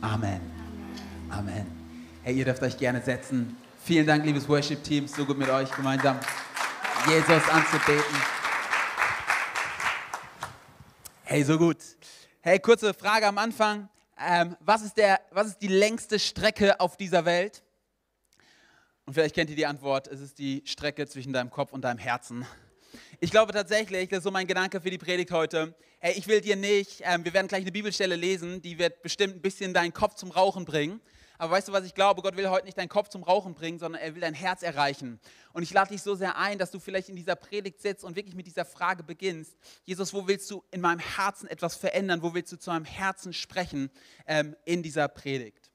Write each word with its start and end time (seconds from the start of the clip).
Amen. 0.00 0.40
Amen. 1.30 1.66
Hey, 2.22 2.36
ihr 2.36 2.44
dürft 2.44 2.62
euch 2.62 2.76
gerne 2.76 3.00
setzen. 3.00 3.56
Vielen 3.82 4.06
Dank, 4.06 4.24
liebes 4.24 4.48
Worship-Team, 4.48 5.08
so 5.08 5.24
gut 5.24 5.38
mit 5.38 5.48
euch 5.48 5.70
gemeinsam 5.70 6.18
Jesus 7.08 7.48
anzubeten. 7.48 8.16
Hey, 11.24 11.42
so 11.44 11.56
gut. 11.56 11.78
Hey, 12.40 12.58
kurze 12.58 12.92
Frage 12.92 13.26
am 13.26 13.38
Anfang. 13.38 13.88
Ähm, 14.18 14.56
was, 14.60 14.82
ist 14.82 14.96
der, 14.96 15.20
was 15.30 15.48
ist 15.48 15.58
die 15.62 15.68
längste 15.68 16.18
Strecke 16.18 16.78
auf 16.78 16.96
dieser 16.96 17.24
Welt? 17.24 17.62
Und 19.06 19.14
vielleicht 19.14 19.34
kennt 19.34 19.50
ihr 19.50 19.56
die 19.56 19.66
Antwort, 19.66 20.08
es 20.08 20.20
ist 20.20 20.38
die 20.38 20.62
Strecke 20.66 21.06
zwischen 21.06 21.32
deinem 21.32 21.50
Kopf 21.50 21.72
und 21.72 21.82
deinem 21.82 21.98
Herzen. 21.98 22.44
Ich 23.20 23.30
glaube 23.30 23.52
tatsächlich, 23.52 24.08
das 24.08 24.18
ist 24.18 24.24
so 24.24 24.30
mein 24.30 24.46
Gedanke 24.46 24.80
für 24.80 24.90
die 24.90 24.98
Predigt 24.98 25.30
heute. 25.30 25.74
Hey, 25.98 26.14
ich 26.16 26.26
will 26.26 26.40
dir 26.40 26.56
nicht, 26.56 27.02
ähm, 27.04 27.24
wir 27.24 27.32
werden 27.34 27.48
gleich 27.48 27.62
eine 27.62 27.72
Bibelstelle 27.72 28.16
lesen, 28.16 28.62
die 28.62 28.78
wird 28.78 29.02
bestimmt 29.02 29.36
ein 29.36 29.40
bisschen 29.40 29.74
deinen 29.74 29.92
Kopf 29.92 30.14
zum 30.14 30.30
Rauchen 30.30 30.64
bringen. 30.64 31.00
Aber 31.38 31.52
weißt 31.52 31.68
du, 31.68 31.72
was 31.72 31.84
ich 31.84 31.94
glaube? 31.94 32.22
Gott 32.22 32.36
will 32.36 32.48
heute 32.48 32.64
nicht 32.64 32.78
deinen 32.78 32.88
Kopf 32.88 33.08
zum 33.08 33.22
Rauchen 33.22 33.54
bringen, 33.54 33.78
sondern 33.78 34.00
er 34.00 34.14
will 34.14 34.20
dein 34.20 34.34
Herz 34.34 34.62
erreichen. 34.62 35.20
Und 35.52 35.62
ich 35.62 35.72
lade 35.72 35.92
dich 35.92 36.02
so 36.02 36.14
sehr 36.14 36.36
ein, 36.36 36.58
dass 36.58 36.70
du 36.70 36.78
vielleicht 36.78 37.08
in 37.08 37.16
dieser 37.16 37.36
Predigt 37.36 37.80
sitzt 37.80 38.04
und 38.04 38.16
wirklich 38.16 38.34
mit 38.34 38.46
dieser 38.46 38.64
Frage 38.64 39.02
beginnst. 39.02 39.56
Jesus, 39.84 40.14
wo 40.14 40.26
willst 40.26 40.50
du 40.50 40.64
in 40.70 40.80
meinem 40.80 41.00
Herzen 41.00 41.48
etwas 41.48 41.76
verändern? 41.76 42.22
Wo 42.22 42.32
willst 42.34 42.52
du 42.52 42.56
zu 42.56 42.70
meinem 42.70 42.84
Herzen 42.84 43.32
sprechen 43.32 43.90
ähm, 44.26 44.56
in 44.64 44.82
dieser 44.82 45.08
Predigt? 45.08 45.70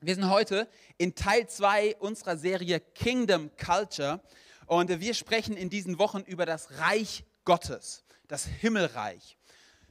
Wir 0.00 0.14
sind 0.14 0.28
heute 0.28 0.68
in 0.98 1.14
Teil 1.14 1.48
2 1.48 1.96
unserer 1.96 2.36
Serie 2.36 2.80
Kingdom 2.80 3.50
Culture. 3.56 4.20
Und 4.66 5.00
wir 5.00 5.14
sprechen 5.14 5.56
in 5.56 5.70
diesen 5.70 5.98
Wochen 5.98 6.20
über 6.20 6.46
das 6.46 6.78
Reich 6.78 7.24
Gottes, 7.44 8.04
das 8.28 8.44
Himmelreich. 8.44 9.36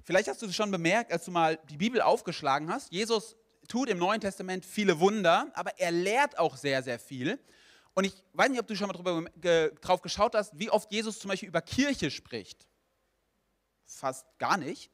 Vielleicht 0.04 0.28
hast 0.28 0.42
du 0.42 0.48
es 0.48 0.56
schon 0.56 0.72
bemerkt, 0.72 1.12
als 1.12 1.26
du 1.26 1.32
mal 1.32 1.58
die 1.70 1.78
Bibel 1.78 2.02
aufgeschlagen 2.02 2.70
hast. 2.70 2.92
Jesus 2.92 3.36
tut 3.68 3.90
im 3.90 3.98
Neuen 3.98 4.20
Testament 4.20 4.66
viele 4.66 5.00
Wunder, 5.00 5.52
aber 5.54 5.80
er 5.80 5.92
lehrt 5.92 6.38
auch 6.38 6.58
sehr, 6.58 6.84
sehr 6.84 7.00
viel. 7.00 7.40
Und 7.94 8.06
ich 8.06 8.24
weiß 8.34 8.50
nicht, 8.50 8.60
ob 8.60 8.68
du 8.68 8.76
schon 8.76 8.88
mal 8.88 8.94
drüber, 8.94 9.24
ge, 9.38 9.72
drauf 9.82 10.02
geschaut 10.02 10.36
hast, 10.36 10.58
wie 10.58 10.70
oft 10.70 10.92
Jesus 10.92 11.20
zum 11.20 11.30
Beispiel 11.30 11.50
über 11.50 11.62
Kirche 11.62 12.10
spricht. 12.12 12.68
Fast 13.86 14.26
gar 14.40 14.58
nicht. 14.58 14.90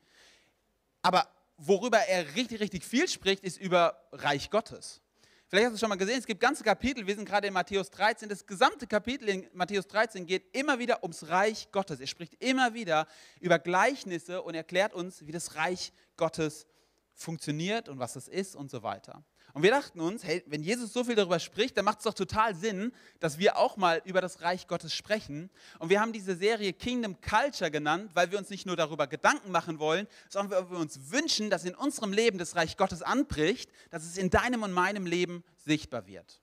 Aber 1.02 1.27
worüber 1.57 1.97
er 1.97 2.35
richtig, 2.35 2.59
richtig 2.59 2.83
viel 2.83 3.07
spricht, 3.07 3.44
ist 3.44 3.57
über 3.57 4.02
Reich 4.11 4.50
Gottes. 4.50 5.02
Vielleicht 5.50 5.66
hast 5.66 5.72
du 5.72 5.75
es 5.75 5.80
schon 5.80 5.89
mal 5.89 5.95
gesehen, 5.95 6.19
es 6.19 6.28
gibt 6.28 6.42
ganze 6.42 6.64
Kapitel, 6.64 7.08
wir 7.08 7.16
sind 7.16 7.25
gerade 7.25 7.47
in 7.47 7.53
Matthäus 7.53 7.89
13, 7.89 8.30
das 8.30 8.45
gesamte 8.45 8.86
Kapitel 8.86 9.30
in 9.30 9.47
Matthäus 9.53 9.88
13 9.88 10.28
geht 10.28 10.56
immer 10.56 10.78
wieder 10.78 11.02
ums 11.02 11.28
Reich 11.28 11.72
Gottes. 11.72 12.00
Er 12.00 12.06
spricht 12.06 12.36
immer 12.36 12.75
wieder 12.75 13.08
über 13.39 13.58
Gleichnisse 13.58 14.44
und 14.44 14.53
erklärt 14.53 14.94
uns, 14.94 15.25
wie 15.25 15.31
das 15.31 15.56
Reich 15.56 15.91
Gottes 16.17 16.67
funktioniert 17.16 17.89
und 17.89 17.97
was 17.97 18.16
es 18.16 18.28
ist 18.28 18.56
und 18.56 18.69
so 18.69 18.83
weiter. 18.83 19.23
Und 19.53 19.64
wir 19.64 19.72
dachten 19.72 20.00
uns, 20.00 20.23
hey, 20.23 20.44
wenn 20.47 20.61
Jesus 20.61 20.94
so 20.94 21.03
viel 21.03 21.16
darüber 21.16 21.39
spricht, 21.39 21.78
dann 21.78 21.86
macht 21.86 22.00
es 22.00 22.03
doch 22.03 22.14
total 22.14 22.55
Sinn, 22.55 22.92
dass 23.19 23.39
wir 23.39 23.58
auch 23.58 23.78
mal 23.78 24.02
über 24.06 24.22
das 24.22 24.41
Reich 24.41 24.67
Gottes 24.67 24.94
sprechen. 24.94 25.50
Und 25.80 25.89
wir 25.89 26.00
haben 26.00 26.14
diese 26.14 26.36
Serie 26.36 26.73
Kingdom 26.73 27.19
Culture 27.22 27.72
genannt, 27.72 28.11
weil 28.14 28.31
wir 28.31 28.38
uns 28.38 28.50
nicht 28.50 28.66
nur 28.66 28.75
darüber 28.75 29.08
Gedanken 29.08 29.52
machen 29.52 29.80
wollen, 29.80 30.08
sondern 30.30 30.52
weil 30.52 30.72
wir 30.72 30.78
uns 30.78 31.11
wünschen, 31.11 31.50
dass 31.50 31.66
in 31.66 31.75
unserem 31.75 32.14
Leben 32.14 32.38
das 32.38 32.56
Reich 32.56 32.78
Gottes 32.78 33.02
anbricht, 33.02 33.72
dass 33.89 34.03
es 34.03 34.17
in 34.17 34.30
deinem 34.30 34.64
und 34.64 34.72
meinem 34.72 35.06
Leben 35.06 35.44
sichtbar 35.58 36.06
wird. 36.06 36.41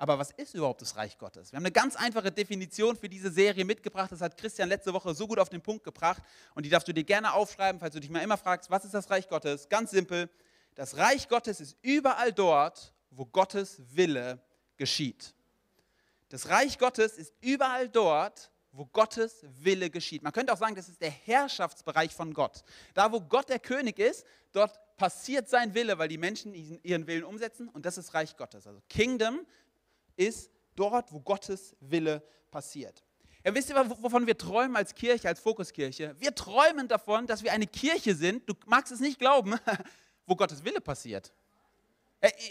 Aber 0.00 0.16
was 0.16 0.30
ist 0.30 0.54
überhaupt 0.54 0.80
das 0.80 0.94
Reich 0.94 1.18
Gottes? 1.18 1.50
Wir 1.50 1.56
haben 1.56 1.64
eine 1.64 1.72
ganz 1.72 1.96
einfache 1.96 2.30
Definition 2.30 2.94
für 2.96 3.08
diese 3.08 3.32
Serie 3.32 3.64
mitgebracht. 3.64 4.12
Das 4.12 4.20
hat 4.20 4.36
Christian 4.36 4.68
letzte 4.68 4.94
Woche 4.94 5.12
so 5.12 5.26
gut 5.26 5.40
auf 5.40 5.48
den 5.48 5.60
Punkt 5.60 5.82
gebracht. 5.82 6.22
Und 6.54 6.64
die 6.64 6.70
darfst 6.70 6.86
du 6.86 6.94
dir 6.94 7.02
gerne 7.02 7.32
aufschreiben, 7.32 7.80
falls 7.80 7.94
du 7.94 8.00
dich 8.00 8.08
mal 8.08 8.20
immer 8.20 8.36
fragst, 8.36 8.70
was 8.70 8.84
ist 8.84 8.94
das 8.94 9.10
Reich 9.10 9.28
Gottes? 9.28 9.68
Ganz 9.68 9.90
simpel. 9.90 10.30
Das 10.78 10.96
Reich 10.96 11.28
Gottes 11.28 11.60
ist 11.60 11.76
überall 11.82 12.32
dort, 12.32 12.94
wo 13.10 13.26
Gottes 13.26 13.82
Wille 13.96 14.40
geschieht. 14.76 15.34
Das 16.28 16.50
Reich 16.50 16.78
Gottes 16.78 17.18
ist 17.18 17.34
überall 17.40 17.88
dort, 17.88 18.52
wo 18.70 18.86
Gottes 18.86 19.40
Wille 19.42 19.90
geschieht. 19.90 20.22
Man 20.22 20.32
könnte 20.32 20.52
auch 20.52 20.56
sagen, 20.56 20.76
das 20.76 20.88
ist 20.88 21.00
der 21.00 21.10
Herrschaftsbereich 21.10 22.14
von 22.14 22.32
Gott. 22.32 22.62
Da, 22.94 23.10
wo 23.10 23.20
Gott 23.20 23.48
der 23.48 23.58
König 23.58 23.98
ist, 23.98 24.24
dort 24.52 24.78
passiert 24.96 25.48
sein 25.48 25.74
Wille, 25.74 25.98
weil 25.98 26.06
die 26.06 26.16
Menschen 26.16 26.54
ihren 26.54 27.08
Willen 27.08 27.24
umsetzen 27.24 27.68
und 27.70 27.84
das 27.84 27.98
ist 27.98 28.14
Reich 28.14 28.36
Gottes. 28.36 28.64
Also 28.64 28.80
Kingdom 28.88 29.44
ist 30.14 30.48
dort, 30.76 31.12
wo 31.12 31.18
Gottes 31.18 31.74
Wille 31.80 32.22
passiert. 32.52 33.02
Ja, 33.44 33.52
wisst 33.52 33.70
ihr, 33.70 33.90
wovon 34.00 34.28
wir 34.28 34.38
träumen 34.38 34.76
als 34.76 34.94
Kirche, 34.94 35.26
als 35.26 35.40
Fokuskirche? 35.40 36.14
Wir 36.20 36.36
träumen 36.36 36.86
davon, 36.86 37.26
dass 37.26 37.42
wir 37.42 37.52
eine 37.52 37.66
Kirche 37.66 38.14
sind, 38.14 38.48
du 38.48 38.54
magst 38.66 38.92
es 38.92 39.00
nicht 39.00 39.18
glauben, 39.18 39.58
wo 40.28 40.36
Gottes 40.36 40.62
Wille 40.62 40.80
passiert. 40.80 41.32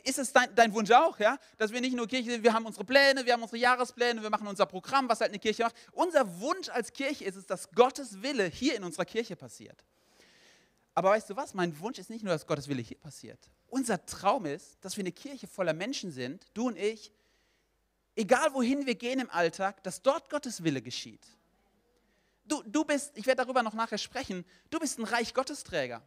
Ist 0.06 0.18
es 0.18 0.32
dein, 0.32 0.54
dein, 0.56 0.74
Wunsch 0.74 0.92
auch, 0.92 1.20
ja? 1.20 1.38
dass 1.58 1.72
wir 1.72 1.82
nicht 1.82 1.96
nur 1.96 2.08
Kirche 2.08 2.32
sind, 2.32 2.44
wir 2.44 2.54
haben 2.54 2.66
unsere 2.66 2.86
Pläne, 2.86 3.26
wir 3.26 3.34
haben 3.34 3.42
unsere 3.42 3.58
Jahrespläne, 3.58 4.22
wir 4.22 4.30
machen 4.30 4.48
unser 4.48 4.66
Programm, 4.66 5.10
was 5.10 5.20
halt 5.20 5.32
eine 5.32 5.40
Kirche 5.40 5.64
macht. 5.64 5.76
Unser 5.92 6.40
Wunsch 6.40 6.70
als 6.70 6.94
Kirche 6.94 7.26
ist 7.26 7.36
es, 7.36 7.46
dass 7.46 7.70
Gottes 7.72 8.22
Wille 8.22 8.46
hier 8.46 8.76
in 8.76 8.84
unserer 8.86 9.04
Kirche 9.04 9.36
passiert. 9.36 9.84
Aber 10.94 11.10
weißt 11.10 11.30
du 11.30 11.36
was? 11.36 11.54
Mein 11.54 11.78
Wunsch 11.80 12.00
ist 12.00 12.10
nicht 12.10 12.24
nur, 12.24 12.34
dass 12.34 12.48
Gottes 12.48 12.70
Wille 12.70 12.82
hier 12.82 12.98
passiert. 12.98 13.40
Unser 13.68 14.04
Traum 14.06 14.46
ist, 14.46 14.78
dass 14.82 14.96
wir 14.96 15.02
eine 15.02 15.12
Kirche 15.12 15.48
voller 15.48 15.74
Menschen 15.74 16.12
sind, 16.12 16.46
du 16.54 16.68
und 16.68 16.78
ich, 16.78 17.12
egal 18.16 18.54
wohin 18.54 18.86
wir 18.86 18.96
gehen 18.96 19.20
im 19.20 19.30
Alltag, 19.30 19.84
dass 19.84 20.02
dort 20.02 20.30
Gottes 20.30 20.64
Wille 20.64 20.82
geschieht. 20.82 21.28
Du, 22.46 22.64
du 22.66 22.86
bist, 22.86 23.12
ich 23.16 23.26
werde 23.28 23.44
darüber 23.44 23.64
noch 23.64 23.74
nachher 23.74 23.98
sprechen, 23.98 24.46
du 24.70 24.80
bist 24.80 24.98
ein 24.98 25.04
Reich 25.04 25.34
Gottesträger. 25.34 26.02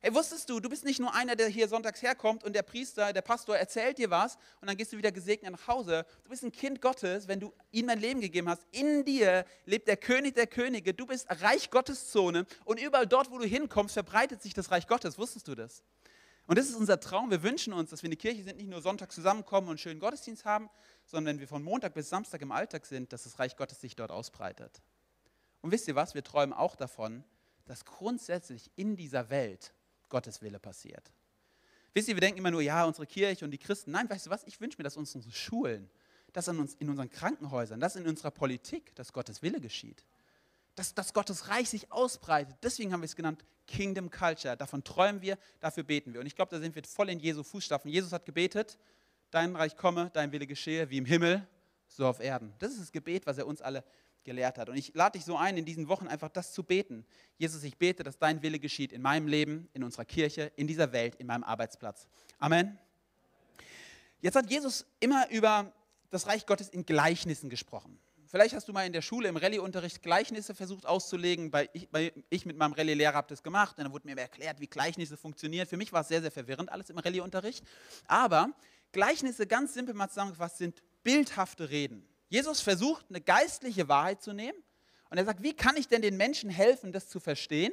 Hey, 0.00 0.14
wusstest 0.14 0.48
du, 0.48 0.60
du 0.60 0.68
bist 0.68 0.84
nicht 0.84 1.00
nur 1.00 1.12
einer, 1.12 1.34
der 1.34 1.48
hier 1.48 1.66
sonntags 1.66 2.02
herkommt 2.02 2.44
und 2.44 2.54
der 2.54 2.62
Priester, 2.62 3.12
der 3.12 3.20
Pastor 3.20 3.56
erzählt 3.56 3.98
dir 3.98 4.10
was 4.10 4.36
und 4.60 4.68
dann 4.68 4.76
gehst 4.76 4.92
du 4.92 4.96
wieder 4.96 5.10
gesegnet 5.10 5.50
nach 5.50 5.66
Hause. 5.66 6.06
Du 6.22 6.30
bist 6.30 6.44
ein 6.44 6.52
Kind 6.52 6.80
Gottes, 6.80 7.26
wenn 7.26 7.40
du 7.40 7.52
ihm 7.72 7.88
dein 7.88 7.98
Leben 7.98 8.20
gegeben 8.20 8.48
hast. 8.48 8.64
In 8.70 9.04
dir 9.04 9.44
lebt 9.66 9.88
der 9.88 9.96
König 9.96 10.36
der 10.36 10.46
Könige. 10.46 10.94
Du 10.94 11.04
bist 11.04 11.26
Reich 11.42 11.68
Gottes 11.70 12.12
Zone 12.12 12.46
und 12.64 12.80
überall 12.80 13.08
dort, 13.08 13.32
wo 13.32 13.38
du 13.38 13.44
hinkommst, 13.44 13.94
verbreitet 13.94 14.40
sich 14.40 14.54
das 14.54 14.70
Reich 14.70 14.86
Gottes. 14.86 15.18
Wusstest 15.18 15.48
du 15.48 15.56
das? 15.56 15.82
Und 16.46 16.56
das 16.56 16.68
ist 16.68 16.76
unser 16.76 17.00
Traum. 17.00 17.32
Wir 17.32 17.42
wünschen 17.42 17.72
uns, 17.72 17.90
dass 17.90 18.04
wir 18.04 18.08
eine 18.08 18.16
Kirche 18.16 18.44
sind, 18.44 18.56
nicht 18.56 18.70
nur 18.70 18.80
Sonntag 18.80 19.10
zusammenkommen 19.10 19.66
und 19.66 19.72
einen 19.72 19.78
schönen 19.78 19.98
Gottesdienst 19.98 20.44
haben, 20.44 20.70
sondern 21.06 21.34
wenn 21.34 21.40
wir 21.40 21.48
von 21.48 21.64
Montag 21.64 21.94
bis 21.94 22.08
Samstag 22.08 22.40
im 22.40 22.52
Alltag 22.52 22.86
sind, 22.86 23.12
dass 23.12 23.24
das 23.24 23.40
Reich 23.40 23.56
Gottes 23.56 23.80
sich 23.80 23.96
dort 23.96 24.12
ausbreitet. 24.12 24.80
Und 25.60 25.72
wisst 25.72 25.88
ihr 25.88 25.96
was? 25.96 26.14
Wir 26.14 26.22
träumen 26.22 26.52
auch 26.52 26.76
davon, 26.76 27.24
dass 27.64 27.84
grundsätzlich 27.84 28.70
in 28.76 28.94
dieser 28.94 29.28
Welt 29.28 29.74
Gottes 30.08 30.42
Wille 30.42 30.58
passiert. 30.58 31.12
Wisst 31.94 32.08
ihr, 32.08 32.14
wir 32.14 32.20
denken 32.20 32.38
immer 32.38 32.50
nur, 32.50 32.60
ja, 32.60 32.84
unsere 32.84 33.06
Kirche 33.06 33.44
und 33.44 33.50
die 33.50 33.58
Christen. 33.58 33.90
Nein, 33.90 34.08
weißt 34.08 34.26
du 34.26 34.30
was? 34.30 34.44
Ich 34.44 34.60
wünsche 34.60 34.78
mir, 34.78 34.84
dass 34.84 34.96
unsere 34.96 35.30
Schulen, 35.32 35.90
dass 36.32 36.48
in, 36.48 36.58
uns, 36.58 36.74
in 36.74 36.88
unseren 36.88 37.10
Krankenhäusern, 37.10 37.80
dass 37.80 37.96
in 37.96 38.06
unserer 38.06 38.30
Politik, 38.30 38.94
dass 38.94 39.12
Gottes 39.12 39.42
Wille 39.42 39.60
geschieht. 39.60 40.04
Dass, 40.74 40.94
dass 40.94 41.12
Gottes 41.12 41.48
Reich 41.48 41.68
sich 41.68 41.90
ausbreitet. 41.90 42.56
Deswegen 42.62 42.92
haben 42.92 43.00
wir 43.00 43.06
es 43.06 43.16
genannt 43.16 43.44
Kingdom 43.66 44.10
Culture. 44.10 44.56
Davon 44.56 44.84
träumen 44.84 45.22
wir, 45.22 45.38
dafür 45.60 45.82
beten 45.82 46.12
wir. 46.12 46.20
Und 46.20 46.26
ich 46.26 46.36
glaube, 46.36 46.50
da 46.50 46.60
sind 46.60 46.74
wir 46.74 46.84
voll 46.84 47.10
in 47.10 47.18
Jesu 47.18 47.42
Fußstapfen. 47.42 47.90
Jesus 47.90 48.12
hat 48.12 48.26
gebetet, 48.26 48.78
dein 49.30 49.56
Reich 49.56 49.76
komme, 49.76 50.10
dein 50.12 50.30
Wille 50.30 50.46
geschehe, 50.46 50.88
wie 50.90 50.98
im 50.98 51.04
Himmel, 51.04 51.46
so 51.88 52.06
auf 52.06 52.20
Erden. 52.20 52.52
Das 52.58 52.72
ist 52.72 52.80
das 52.80 52.92
Gebet, 52.92 53.26
was 53.26 53.38
er 53.38 53.46
uns 53.46 53.60
alle 53.60 53.82
gelehrt 54.28 54.58
hat. 54.58 54.68
Und 54.68 54.76
ich 54.76 54.92
lade 54.94 55.18
dich 55.18 55.24
so 55.24 55.36
ein, 55.36 55.56
in 55.56 55.64
diesen 55.64 55.88
Wochen 55.88 56.06
einfach 56.06 56.28
das 56.28 56.52
zu 56.52 56.62
beten. 56.62 57.04
Jesus, 57.38 57.64
ich 57.64 57.78
bete, 57.78 58.02
dass 58.02 58.18
dein 58.18 58.42
Wille 58.42 58.58
geschieht 58.60 58.92
in 58.92 59.00
meinem 59.00 59.26
Leben, 59.26 59.68
in 59.72 59.82
unserer 59.82 60.04
Kirche, 60.04 60.52
in 60.56 60.66
dieser 60.66 60.92
Welt, 60.92 61.14
in 61.16 61.26
meinem 61.26 61.42
Arbeitsplatz. 61.42 62.06
Amen. 62.38 62.78
Jetzt 64.20 64.36
hat 64.36 64.50
Jesus 64.50 64.84
immer 65.00 65.30
über 65.30 65.72
das 66.10 66.26
Reich 66.26 66.44
Gottes 66.44 66.68
in 66.68 66.84
Gleichnissen 66.84 67.48
gesprochen. 67.48 67.98
Vielleicht 68.26 68.54
hast 68.54 68.68
du 68.68 68.74
mal 68.74 68.84
in 68.84 68.92
der 68.92 69.00
Schule 69.00 69.28
im 69.28 69.38
Rallye-Unterricht 69.38 70.02
Gleichnisse 70.02 70.54
versucht 70.54 70.84
auszulegen. 70.84 71.50
Bei 71.50 71.70
ich, 71.72 71.88
bei 71.88 72.12
ich 72.28 72.44
mit 72.44 72.58
meinem 72.58 72.74
Rallye-Lehrer 72.74 73.14
habe 73.14 73.28
das 73.28 73.42
gemacht 73.42 73.78
und 73.78 73.84
dann 73.84 73.92
wurde 73.92 74.06
mir 74.06 74.20
erklärt, 74.20 74.60
wie 74.60 74.66
Gleichnisse 74.66 75.16
funktionieren. 75.16 75.66
Für 75.66 75.78
mich 75.78 75.94
war 75.94 76.02
es 76.02 76.08
sehr, 76.08 76.20
sehr 76.20 76.30
verwirrend, 76.30 76.70
alles 76.70 76.90
im 76.90 76.98
Rallye-Unterricht. 76.98 77.64
Aber 78.06 78.50
Gleichnisse, 78.92 79.46
ganz 79.46 79.72
simpel 79.72 79.94
mal 79.94 80.08
zusammengefasst, 80.08 80.58
sind 80.58 80.82
bildhafte 81.02 81.70
Reden. 81.70 82.06
Jesus 82.28 82.60
versucht, 82.60 83.06
eine 83.08 83.20
geistliche 83.20 83.88
Wahrheit 83.88 84.22
zu 84.22 84.32
nehmen 84.32 84.58
und 85.10 85.18
er 85.18 85.24
sagt, 85.24 85.42
wie 85.42 85.54
kann 85.54 85.76
ich 85.76 85.88
denn 85.88 86.02
den 86.02 86.16
Menschen 86.16 86.50
helfen, 86.50 86.92
das 86.92 87.08
zu 87.08 87.20
verstehen? 87.20 87.72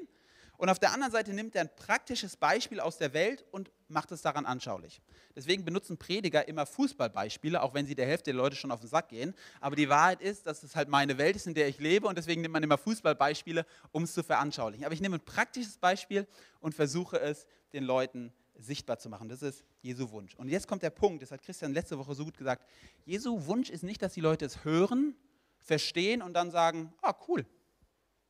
Und 0.57 0.69
auf 0.69 0.79
der 0.79 0.93
anderen 0.93 1.11
Seite 1.11 1.33
nimmt 1.33 1.53
er 1.55 1.61
ein 1.61 1.75
praktisches 1.75 2.37
Beispiel 2.37 2.79
aus 2.79 2.97
der 2.97 3.13
Welt 3.13 3.43
und 3.51 3.71
macht 3.89 4.11
es 4.11 4.21
daran 4.21 4.45
anschaulich. 4.45 5.01
Deswegen 5.35 5.65
benutzen 5.65 5.97
Prediger 5.97 6.47
immer 6.47 6.65
Fußballbeispiele, 6.65 7.61
auch 7.61 7.73
wenn 7.73 7.85
sie 7.85 7.95
der 7.95 8.05
Hälfte 8.05 8.31
der 8.31 8.35
Leute 8.35 8.55
schon 8.55 8.71
auf 8.71 8.79
den 8.79 8.87
Sack 8.87 9.09
gehen. 9.09 9.35
Aber 9.59 9.75
die 9.75 9.89
Wahrheit 9.89 10.21
ist, 10.21 10.47
dass 10.47 10.63
es 10.63 10.75
halt 10.75 10.87
meine 10.87 11.17
Welt 11.17 11.35
ist, 11.35 11.45
in 11.45 11.53
der 11.53 11.67
ich 11.67 11.79
lebe 11.79 12.07
und 12.07 12.17
deswegen 12.17 12.41
nimmt 12.41 12.53
man 12.53 12.63
immer 12.63 12.77
Fußballbeispiele, 12.77 13.65
um 13.91 14.03
es 14.03 14.13
zu 14.13 14.23
veranschaulichen. 14.23 14.85
Aber 14.85 14.93
ich 14.93 15.01
nehme 15.01 15.17
ein 15.17 15.25
praktisches 15.25 15.77
Beispiel 15.77 16.25
und 16.61 16.73
versuche 16.73 17.19
es 17.19 17.47
den 17.73 17.83
Leuten 17.83 18.31
sichtbar 18.57 18.99
zu 18.99 19.09
machen. 19.09 19.29
Das 19.29 19.41
ist 19.41 19.63
Jesu 19.81 20.09
Wunsch. 20.11 20.35
Und 20.35 20.49
jetzt 20.49 20.67
kommt 20.67 20.83
der 20.83 20.89
Punkt, 20.89 21.21
das 21.21 21.31
hat 21.31 21.41
Christian 21.41 21.73
letzte 21.73 21.97
Woche 21.97 22.15
so 22.15 22.25
gut 22.25 22.37
gesagt. 22.37 22.65
Jesu 23.05 23.45
Wunsch 23.45 23.69
ist 23.69 23.83
nicht, 23.83 24.01
dass 24.01 24.13
die 24.13 24.21
Leute 24.21 24.45
es 24.45 24.63
hören, 24.63 25.15
verstehen 25.59 26.21
und 26.21 26.33
dann 26.33 26.51
sagen, 26.51 26.93
ah 27.01 27.15
cool, 27.27 27.45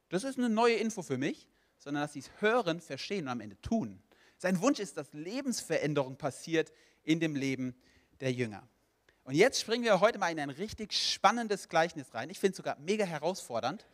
das 0.09 0.23
ist 0.23 0.37
eine 0.37 0.49
neue 0.49 0.75
Info 0.75 1.01
für 1.01 1.17
mich, 1.17 1.47
sondern 1.77 2.03
dass 2.03 2.13
sie 2.13 2.19
es 2.19 2.29
hören, 2.39 2.81
verstehen 2.81 3.25
und 3.25 3.29
am 3.29 3.41
Ende 3.41 3.59
tun. 3.61 4.01
Sein 4.37 4.61
Wunsch 4.61 4.79
ist, 4.79 4.97
dass 4.97 5.13
Lebensveränderung 5.13 6.17
passiert 6.17 6.71
in 7.03 7.19
dem 7.19 7.35
Leben 7.35 7.75
der 8.19 8.31
Jünger. 8.31 8.67
Und 9.23 9.33
jetzt 9.33 9.59
springen 9.59 9.83
wir 9.83 9.99
heute 10.01 10.19
mal 10.19 10.31
in 10.31 10.39
ein 10.39 10.51
richtig 10.51 10.93
spannendes 10.93 11.67
Gleichnis 11.67 12.13
rein. 12.13 12.29
Ich 12.29 12.39
finde 12.39 12.51
es 12.51 12.57
sogar 12.57 12.77
mega 12.79 13.05
herausfordernd. 13.05 13.87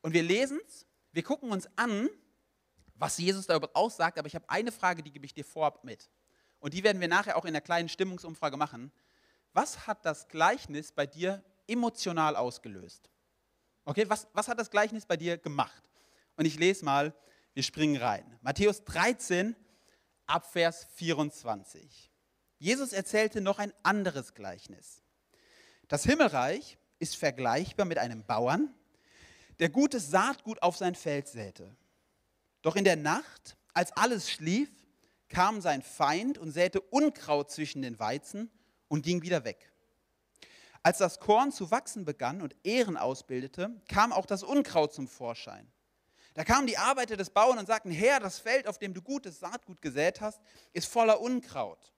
Und 0.00 0.14
wir 0.14 0.22
lesen 0.22 0.58
es, 0.66 0.86
wir 1.12 1.22
gucken 1.22 1.50
uns 1.50 1.68
an, 1.76 2.08
was 3.00 3.16
Jesus 3.16 3.46
darüber 3.46 3.70
aussagt, 3.72 4.18
aber 4.18 4.28
ich 4.28 4.34
habe 4.34 4.48
eine 4.48 4.70
Frage, 4.70 5.02
die 5.02 5.10
gebe 5.10 5.24
ich 5.24 5.32
dir 5.32 5.44
vorab 5.44 5.84
mit. 5.84 6.10
Und 6.60 6.74
die 6.74 6.84
werden 6.84 7.00
wir 7.00 7.08
nachher 7.08 7.36
auch 7.36 7.44
in 7.44 7.48
einer 7.48 7.62
kleinen 7.62 7.88
Stimmungsumfrage 7.88 8.58
machen. 8.58 8.92
Was 9.54 9.86
hat 9.86 10.04
das 10.04 10.28
Gleichnis 10.28 10.92
bei 10.92 11.06
dir 11.06 11.42
emotional 11.66 12.36
ausgelöst? 12.36 13.10
Okay, 13.86 14.04
was, 14.08 14.28
was 14.34 14.48
hat 14.48 14.60
das 14.60 14.70
Gleichnis 14.70 15.06
bei 15.06 15.16
dir 15.16 15.38
gemacht? 15.38 15.82
Und 16.36 16.44
ich 16.44 16.58
lese 16.58 16.84
mal, 16.84 17.14
wir 17.54 17.62
springen 17.62 17.96
rein. 17.96 18.38
Matthäus 18.42 18.84
13, 18.84 19.56
Abvers 20.26 20.84
24. 20.94 22.10
Jesus 22.58 22.92
erzählte 22.92 23.40
noch 23.40 23.58
ein 23.58 23.72
anderes 23.82 24.34
Gleichnis. 24.34 25.02
Das 25.88 26.04
Himmelreich 26.04 26.76
ist 26.98 27.16
vergleichbar 27.16 27.86
mit 27.86 27.96
einem 27.96 28.24
Bauern, 28.26 28.74
der 29.58 29.70
gutes 29.70 30.10
Saatgut 30.10 30.62
auf 30.62 30.76
sein 30.76 30.94
Feld 30.94 31.28
säte. 31.28 31.74
Doch 32.62 32.76
in 32.76 32.84
der 32.84 32.96
Nacht, 32.96 33.56
als 33.72 33.92
alles 33.96 34.30
schlief, 34.30 34.70
kam 35.28 35.60
sein 35.60 35.82
Feind 35.82 36.38
und 36.38 36.50
säte 36.50 36.80
Unkraut 36.80 37.50
zwischen 37.50 37.82
den 37.82 37.98
Weizen 37.98 38.50
und 38.88 39.02
ging 39.02 39.22
wieder 39.22 39.44
weg. 39.44 39.72
Als 40.82 40.98
das 40.98 41.20
Korn 41.20 41.52
zu 41.52 41.70
wachsen 41.70 42.04
begann 42.04 42.42
und 42.42 42.56
Ehren 42.64 42.96
ausbildete, 42.96 43.70
kam 43.88 44.12
auch 44.12 44.26
das 44.26 44.42
Unkraut 44.42 44.92
zum 44.92 45.08
Vorschein. 45.08 45.70
Da 46.34 46.44
kamen 46.44 46.66
die 46.66 46.78
Arbeiter 46.78 47.16
des 47.16 47.30
Bauern 47.30 47.58
und 47.58 47.66
sagten, 47.66 47.90
Herr, 47.90 48.20
das 48.20 48.38
Feld, 48.38 48.66
auf 48.66 48.78
dem 48.78 48.94
du 48.94 49.02
gutes 49.02 49.40
Saatgut 49.40 49.82
gesät 49.82 50.20
hast, 50.20 50.40
ist 50.72 50.90
voller 50.90 51.20
Unkraut. 51.20 51.92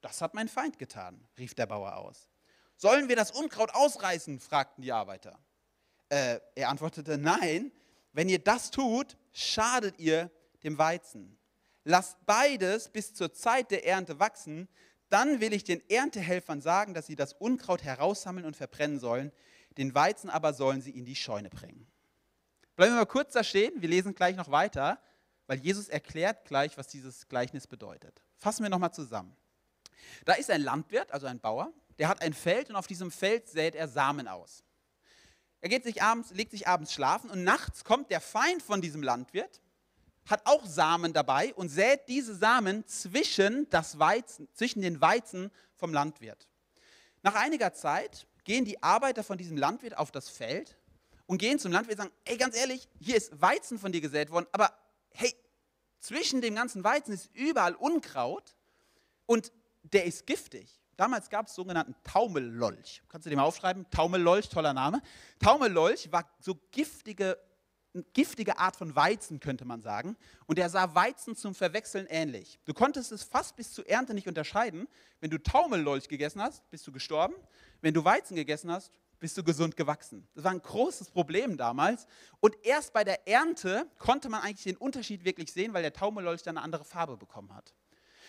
Das 0.00 0.20
hat 0.20 0.34
mein 0.34 0.48
Feind 0.48 0.78
getan, 0.78 1.26
rief 1.38 1.54
der 1.54 1.66
Bauer 1.66 1.96
aus. 1.96 2.28
Sollen 2.76 3.08
wir 3.08 3.16
das 3.16 3.30
Unkraut 3.30 3.74
ausreißen? 3.74 4.40
fragten 4.40 4.82
die 4.82 4.92
Arbeiter. 4.92 5.38
Äh, 6.08 6.40
er 6.54 6.68
antwortete, 6.68 7.18
nein, 7.18 7.72
wenn 8.12 8.28
ihr 8.28 8.38
das 8.38 8.70
tut, 8.70 9.16
schadet 9.34 9.98
ihr 9.98 10.30
dem 10.62 10.78
Weizen. 10.78 11.36
Lasst 11.84 12.16
beides 12.24 12.88
bis 12.88 13.12
zur 13.12 13.34
Zeit 13.34 13.70
der 13.70 13.86
Ernte 13.86 14.18
wachsen, 14.18 14.68
dann 15.10 15.40
will 15.40 15.52
ich 15.52 15.64
den 15.64 15.82
Erntehelfern 15.90 16.62
sagen, 16.62 16.94
dass 16.94 17.06
sie 17.06 17.16
das 17.16 17.34
Unkraut 17.34 17.82
heraussammeln 17.82 18.46
und 18.46 18.56
verbrennen 18.56 18.98
sollen, 18.98 19.32
den 19.76 19.94
Weizen 19.94 20.30
aber 20.30 20.54
sollen 20.54 20.80
sie 20.80 20.92
in 20.92 21.04
die 21.04 21.16
Scheune 21.16 21.50
bringen. 21.50 21.86
Bleiben 22.76 22.92
wir 22.92 23.00
mal 23.00 23.06
kurz 23.06 23.32
da 23.32 23.44
stehen, 23.44 23.82
wir 23.82 23.88
lesen 23.88 24.14
gleich 24.14 24.34
noch 24.34 24.50
weiter, 24.50 24.98
weil 25.46 25.58
Jesus 25.58 25.88
erklärt 25.88 26.46
gleich, 26.46 26.78
was 26.78 26.88
dieses 26.88 27.28
Gleichnis 27.28 27.66
bedeutet. 27.66 28.22
Fassen 28.36 28.62
wir 28.62 28.70
nochmal 28.70 28.94
zusammen. 28.94 29.36
Da 30.24 30.34
ist 30.34 30.50
ein 30.50 30.62
Landwirt, 30.62 31.12
also 31.12 31.26
ein 31.26 31.38
Bauer, 31.38 31.72
der 31.98 32.08
hat 32.08 32.22
ein 32.22 32.32
Feld 32.32 32.70
und 32.70 32.76
auf 32.76 32.86
diesem 32.86 33.10
Feld 33.10 33.48
sät 33.48 33.74
er 33.74 33.88
Samen 33.88 34.26
aus. 34.26 34.63
Er 35.64 35.70
geht 35.70 35.84
sich 35.84 36.02
abends, 36.02 36.30
legt 36.32 36.50
sich 36.50 36.68
abends 36.68 36.92
schlafen 36.92 37.30
und 37.30 37.42
nachts 37.42 37.84
kommt 37.84 38.10
der 38.10 38.20
Feind 38.20 38.62
von 38.62 38.82
diesem 38.82 39.02
Landwirt, 39.02 39.62
hat 40.26 40.42
auch 40.44 40.66
Samen 40.66 41.14
dabei 41.14 41.54
und 41.54 41.70
sät 41.70 42.06
diese 42.06 42.34
Samen 42.34 42.86
zwischen, 42.86 43.66
das 43.70 43.98
Weizen, 43.98 44.46
zwischen 44.52 44.82
den 44.82 45.00
Weizen 45.00 45.50
vom 45.74 45.94
Landwirt. 45.94 46.48
Nach 47.22 47.34
einiger 47.34 47.72
Zeit 47.72 48.26
gehen 48.44 48.66
die 48.66 48.82
Arbeiter 48.82 49.24
von 49.24 49.38
diesem 49.38 49.56
Landwirt 49.56 49.96
auf 49.96 50.10
das 50.10 50.28
Feld 50.28 50.76
und 51.24 51.38
gehen 51.38 51.58
zum 51.58 51.72
Landwirt 51.72 51.98
und 51.98 52.04
sagen, 52.04 52.14
ey, 52.26 52.36
ganz 52.36 52.54
ehrlich, 52.58 52.86
hier 53.00 53.16
ist 53.16 53.40
Weizen 53.40 53.78
von 53.78 53.90
dir 53.90 54.02
gesät 54.02 54.30
worden, 54.30 54.46
aber 54.52 54.70
hey, 55.12 55.34
zwischen 55.98 56.42
dem 56.42 56.56
ganzen 56.56 56.84
Weizen 56.84 57.14
ist 57.14 57.30
überall 57.32 57.74
Unkraut 57.74 58.54
und 59.24 59.50
der 59.82 60.04
ist 60.04 60.26
giftig. 60.26 60.68
Damals 60.96 61.28
gab 61.30 61.46
es 61.46 61.54
sogenannten 61.54 61.94
Taumellolch. 62.04 63.02
Kannst 63.08 63.26
du 63.26 63.30
dir 63.30 63.36
mal 63.36 63.44
aufschreiben? 63.44 63.86
Taumellolch, 63.90 64.48
toller 64.48 64.72
Name. 64.72 65.02
Taumellolch 65.40 66.10
war 66.12 66.28
so 66.38 66.56
giftige, 66.70 67.38
giftige 68.12 68.58
Art 68.58 68.76
von 68.76 68.94
Weizen, 68.94 69.40
könnte 69.40 69.64
man 69.64 69.82
sagen. 69.82 70.16
Und 70.46 70.58
der 70.58 70.68
sah 70.68 70.94
Weizen 70.94 71.36
zum 71.36 71.54
Verwechseln 71.54 72.06
ähnlich. 72.08 72.58
Du 72.64 72.74
konntest 72.74 73.12
es 73.12 73.22
fast 73.22 73.56
bis 73.56 73.72
zur 73.72 73.88
Ernte 73.88 74.14
nicht 74.14 74.28
unterscheiden. 74.28 74.88
Wenn 75.20 75.30
du 75.30 75.38
Taumellolch 75.38 76.08
gegessen 76.08 76.40
hast, 76.42 76.68
bist 76.70 76.86
du 76.86 76.92
gestorben. 76.92 77.34
Wenn 77.80 77.94
du 77.94 78.04
Weizen 78.04 78.36
gegessen 78.36 78.70
hast, 78.70 78.92
bist 79.18 79.38
du 79.38 79.42
gesund 79.42 79.76
gewachsen. 79.76 80.28
Das 80.34 80.44
war 80.44 80.50
ein 80.50 80.60
großes 80.60 81.10
Problem 81.10 81.56
damals. 81.56 82.06
Und 82.40 82.56
erst 82.62 82.92
bei 82.92 83.04
der 83.04 83.26
Ernte 83.26 83.86
konnte 83.98 84.28
man 84.28 84.42
eigentlich 84.42 84.64
den 84.64 84.76
Unterschied 84.76 85.24
wirklich 85.24 85.52
sehen, 85.52 85.72
weil 85.72 85.82
der 85.82 85.92
Taumellolch 85.92 86.42
dann 86.42 86.58
eine 86.58 86.64
andere 86.64 86.84
Farbe 86.84 87.16
bekommen 87.16 87.54
hat. 87.54 87.72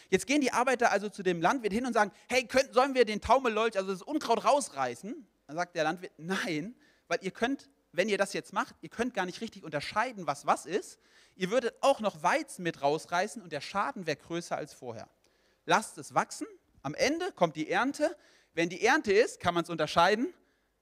Jetzt 0.09 0.27
gehen 0.27 0.41
die 0.41 0.51
Arbeiter 0.51 0.91
also 0.91 1.09
zu 1.09 1.23
dem 1.23 1.41
Landwirt 1.41 1.73
hin 1.73 1.85
und 1.85 1.93
sagen, 1.93 2.11
hey, 2.29 2.45
können, 2.45 2.71
sollen 2.71 2.93
wir 2.93 3.05
den 3.05 3.21
Taumellolch, 3.21 3.77
also 3.77 3.91
das 3.91 4.01
Unkraut 4.01 4.45
rausreißen? 4.45 5.27
Dann 5.47 5.55
sagt 5.55 5.75
der 5.75 5.83
Landwirt, 5.83 6.13
nein, 6.17 6.75
weil 7.07 7.19
ihr 7.21 7.31
könnt, 7.31 7.69
wenn 7.91 8.09
ihr 8.09 8.17
das 8.17 8.33
jetzt 8.33 8.53
macht, 8.53 8.75
ihr 8.81 8.89
könnt 8.89 9.13
gar 9.13 9.25
nicht 9.25 9.41
richtig 9.41 9.63
unterscheiden, 9.63 10.27
was 10.27 10.45
was 10.45 10.65
ist. 10.65 10.99
Ihr 11.35 11.51
würdet 11.51 11.75
auch 11.81 11.99
noch 11.99 12.23
Weizen 12.23 12.63
mit 12.63 12.81
rausreißen 12.81 13.41
und 13.41 13.51
der 13.51 13.61
Schaden 13.61 14.05
wäre 14.05 14.17
größer 14.17 14.55
als 14.55 14.73
vorher. 14.73 15.09
Lasst 15.65 15.97
es 15.97 16.13
wachsen, 16.13 16.47
am 16.81 16.93
Ende 16.93 17.31
kommt 17.31 17.55
die 17.55 17.69
Ernte. 17.69 18.15
Wenn 18.53 18.69
die 18.69 18.85
Ernte 18.85 19.11
ist, 19.11 19.39
kann 19.39 19.53
man 19.53 19.63
es 19.63 19.69
unterscheiden, 19.69 20.33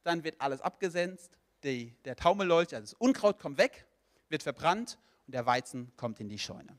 dann 0.03 0.23
wird 0.23 0.39
alles 0.41 0.61
abgesenzt, 0.61 1.39
die, 1.63 1.95
der 2.03 2.15
Taumellolch, 2.15 2.75
also 2.75 2.81
das 2.81 2.93
Unkraut 2.93 3.39
kommt 3.39 3.57
weg, 3.57 3.87
wird 4.29 4.43
verbrannt 4.43 4.99
und 5.25 5.33
der 5.33 5.45
Weizen 5.45 5.91
kommt 5.95 6.19
in 6.19 6.29
die 6.29 6.39
Scheune. 6.39 6.77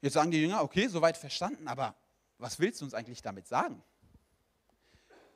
Jetzt 0.00 0.12
sagen 0.14 0.30
die 0.30 0.40
Jünger, 0.40 0.62
okay, 0.62 0.88
soweit 0.88 1.16
verstanden, 1.16 1.68
aber 1.68 1.96
was 2.38 2.58
willst 2.60 2.80
du 2.80 2.84
uns 2.84 2.94
eigentlich 2.94 3.22
damit 3.22 3.46
sagen? 3.46 3.82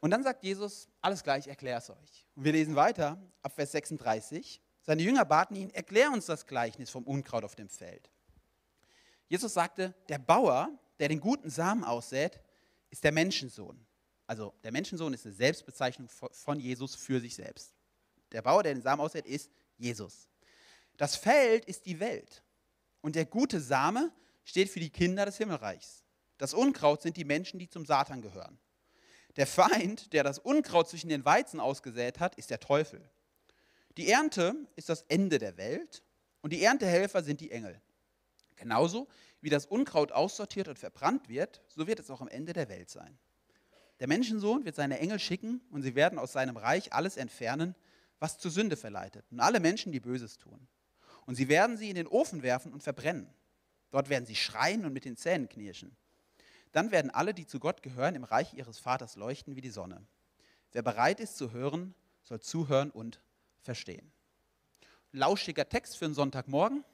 Und 0.00 0.10
dann 0.10 0.22
sagt 0.22 0.42
Jesus, 0.42 0.88
alles 1.00 1.22
gleich, 1.22 1.46
erklär 1.46 1.78
es 1.78 1.90
euch. 1.90 2.26
Und 2.34 2.44
wir 2.44 2.52
lesen 2.52 2.74
weiter, 2.74 3.20
ab 3.42 3.52
Vers 3.54 3.72
36. 3.72 4.60
Seine 4.82 5.02
Jünger 5.02 5.24
baten 5.24 5.54
ihn, 5.56 5.70
erklär 5.70 6.10
uns 6.10 6.26
das 6.26 6.46
Gleichnis 6.46 6.90
vom 6.90 7.04
Unkraut 7.04 7.44
auf 7.44 7.54
dem 7.54 7.68
Feld. 7.68 8.10
Jesus 9.28 9.54
sagte, 9.54 9.94
der 10.08 10.18
Bauer, 10.18 10.68
der 10.98 11.08
den 11.08 11.20
guten 11.20 11.50
Samen 11.50 11.84
aussät, 11.84 12.40
ist 12.90 13.04
der 13.04 13.12
Menschensohn. 13.12 13.86
Also 14.26 14.52
der 14.64 14.72
Menschensohn 14.72 15.12
ist 15.14 15.24
eine 15.24 15.34
Selbstbezeichnung 15.34 16.08
von 16.08 16.58
Jesus 16.58 16.94
für 16.94 17.20
sich 17.20 17.34
selbst. 17.34 17.72
Der 18.32 18.42
Bauer, 18.42 18.62
der 18.62 18.74
den 18.74 18.82
Samen 18.82 19.00
aussät, 19.00 19.26
ist 19.26 19.50
Jesus. 19.78 20.28
Das 20.96 21.16
Feld 21.16 21.64
ist 21.64 21.86
die 21.86 22.00
Welt. 22.00 22.42
Und 23.00 23.14
der 23.14 23.26
gute 23.26 23.60
Same 23.60 24.12
steht 24.44 24.70
für 24.70 24.80
die 24.80 24.90
Kinder 24.90 25.26
des 25.26 25.38
Himmelreichs. 25.38 26.04
Das 26.38 26.54
Unkraut 26.54 27.02
sind 27.02 27.16
die 27.16 27.24
Menschen, 27.24 27.58
die 27.58 27.68
zum 27.68 27.86
Satan 27.86 28.22
gehören. 28.22 28.58
Der 29.36 29.46
Feind, 29.46 30.12
der 30.12 30.24
das 30.24 30.38
Unkraut 30.38 30.88
zwischen 30.88 31.08
den 31.08 31.24
Weizen 31.24 31.60
ausgesät 31.60 32.20
hat, 32.20 32.34
ist 32.34 32.50
der 32.50 32.60
Teufel. 32.60 33.08
Die 33.96 34.10
Ernte 34.10 34.54
ist 34.76 34.88
das 34.88 35.02
Ende 35.08 35.38
der 35.38 35.56
Welt 35.56 36.02
und 36.40 36.52
die 36.52 36.62
Erntehelfer 36.62 37.22
sind 37.22 37.40
die 37.40 37.50
Engel. 37.50 37.80
Genauso 38.56 39.08
wie 39.40 39.50
das 39.50 39.66
Unkraut 39.66 40.12
aussortiert 40.12 40.68
und 40.68 40.78
verbrannt 40.78 41.28
wird, 41.28 41.62
so 41.68 41.86
wird 41.86 42.00
es 42.00 42.10
auch 42.10 42.20
am 42.20 42.28
Ende 42.28 42.52
der 42.52 42.68
Welt 42.68 42.90
sein. 42.90 43.18
Der 44.00 44.08
Menschensohn 44.08 44.64
wird 44.64 44.76
seine 44.76 44.98
Engel 44.98 45.18
schicken 45.18 45.60
und 45.70 45.82
sie 45.82 45.94
werden 45.94 46.18
aus 46.18 46.32
seinem 46.32 46.56
Reich 46.56 46.92
alles 46.92 47.16
entfernen, 47.16 47.74
was 48.18 48.38
zur 48.38 48.50
Sünde 48.50 48.76
verleitet 48.76 49.24
und 49.30 49.40
alle 49.40 49.60
Menschen, 49.60 49.92
die 49.92 50.00
Böses 50.00 50.38
tun. 50.38 50.68
Und 51.26 51.34
sie 51.34 51.48
werden 51.48 51.76
sie 51.76 51.88
in 51.88 51.96
den 51.96 52.06
Ofen 52.06 52.42
werfen 52.42 52.72
und 52.72 52.82
verbrennen. 52.82 53.32
Dort 53.92 54.08
werden 54.08 54.26
sie 54.26 54.34
schreien 54.34 54.84
und 54.84 54.92
mit 54.92 55.04
den 55.04 55.16
Zähnen 55.16 55.48
knirschen. 55.48 55.94
Dann 56.72 56.90
werden 56.90 57.10
alle, 57.10 57.34
die 57.34 57.46
zu 57.46 57.60
Gott 57.60 57.82
gehören, 57.82 58.14
im 58.14 58.24
Reich 58.24 58.54
ihres 58.54 58.78
Vaters 58.78 59.16
leuchten 59.16 59.54
wie 59.54 59.60
die 59.60 59.70
Sonne. 59.70 60.04
Wer 60.72 60.82
bereit 60.82 61.20
ist 61.20 61.36
zu 61.36 61.52
hören, 61.52 61.94
soll 62.24 62.40
zuhören 62.40 62.90
und 62.90 63.20
verstehen. 63.60 64.10
Lauschiger 65.12 65.68
Text 65.68 65.98
für 65.98 66.06
einen 66.06 66.14
Sonntagmorgen. 66.14 66.84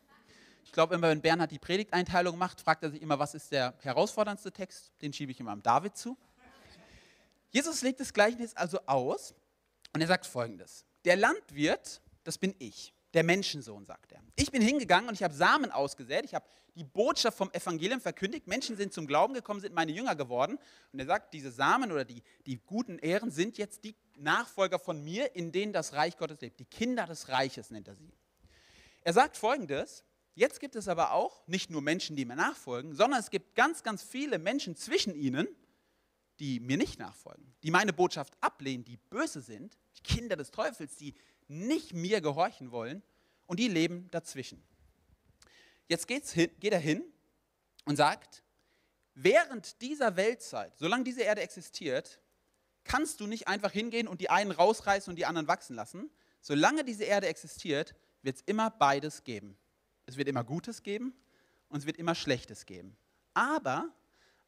Ich 0.64 0.72
glaube, 0.72 0.96
immer 0.96 1.08
wenn 1.08 1.22
Bernhard 1.22 1.52
die 1.52 1.60
Predigteinteilung 1.60 2.36
macht, 2.36 2.60
fragt 2.60 2.82
er 2.82 2.90
sich 2.90 3.00
immer, 3.00 3.20
was 3.20 3.34
ist 3.34 3.52
der 3.52 3.74
herausforderndste 3.80 4.50
Text? 4.50 4.92
Den 5.00 5.12
schiebe 5.12 5.30
ich 5.30 5.38
immer 5.38 5.52
am 5.52 5.62
David 5.62 5.96
zu. 5.96 6.18
Jesus 7.50 7.80
legt 7.82 8.00
das 8.00 8.12
Gleichnis 8.12 8.54
also 8.56 8.80
aus 8.86 9.34
und 9.94 10.00
er 10.00 10.08
sagt 10.08 10.26
folgendes. 10.26 10.84
Der 11.04 11.14
Landwirt, 11.14 12.02
das 12.24 12.36
bin 12.36 12.56
ich. 12.58 12.92
Der 13.14 13.24
Menschensohn, 13.24 13.86
sagt 13.86 14.12
er. 14.12 14.22
Ich 14.36 14.50
bin 14.50 14.60
hingegangen 14.60 15.08
und 15.08 15.14
ich 15.14 15.22
habe 15.22 15.34
Samen 15.34 15.70
ausgesät. 15.70 16.24
Ich 16.24 16.34
habe 16.34 16.44
die 16.74 16.84
Botschaft 16.84 17.38
vom 17.38 17.50
Evangelium 17.52 18.00
verkündigt. 18.00 18.46
Menschen 18.46 18.76
sind 18.76 18.92
zum 18.92 19.06
Glauben 19.06 19.34
gekommen, 19.34 19.60
sind 19.60 19.74
meine 19.74 19.92
Jünger 19.92 20.14
geworden. 20.14 20.58
Und 20.92 20.98
er 20.98 21.06
sagt, 21.06 21.32
diese 21.32 21.50
Samen 21.50 21.90
oder 21.90 22.04
die, 22.04 22.22
die 22.46 22.58
guten 22.58 22.98
Ehren 22.98 23.30
sind 23.30 23.56
jetzt 23.56 23.84
die 23.84 23.96
Nachfolger 24.16 24.78
von 24.78 25.02
mir, 25.02 25.34
in 25.34 25.52
denen 25.52 25.72
das 25.72 25.94
Reich 25.94 26.16
Gottes 26.16 26.40
lebt. 26.40 26.60
Die 26.60 26.66
Kinder 26.66 27.06
des 27.06 27.28
Reiches 27.28 27.70
nennt 27.70 27.88
er 27.88 27.94
sie. 27.94 28.12
Er 29.02 29.14
sagt 29.14 29.36
folgendes: 29.36 30.04
Jetzt 30.34 30.60
gibt 30.60 30.76
es 30.76 30.86
aber 30.86 31.12
auch 31.12 31.46
nicht 31.48 31.70
nur 31.70 31.82
Menschen, 31.82 32.14
die 32.14 32.24
mir 32.24 32.36
nachfolgen, 32.36 32.94
sondern 32.94 33.20
es 33.20 33.30
gibt 33.30 33.54
ganz, 33.54 33.82
ganz 33.82 34.02
viele 34.02 34.38
Menschen 34.38 34.76
zwischen 34.76 35.14
ihnen, 35.14 35.48
die 36.38 36.60
mir 36.60 36.76
nicht 36.76 36.98
nachfolgen, 36.98 37.54
die 37.62 37.70
meine 37.70 37.92
Botschaft 37.92 38.34
ablehnen, 38.40 38.84
die 38.84 38.96
böse 38.96 39.40
sind, 39.40 39.76
die 39.96 40.02
Kinder 40.02 40.36
des 40.36 40.50
Teufels, 40.50 40.96
die 40.96 41.14
nicht 41.48 41.92
mir 41.92 42.20
gehorchen 42.20 42.70
wollen 42.70 43.02
und 43.46 43.58
die 43.58 43.68
leben 43.68 44.08
dazwischen. 44.10 44.62
Jetzt 45.88 46.06
geht's 46.06 46.32
hin, 46.32 46.50
geht 46.60 46.72
er 46.72 46.78
hin 46.78 47.02
und 47.86 47.96
sagt, 47.96 48.42
während 49.14 49.80
dieser 49.80 50.16
Weltzeit, 50.16 50.78
solange 50.78 51.04
diese 51.04 51.22
Erde 51.22 51.40
existiert, 51.40 52.20
kannst 52.84 53.20
du 53.20 53.26
nicht 53.26 53.48
einfach 53.48 53.72
hingehen 53.72 54.06
und 54.08 54.20
die 54.20 54.30
einen 54.30 54.50
rausreißen 54.50 55.10
und 55.10 55.16
die 55.16 55.26
anderen 55.26 55.48
wachsen 55.48 55.74
lassen. 55.74 56.10
Solange 56.40 56.84
diese 56.84 57.04
Erde 57.04 57.26
existiert, 57.26 57.94
wird 58.22 58.36
es 58.36 58.42
immer 58.42 58.70
beides 58.70 59.24
geben. 59.24 59.56
Es 60.06 60.16
wird 60.16 60.28
immer 60.28 60.44
Gutes 60.44 60.82
geben 60.82 61.14
und 61.68 61.80
es 61.80 61.86
wird 61.86 61.96
immer 61.96 62.14
Schlechtes 62.14 62.66
geben. 62.66 62.96
Aber 63.34 63.90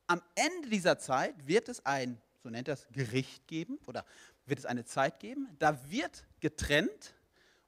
am 0.06 0.22
Ende 0.34 0.68
dieser 0.68 0.98
Zeit 0.98 1.46
wird 1.46 1.68
es 1.68 1.84
ein, 1.86 2.20
so 2.42 2.48
nennt 2.48 2.68
er 2.68 2.74
es, 2.74 2.86
Gericht 2.90 3.46
geben 3.46 3.78
oder 3.86 4.04
wird 4.46 4.58
es 4.58 4.66
eine 4.66 4.84
Zeit 4.84 5.20
geben, 5.20 5.48
da 5.58 5.90
wird 5.90 6.26
getrennt 6.40 7.14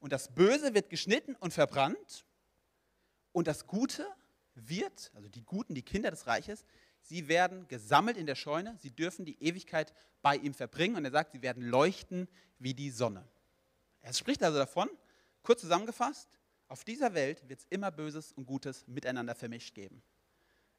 und 0.00 0.12
das 0.12 0.34
Böse 0.34 0.74
wird 0.74 0.90
geschnitten 0.90 1.36
und 1.36 1.52
verbrannt 1.52 2.24
und 3.32 3.46
das 3.46 3.66
Gute 3.66 4.06
wird, 4.54 5.10
also 5.14 5.28
die 5.28 5.44
Guten, 5.44 5.74
die 5.74 5.82
Kinder 5.82 6.10
des 6.10 6.26
Reiches, 6.26 6.64
sie 7.00 7.28
werden 7.28 7.66
gesammelt 7.68 8.16
in 8.16 8.26
der 8.26 8.34
Scheune, 8.34 8.76
sie 8.78 8.90
dürfen 8.90 9.24
die 9.24 9.42
Ewigkeit 9.42 9.94
bei 10.20 10.36
ihm 10.36 10.54
verbringen 10.54 10.96
und 10.96 11.04
er 11.04 11.10
sagt, 11.10 11.32
sie 11.32 11.42
werden 11.42 11.62
leuchten 11.62 12.28
wie 12.58 12.74
die 12.74 12.90
Sonne. 12.90 13.26
Er 14.00 14.12
spricht 14.12 14.42
also 14.42 14.58
davon, 14.58 14.88
kurz 15.42 15.60
zusammengefasst, 15.60 16.38
auf 16.68 16.84
dieser 16.84 17.14
Welt 17.14 17.48
wird 17.48 17.60
es 17.60 17.66
immer 17.70 17.90
Böses 17.90 18.32
und 18.32 18.46
Gutes 18.46 18.86
miteinander 18.86 19.34
vermischt 19.34 19.74
geben. 19.74 20.02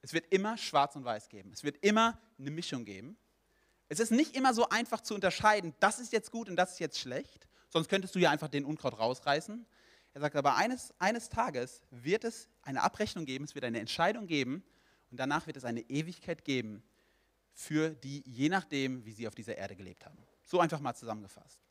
Es 0.01 0.11
wird 0.11 0.25
immer 0.33 0.57
Schwarz 0.57 0.95
und 0.95 1.05
Weiß 1.05 1.29
geben. 1.29 1.51
Es 1.53 1.63
wird 1.63 1.77
immer 1.81 2.19
eine 2.37 2.51
Mischung 2.51 2.83
geben. 2.83 3.15
Es 3.93 3.99
ist 3.99 4.11
nicht 4.11 4.35
immer 4.35 4.55
so 4.55 4.69
einfach 4.69 5.01
zu 5.01 5.13
unterscheiden, 5.13 5.75
das 5.79 5.99
ist 5.99 6.13
jetzt 6.13 6.31
gut 6.31 6.49
und 6.49 6.55
das 6.55 6.71
ist 6.71 6.79
jetzt 6.79 6.97
schlecht, 6.97 7.47
sonst 7.69 7.89
könntest 7.89 8.15
du 8.15 8.19
ja 8.19 8.31
einfach 8.31 8.47
den 8.47 8.65
Unkraut 8.65 8.97
rausreißen. 8.97 9.67
Er 10.15 10.21
sagt 10.21 10.35
aber, 10.35 10.55
eines, 10.55 10.95
eines 10.97 11.29
Tages 11.29 11.83
wird 11.91 12.23
es 12.23 12.49
eine 12.63 12.81
Abrechnung 12.81 13.25
geben, 13.25 13.45
es 13.45 13.53
wird 13.53 13.65
eine 13.65 13.79
Entscheidung 13.79 14.25
geben 14.25 14.63
und 15.11 15.17
danach 15.17 15.45
wird 15.45 15.57
es 15.57 15.63
eine 15.63 15.81
Ewigkeit 15.81 16.43
geben 16.43 16.81
für 17.53 17.91
die, 17.91 18.23
je 18.25 18.49
nachdem, 18.49 19.05
wie 19.05 19.11
sie 19.11 19.27
auf 19.27 19.35
dieser 19.35 19.57
Erde 19.57 19.75
gelebt 19.75 20.07
haben. 20.07 20.17
So 20.43 20.59
einfach 20.59 20.79
mal 20.79 20.95
zusammengefasst. 20.95 21.61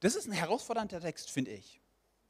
Das 0.00 0.16
ist 0.16 0.26
ein 0.26 0.32
herausfordernder 0.32 1.00
Text, 1.00 1.30
finde 1.30 1.52
ich. 1.52 1.80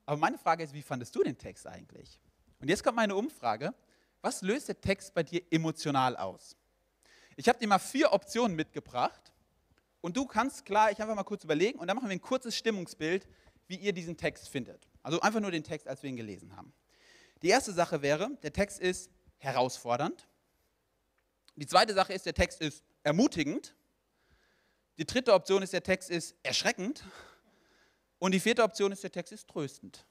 Aber 0.05 0.19
meine 0.19 0.37
Frage 0.37 0.63
ist, 0.63 0.75
wie 0.75 0.83
fandest 0.83 1.17
du 1.17 1.23
den 1.23 1.39
Text 1.39 1.67
eigentlich? 1.67 2.21
Und 2.61 2.69
jetzt 2.69 2.85
kommt 2.85 2.97
meine 2.97 3.17
Umfrage. 3.17 3.73
Was 4.21 4.43
löst 4.43 4.69
der 4.69 4.79
Text 4.83 5.15
bei 5.15 5.23
dir 5.23 5.43
emotional 5.51 6.15
aus? 6.15 6.57
Ich 7.37 7.49
habe 7.49 7.59
dir 7.59 7.69
mal 7.69 7.79
vier 7.79 8.13
Optionen 8.13 8.57
mitgebracht 8.57 9.33
und 10.01 10.17
du 10.17 10.27
kannst 10.27 10.65
klar, 10.65 10.91
ich 10.91 11.01
einfach 11.01 11.15
mal 11.15 11.25
kurz 11.25 11.45
überlegen 11.45 11.79
und 11.79 11.87
dann 11.87 11.97
machen 11.97 12.09
wir 12.09 12.17
ein 12.17 12.21
kurzes 12.21 12.57
Stimmungsbild, 12.57 13.29
wie 13.67 13.77
ihr 13.77 13.93
diesen 13.93 14.17
Text 14.17 14.49
findet. 14.49 14.89
Also 15.03 15.21
einfach 15.21 15.41
nur 15.41 15.51
den 15.51 15.65
Text, 15.65 15.87
als 15.87 16.03
wir 16.03 16.11
ihn 16.11 16.17
gelesen 16.17 16.57
haben. 16.57 16.73
Die 17.43 17.49
erste 17.49 17.73
Sache 17.73 18.03
wäre, 18.03 18.31
der 18.43 18.53
Text 18.53 18.81
ist 18.81 19.11
herausfordernd. 19.39 20.27
Die 21.57 21.67
zweite 21.67 21.95
Sache 21.95 22.13
ist, 22.13 22.25
der 22.27 22.35
Text 22.35 22.61
ist 22.61 22.83
ermutigend. 23.03 23.75
Die 24.99 25.05
dritte 25.05 25.35
Option 25.35 25.63
ist, 25.63 25.73
der 25.73 25.83
Text 25.83 26.11
ist 26.11 26.35
erschreckend. 26.43 27.05
Und 28.19 28.33
die 28.33 28.41
vierte 28.41 28.63
Option 28.63 28.93
ist, 28.93 29.03
der 29.03 29.13
Text 29.13 29.33
ist 29.33 29.49
tröstend. 29.49 30.07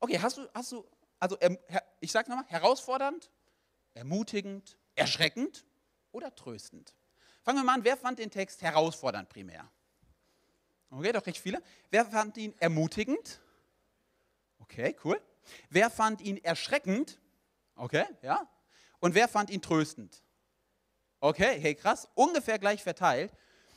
Okay, 0.00 0.18
hast 0.20 0.36
du, 0.36 0.46
hast 0.52 0.72
du 0.72 0.84
also 1.18 1.36
ich 2.00 2.12
sage 2.12 2.30
nochmal, 2.30 2.46
herausfordernd, 2.46 3.30
ermutigend, 3.94 4.76
erschreckend 4.94 5.64
oder 6.12 6.34
tröstend? 6.34 6.94
Fangen 7.42 7.58
wir 7.58 7.64
mal 7.64 7.74
an, 7.74 7.84
wer 7.84 7.96
fand 7.96 8.18
den 8.18 8.30
Text 8.30 8.62
herausfordernd 8.62 9.28
primär? 9.28 9.70
Okay, 10.90 11.12
doch 11.12 11.26
recht 11.26 11.38
viele. 11.38 11.62
Wer 11.90 12.06
fand 12.06 12.36
ihn 12.36 12.54
ermutigend? 12.58 13.40
Okay, 14.60 14.96
cool. 15.04 15.20
Wer 15.70 15.90
fand 15.90 16.20
ihn 16.20 16.38
erschreckend? 16.38 17.18
Okay, 17.76 18.04
ja. 18.22 18.48
Und 19.00 19.14
wer 19.14 19.28
fand 19.28 19.50
ihn 19.50 19.62
tröstend? 19.62 20.22
Okay, 21.20 21.58
hey, 21.60 21.74
krass, 21.74 22.08
ungefähr 22.14 22.58
gleich 22.58 22.82
verteilt. 22.82 23.32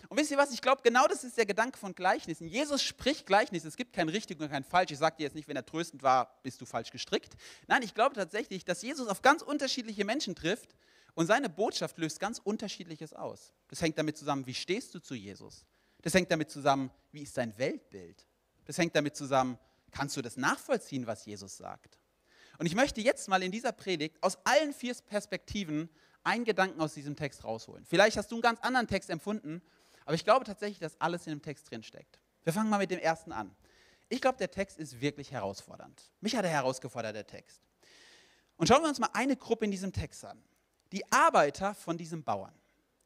Und 0.10 0.18
wisst 0.18 0.32
ihr 0.32 0.38
was, 0.38 0.52
ich 0.52 0.62
glaube, 0.62 0.82
genau 0.84 1.08
das 1.08 1.24
ist 1.24 1.38
der 1.38 1.46
Gedanke 1.46 1.78
von 1.78 1.96
Gleichnissen. 1.96 2.48
Jesus 2.48 2.84
spricht 2.84 3.26
Gleichnissen, 3.26 3.68
es 3.68 3.78
gibt 3.78 3.94
kein 3.94 4.10
richtig 4.10 4.40
und 4.40 4.50
kein 4.50 4.64
falsch. 4.64 4.92
Ich 4.92 4.98
sage 4.98 5.16
dir 5.18 5.24
jetzt 5.24 5.36
nicht, 5.36 5.48
wenn 5.48 5.56
er 5.56 5.66
tröstend 5.66 6.04
war, 6.04 6.40
bist 6.44 6.60
du 6.60 6.66
falsch 6.66 6.92
gestrickt. 6.92 7.36
Nein, 7.68 7.84
ich 7.84 7.94
glaube 7.94 8.16
tatsächlich, 8.16 8.66
dass 8.66 8.82
Jesus 8.82 9.08
auf 9.08 9.22
ganz 9.22 9.42
unterschiedliche 9.42 10.04
Menschen 10.04 10.36
trifft 10.36 10.76
und 11.14 11.28
seine 11.28 11.50
Botschaft 11.50 11.98
löst 11.98 12.20
ganz 12.20 12.40
unterschiedliches 12.40 13.14
aus. 13.14 13.54
Das 13.68 13.82
hängt 13.82 13.98
damit 13.98 14.18
zusammen, 14.18 14.46
wie 14.46 14.54
stehst 14.54 14.94
du 14.96 15.00
zu 15.00 15.16
Jesus? 15.16 15.66
Das 16.02 16.14
hängt 16.14 16.32
damit 16.32 16.50
zusammen, 16.50 16.92
wie 17.12 17.24
ist 17.24 17.38
dein 17.38 17.58
Weltbild? 17.58 18.26
Das 18.66 18.78
hängt 18.78 18.96
damit 18.96 19.16
zusammen, 19.16 19.58
kannst 19.92 20.18
du 20.18 20.22
das 20.22 20.38
nachvollziehen, 20.38 21.08
was 21.08 21.26
Jesus 21.26 21.58
sagt? 21.58 22.00
Und 22.58 22.66
ich 22.66 22.76
möchte 22.76 23.02
jetzt 23.02 23.28
mal 23.28 23.44
in 23.44 23.52
dieser 23.52 23.72
Predigt 23.72 24.22
aus 24.22 24.38
allen 24.46 24.74
vier 24.74 24.94
Perspektiven 25.06 25.90
einen 26.24 26.46
Gedanken 26.46 26.80
aus 26.82 26.94
diesem 26.94 27.16
Text 27.16 27.44
rausholen. 27.44 27.86
Vielleicht 27.86 28.18
hast 28.18 28.32
du 28.32 28.36
einen 28.36 28.42
ganz 28.42 28.60
anderen 28.62 28.88
Text 28.88 29.10
empfunden, 29.10 29.62
aber 30.06 30.16
ich 30.16 30.24
glaube 30.24 30.46
tatsächlich, 30.46 30.80
dass 30.80 31.00
alles 31.00 31.26
in 31.28 31.34
dem 31.34 31.42
Text 31.42 31.70
drin 31.72 31.84
steckt. 31.84 32.20
Wir 32.44 32.54
fangen 32.54 32.70
mal 32.70 32.78
mit 32.78 32.92
dem 32.92 33.00
ersten 33.00 33.32
an. 33.32 33.56
Ich 34.10 34.22
glaube, 34.22 34.38
der 34.38 34.52
Text 34.52 34.78
ist 34.78 35.00
wirklich 35.00 35.32
herausfordernd. 35.32 36.12
Mich 36.20 36.36
hat 36.36 36.44
er 36.44 36.52
herausgefordert, 36.52 37.16
der 37.16 37.26
Text. 37.26 37.62
Und 38.58 38.68
schauen 38.68 38.82
wir 38.82 38.90
uns 38.90 39.00
mal 39.00 39.10
eine 39.14 39.38
Gruppe 39.38 39.66
in 39.66 39.72
diesem 39.72 39.94
Text 39.94 40.26
an. 40.26 40.44
Die 40.92 41.10
Arbeiter 41.12 41.74
von 41.74 41.98
diesem 41.98 42.24
Bauern. 42.24 42.54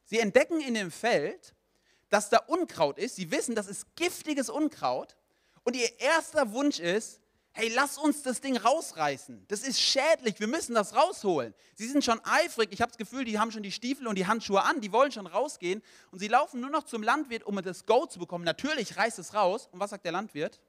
Sie 0.04 0.18
entdecken 0.18 0.60
in 0.60 0.74
dem 0.74 0.90
Feld, 0.90 1.54
dass 2.08 2.30
da 2.30 2.38
Unkraut 2.38 2.98
ist. 2.98 3.16
Sie 3.16 3.30
wissen, 3.30 3.54
das 3.54 3.66
ist 3.66 3.96
giftiges 3.96 4.48
Unkraut. 4.48 5.16
Und 5.64 5.74
ihr 5.74 6.00
erster 6.00 6.52
Wunsch 6.52 6.78
ist, 6.78 7.20
hey, 7.56 7.72
lass 7.74 7.96
uns 7.98 8.22
das 8.22 8.40
Ding 8.40 8.56
rausreißen. 8.56 9.46
Das 9.48 9.62
ist 9.62 9.80
schädlich, 9.80 10.38
wir 10.38 10.46
müssen 10.46 10.74
das 10.74 10.94
rausholen. 10.94 11.54
Sie 11.74 11.88
sind 11.88 12.04
schon 12.04 12.20
eifrig, 12.22 12.68
ich 12.70 12.82
habe 12.82 12.90
das 12.90 12.98
Gefühl, 12.98 13.24
die 13.24 13.38
haben 13.38 13.50
schon 13.50 13.62
die 13.62 13.72
Stiefel 13.72 14.06
und 14.06 14.16
die 14.16 14.26
Handschuhe 14.26 14.62
an, 14.62 14.80
die 14.80 14.92
wollen 14.92 15.10
schon 15.10 15.26
rausgehen. 15.26 15.82
Und 16.10 16.18
sie 16.18 16.28
laufen 16.28 16.60
nur 16.60 16.70
noch 16.70 16.84
zum 16.84 17.02
Landwirt, 17.02 17.44
um 17.44 17.60
das 17.62 17.86
Go 17.86 18.06
zu 18.06 18.18
bekommen. 18.18 18.44
Natürlich 18.44 18.96
reißt 18.96 19.18
es 19.18 19.34
raus. 19.34 19.68
Und 19.72 19.80
was 19.80 19.90
sagt 19.90 20.04
der 20.04 20.12
Landwirt? 20.12 20.60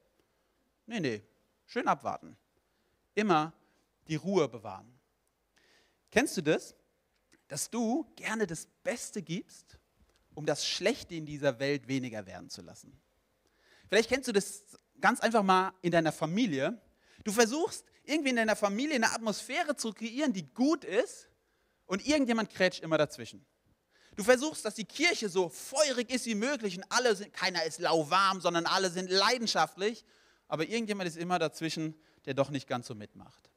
Nee, 0.86 1.00
nee, 1.00 1.22
schön 1.66 1.86
abwarten. 1.86 2.36
Immer 3.14 3.52
die 4.08 4.16
Ruhe 4.16 4.48
bewahren. 4.48 4.98
Kennst 6.10 6.38
du 6.38 6.42
das? 6.42 6.74
Dass 7.48 7.70
du 7.70 8.06
gerne 8.16 8.46
das 8.46 8.66
Beste 8.84 9.22
gibst, 9.22 9.78
um 10.34 10.46
das 10.46 10.66
Schlechte 10.66 11.14
in 11.14 11.26
dieser 11.26 11.58
Welt 11.58 11.88
weniger 11.88 12.26
werden 12.26 12.48
zu 12.48 12.62
lassen. 12.62 12.96
Vielleicht 13.88 14.08
kennst 14.08 14.28
du 14.28 14.32
das 14.32 14.64
ganz 15.00 15.20
einfach 15.20 15.42
mal 15.42 15.72
in 15.82 15.90
deiner 15.90 16.12
Familie. 16.12 16.80
Du 17.24 17.32
versuchst 17.32 17.84
irgendwie 18.04 18.30
in 18.30 18.36
deiner 18.36 18.56
Familie 18.56 18.96
eine 18.96 19.12
Atmosphäre 19.12 19.76
zu 19.76 19.92
kreieren, 19.92 20.32
die 20.32 20.46
gut 20.54 20.84
ist 20.84 21.28
und 21.86 22.06
irgendjemand 22.06 22.50
krätscht 22.50 22.82
immer 22.82 22.98
dazwischen. 22.98 23.44
Du 24.16 24.24
versuchst, 24.24 24.64
dass 24.64 24.74
die 24.74 24.84
Kirche 24.84 25.28
so 25.28 25.48
feurig 25.48 26.10
ist 26.10 26.26
wie 26.26 26.34
möglich 26.34 26.76
und 26.76 26.84
alle 26.88 27.14
sind, 27.14 27.32
keiner 27.32 27.64
ist 27.64 27.78
lauwarm, 27.78 28.40
sondern 28.40 28.66
alle 28.66 28.90
sind 28.90 29.10
leidenschaftlich, 29.10 30.04
aber 30.48 30.64
irgendjemand 30.64 31.08
ist 31.08 31.16
immer 31.16 31.38
dazwischen, 31.38 31.94
der 32.24 32.34
doch 32.34 32.50
nicht 32.50 32.66
ganz 32.66 32.88
so 32.88 32.94
mitmacht. 32.94 33.48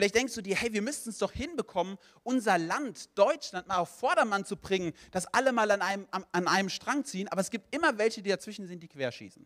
Vielleicht 0.00 0.14
denkst 0.14 0.32
du 0.32 0.40
dir, 0.40 0.56
hey, 0.56 0.72
wir 0.72 0.80
müssten 0.80 1.10
es 1.10 1.18
doch 1.18 1.30
hinbekommen, 1.30 1.98
unser 2.22 2.56
Land, 2.56 3.18
Deutschland, 3.18 3.68
mal 3.68 3.76
auf 3.76 3.98
Vordermann 3.98 4.46
zu 4.46 4.56
bringen, 4.56 4.94
dass 5.10 5.26
alle 5.26 5.52
mal 5.52 5.70
an 5.70 5.82
einem, 5.82 6.08
an 6.10 6.48
einem 6.48 6.70
Strang 6.70 7.04
ziehen, 7.04 7.28
aber 7.28 7.42
es 7.42 7.50
gibt 7.50 7.74
immer 7.74 7.98
welche, 7.98 8.22
die 8.22 8.30
dazwischen 8.30 8.66
sind, 8.66 8.82
die 8.82 8.88
querschießen. 8.88 9.44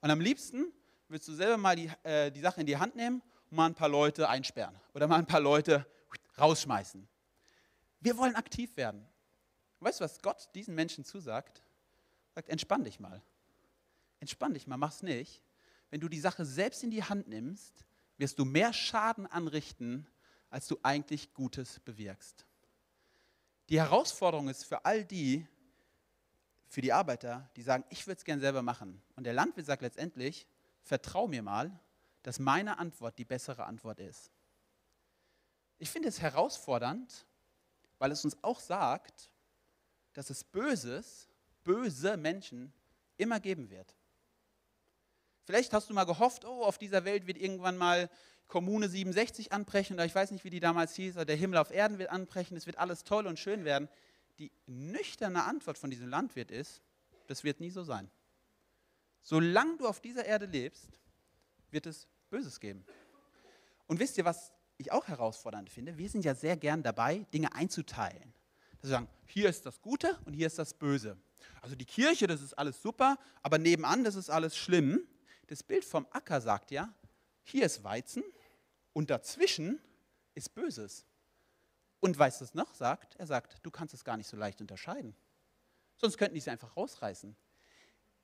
Und 0.00 0.08
am 0.08 0.20
liebsten 0.20 0.72
willst 1.08 1.26
du 1.26 1.32
selber 1.32 1.56
mal 1.56 1.74
die, 1.74 1.90
äh, 2.04 2.30
die 2.30 2.38
Sache 2.38 2.60
in 2.60 2.68
die 2.68 2.76
Hand 2.76 2.94
nehmen 2.94 3.22
und 3.50 3.56
mal 3.56 3.66
ein 3.66 3.74
paar 3.74 3.88
Leute 3.88 4.28
einsperren 4.28 4.78
oder 4.94 5.08
mal 5.08 5.18
ein 5.18 5.26
paar 5.26 5.40
Leute 5.40 5.84
rausschmeißen. 6.38 7.08
Wir 7.98 8.16
wollen 8.18 8.36
aktiv 8.36 8.76
werden. 8.76 9.04
weißt 9.80 9.98
du, 9.98 10.04
was 10.04 10.22
Gott 10.22 10.48
diesen 10.54 10.76
Menschen 10.76 11.04
zusagt? 11.04 11.60
Sagt, 12.36 12.50
entspann 12.50 12.84
dich 12.84 13.00
mal. 13.00 13.20
Entspann 14.20 14.54
dich 14.54 14.68
mal, 14.68 14.76
mach's 14.76 15.02
nicht. 15.02 15.42
Wenn 15.90 15.98
du 15.98 16.08
die 16.08 16.20
Sache 16.20 16.44
selbst 16.44 16.84
in 16.84 16.92
die 16.92 17.02
Hand 17.02 17.26
nimmst, 17.26 17.84
wirst 18.18 18.38
du 18.38 18.44
mehr 18.44 18.72
Schaden 18.72 19.26
anrichten, 19.26 20.06
als 20.50 20.66
du 20.66 20.78
eigentlich 20.82 21.32
Gutes 21.32 21.80
bewirkst. 21.80 22.46
Die 23.68 23.80
Herausforderung 23.80 24.48
ist 24.48 24.64
für 24.64 24.84
all 24.84 25.04
die, 25.04 25.46
für 26.68 26.80
die 26.80 26.92
Arbeiter, 26.92 27.50
die 27.56 27.62
sagen, 27.62 27.84
ich 27.90 28.06
würde 28.06 28.18
es 28.18 28.24
gerne 28.24 28.40
selber 28.40 28.62
machen. 28.62 29.02
Und 29.16 29.24
der 29.24 29.32
Landwirt 29.32 29.66
sagt 29.66 29.82
letztendlich, 29.82 30.46
vertrau 30.82 31.28
mir 31.28 31.42
mal, 31.42 31.78
dass 32.22 32.38
meine 32.38 32.78
Antwort 32.78 33.18
die 33.18 33.24
bessere 33.24 33.64
Antwort 33.64 34.00
ist. 34.00 34.30
Ich 35.78 35.90
finde 35.90 36.08
es 36.08 36.20
herausfordernd, 36.20 37.26
weil 37.98 38.10
es 38.10 38.24
uns 38.24 38.36
auch 38.42 38.60
sagt, 38.60 39.30
dass 40.12 40.30
es 40.30 40.44
Böses, 40.44 41.28
böse 41.62 42.16
Menschen 42.16 42.72
immer 43.16 43.38
geben 43.40 43.70
wird. 43.70 43.94
Vielleicht 45.48 45.72
hast 45.72 45.88
du 45.88 45.94
mal 45.94 46.04
gehofft, 46.04 46.44
oh, 46.44 46.62
auf 46.62 46.76
dieser 46.76 47.06
Welt 47.06 47.26
wird 47.26 47.38
irgendwann 47.38 47.78
mal 47.78 48.10
Kommune 48.48 48.86
67 48.86 49.50
anbrechen, 49.50 49.94
oder 49.94 50.04
ich 50.04 50.14
weiß 50.14 50.30
nicht, 50.30 50.44
wie 50.44 50.50
die 50.50 50.60
damals 50.60 50.94
hieß, 50.94 51.16
oder 51.16 51.24
der 51.24 51.36
Himmel 51.36 51.56
auf 51.56 51.70
Erden 51.70 51.98
wird 51.98 52.10
anbrechen, 52.10 52.54
es 52.54 52.66
wird 52.66 52.76
alles 52.76 53.02
toll 53.02 53.26
und 53.26 53.38
schön 53.38 53.64
werden 53.64 53.88
die 54.38 54.52
nüchterne 54.66 55.44
Antwort 55.44 55.78
von 55.78 55.88
diesem 55.88 56.06
Landwirt 56.06 56.50
ist, 56.50 56.82
das 57.28 57.44
wird 57.44 57.60
nie 57.60 57.70
so 57.70 57.82
sein. 57.82 58.10
Solange 59.22 59.78
du 59.78 59.86
auf 59.86 60.02
dieser 60.02 60.26
Erde 60.26 60.44
lebst, 60.44 61.00
wird 61.70 61.86
es 61.86 62.06
Böses 62.28 62.60
geben. 62.60 62.84
Und 63.86 64.00
wisst 64.00 64.18
ihr, 64.18 64.26
was 64.26 64.52
ich 64.76 64.92
auch 64.92 65.08
herausfordernd 65.08 65.70
finde, 65.70 65.96
wir 65.96 66.10
sind 66.10 66.26
ja 66.26 66.34
sehr 66.34 66.58
gern 66.58 66.82
dabei, 66.82 67.24
Dinge 67.32 67.54
einzuteilen. 67.54 68.34
Dass 68.82 68.90
wir 68.90 68.96
sagen, 68.96 69.08
hier 69.24 69.48
ist 69.48 69.64
das 69.64 69.80
Gute 69.80 70.18
und 70.26 70.34
hier 70.34 70.46
ist 70.46 70.58
das 70.58 70.74
Böse. 70.74 71.16
Also 71.62 71.74
die 71.74 71.86
Kirche, 71.86 72.26
das 72.26 72.42
ist 72.42 72.52
alles 72.52 72.82
super, 72.82 73.16
aber 73.42 73.56
nebenan, 73.56 74.04
das 74.04 74.14
ist 74.14 74.28
alles 74.28 74.54
schlimm. 74.54 75.08
Das 75.48 75.62
Bild 75.62 75.84
vom 75.84 76.06
Acker 76.10 76.40
sagt 76.40 76.70
ja, 76.70 76.92
hier 77.42 77.66
ist 77.66 77.82
Weizen 77.82 78.22
und 78.92 79.10
dazwischen 79.10 79.80
ist 80.34 80.54
Böses. 80.54 81.04
Und 82.00 82.16
weißt 82.16 82.40
du 82.40 82.44
es 82.44 82.54
noch 82.54 82.74
sagt? 82.74 83.16
Er 83.16 83.26
sagt, 83.26 83.58
du 83.62 83.70
kannst 83.70 83.94
es 83.94 84.04
gar 84.04 84.16
nicht 84.16 84.28
so 84.28 84.36
leicht 84.36 84.60
unterscheiden. 84.60 85.16
Sonst 85.96 86.16
könnten 86.16 86.34
die 86.34 86.40
es 86.40 86.48
einfach 86.48 86.76
rausreißen. 86.76 87.34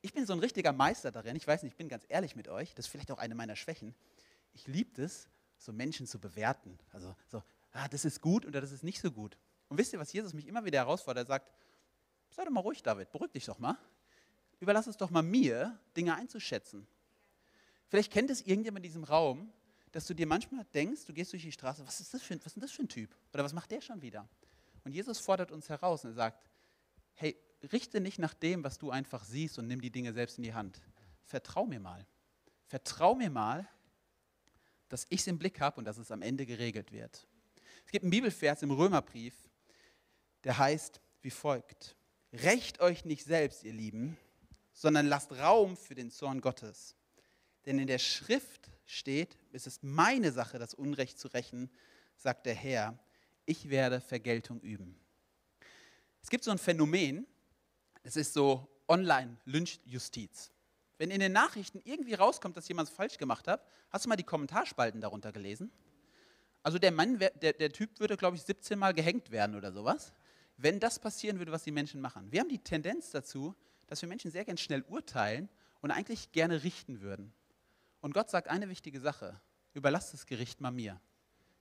Ich 0.02 0.12
bin 0.12 0.26
so 0.26 0.35
ein 0.35 0.38
richtiger 0.38 0.73
Meister 0.73 1.11
darin. 1.11 1.35
Ich 1.35 1.47
weiß 1.47 1.62
nicht, 1.62 1.73
ich 1.73 1.76
bin 1.78 1.88
ganz 1.88 2.04
ehrlich 2.09 2.37
mit 2.37 2.49
euch. 2.49 2.75
Das 2.75 2.87
ist 2.87 2.90
vielleicht 2.90 3.11
auch 3.11 3.19
eine 3.19 3.35
meiner 3.35 3.57
Schwächen. 3.57 3.95
Ich 4.52 4.66
liebe 4.66 5.02
es, 5.02 5.28
so 5.59 5.73
Menschen 5.73 6.07
zu 6.07 6.21
bewerten. 6.21 6.78
Also 6.93 7.16
so, 7.28 7.43
ah, 7.73 7.88
das 7.88 8.04
ist 8.04 8.21
gut 8.21 8.45
oder 8.45 8.61
das 8.61 8.71
ist 8.71 8.85
nicht 8.85 9.00
so 9.00 9.11
gut. 9.11 9.38
Und 9.69 9.78
wisst 9.78 9.95
ihr, 9.95 9.99
was 9.99 10.12
Jesus 10.12 10.35
mich 10.35 10.47
immer 10.47 10.64
wieder 10.66 10.81
herausfordert? 10.81 11.26
Er 11.26 11.28
sagt, 11.28 11.50
sei 12.31 12.45
doch 12.45 12.50
mal 12.50 12.61
ruhig, 12.61 12.83
David, 12.83 13.11
beruhig 13.11 13.33
dich 13.33 13.47
doch 13.47 13.59
mal. 13.59 13.78
Überlass 14.61 14.87
es 14.87 14.99
doch 14.99 15.11
mal 15.11 15.23
mir, 15.23 15.81
Dinge 15.97 16.14
einzuschätzen. 16.14 16.87
Vielleicht 17.88 18.12
kennt 18.12 18.31
es 18.31 18.41
irgendjemand 18.43 18.85
in 18.85 18.91
diesem 18.91 19.05
Raum, 19.05 19.53
dass 19.93 20.07
du 20.07 20.14
dir 20.14 20.26
manchmal 20.26 20.64
denkst, 20.75 21.05
du 21.05 21.12
gehst 21.12 21.33
durch 21.33 21.43
die 21.43 21.53
Straße, 21.53 21.87
was 21.87 22.00
ist 22.00 22.12
das 22.12 22.23
für, 22.23 22.37
was 22.45 22.57
ist 22.57 22.62
das 22.62 22.73
für 22.73 22.83
ein 22.83 22.88
Typ? 22.88 23.14
Oder 23.33 23.45
was 23.45 23.53
macht 23.53 23.71
der 23.71 23.81
schon 23.81 24.03
wieder? 24.03 24.29
Und 24.85 24.93
Jesus 24.93 25.19
fordert 25.21 25.53
uns 25.53 25.69
heraus 25.69 26.05
und 26.05 26.11
er 26.11 26.14
sagt, 26.14 26.50
hey, 27.14 27.37
richte 27.73 28.00
nicht 28.00 28.19
nach 28.19 28.35
dem, 28.35 28.64
was 28.64 28.79
du 28.79 28.91
einfach 28.91 29.25
siehst 29.25 29.59
und 29.59 29.67
nimm 29.67 29.81
die 29.81 29.91
Dinge 29.91 30.12
selbst 30.12 30.37
in 30.37 30.45
die 30.45 30.55
Hand. 30.55 30.81
Vertrau 31.23 31.67
mir 31.67 31.81
mal. 31.81 32.07
Vertrau 32.67 33.14
mir 33.14 33.31
mal, 33.31 33.69
dass 34.88 35.07
ich 35.11 35.21
es 35.21 35.26
im 35.26 35.38
Blick 35.38 35.61
habe 35.61 35.79
und 35.79 35.85
dass 35.85 35.99
es 35.99 36.11
am 36.11 36.23
Ende 36.23 36.47
geregelt 36.47 36.93
wird. 36.93 37.26
Es 37.87 37.93
gibt 37.93 38.03
einen 38.03 38.11
Bibelvers 38.11 38.62
im 38.62 38.71
Römerbrief, 38.71 39.35
der 40.43 40.59
heißt 40.59 41.00
wie 41.23 41.31
folgt. 41.31 41.97
Recht 42.33 42.81
euch 42.81 43.05
nicht 43.05 43.25
selbst, 43.25 43.64
ihr 43.64 43.73
Lieben, 43.73 44.17
sondern 44.73 45.07
lasst 45.07 45.33
Raum 45.33 45.76
für 45.76 45.95
den 45.95 46.11
Zorn 46.11 46.41
Gottes. 46.41 46.97
Denn 47.66 47.78
in 47.78 47.87
der 47.87 47.99
Schrift 47.99 48.71
steht, 48.85 49.38
es 49.52 49.66
ist 49.66 49.83
meine 49.83 50.33
Sache, 50.33 50.59
das 50.59 50.75
Unrecht 50.75 51.18
zu 51.18 51.28
rächen, 51.28 51.71
sagt 52.16 52.47
der 52.47 52.54
Herr, 52.54 52.99
ich 53.47 53.71
werde 53.71 54.00
Vergeltung 54.00 54.61
üben. 54.61 54.99
Es 56.23 56.30
gibt 56.30 56.44
so 56.44 56.50
ein 56.50 56.59
Phänomen, 56.59 57.26
es 58.02 58.16
ist 58.16 58.33
so 58.35 58.68
Online-Lynchjustiz. 58.88 60.50
Wenn 60.99 61.11
in 61.11 61.21
den 61.21 61.33
Nachrichten 61.33 61.80
irgendwie 61.85 62.14
rauskommt, 62.14 62.56
dass 62.56 62.68
jemand 62.68 62.88
es 62.88 62.94
falsch 62.94 63.18
gemacht 63.18 63.49
hat, 63.49 63.66
hast 63.90 64.04
du 64.04 64.09
mal 64.09 64.16
die 64.16 64.25
Kommentarspalten 64.25 65.00
darunter 65.00 65.33
gelesen? 65.33 65.73
Also 66.62 66.78
der 66.78 66.92
Mann, 66.92 67.18
der, 67.18 67.52
der 67.52 67.73
Typ 67.73 68.00
würde, 68.00 68.16
glaube 68.16 68.37
ich, 68.37 68.42
17 68.42 68.78
Mal 68.78 68.94
gehängt 68.94 69.30
werden 69.30 69.54
oder 69.54 69.73
sowas, 69.73 70.12
wenn 70.56 70.80
das 70.80 70.99
passieren 70.99 71.38
würde, 71.38 71.52
was 71.52 71.64
die 71.64 71.73
Menschen 71.73 72.00
machen. 72.00 72.30
Wir 72.30 72.40
haben 72.40 72.49
die 72.49 72.62
Tendenz 72.62 73.11
dazu, 73.11 73.54
dass 73.87 74.00
wir 74.00 74.09
Menschen 74.09 74.30
sehr 74.30 74.44
gern 74.44 74.56
schnell 74.56 74.83
urteilen 74.83 75.49
und 75.80 75.90
eigentlich 75.90 76.33
gerne 76.33 76.62
richten 76.62 77.00
würden. 77.00 77.35
Und 78.04 78.12
Gott 78.12 78.28
sagt 78.28 78.49
eine 78.49 78.68
wichtige 78.68 79.00
Sache, 79.00 79.40
überlass 79.73 80.11
das 80.11 80.26
Gericht 80.26 80.61
mal 80.61 80.70
mir. 80.70 81.00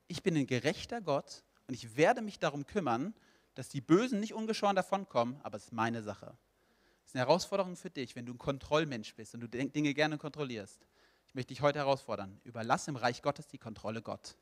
Ich 0.09 0.23
bin 0.23 0.35
ein 0.35 0.45
gerechter 0.45 1.00
Gott 1.00 1.41
und 1.69 1.73
ich 1.73 1.95
werde 1.95 2.21
mich 2.21 2.38
darum 2.38 2.65
kümmern, 2.65 3.15
dass 3.55 3.69
die 3.69 3.79
Bösen 3.79 4.19
nicht 4.19 4.33
ungeschoren 4.33 4.75
davonkommen, 4.75 5.39
aber 5.43 5.55
es 5.55 5.63
ist 5.63 5.71
meine 5.71 6.03
Sache. 6.03 6.25
Das 6.25 7.12
ist 7.12 7.15
eine 7.15 7.25
Herausforderung 7.25 7.77
für 7.77 7.89
dich, 7.89 8.17
wenn 8.17 8.25
du 8.25 8.33
ein 8.33 8.38
Kontrollmensch 8.38 9.15
bist 9.15 9.33
und 9.33 9.39
du 9.39 9.47
Dinge 9.47 9.93
gerne 9.93 10.17
kontrollierst. 10.17 10.85
Ich 11.27 11.33
möchte 11.33 11.53
dich 11.53 11.62
heute 11.62 11.79
herausfordern, 11.79 12.41
überlass 12.43 12.89
im 12.89 12.97
Reich 12.97 13.21
Gottes 13.21 13.47
die 13.47 13.57
Kontrolle 13.57 14.01
Gott. 14.01 14.35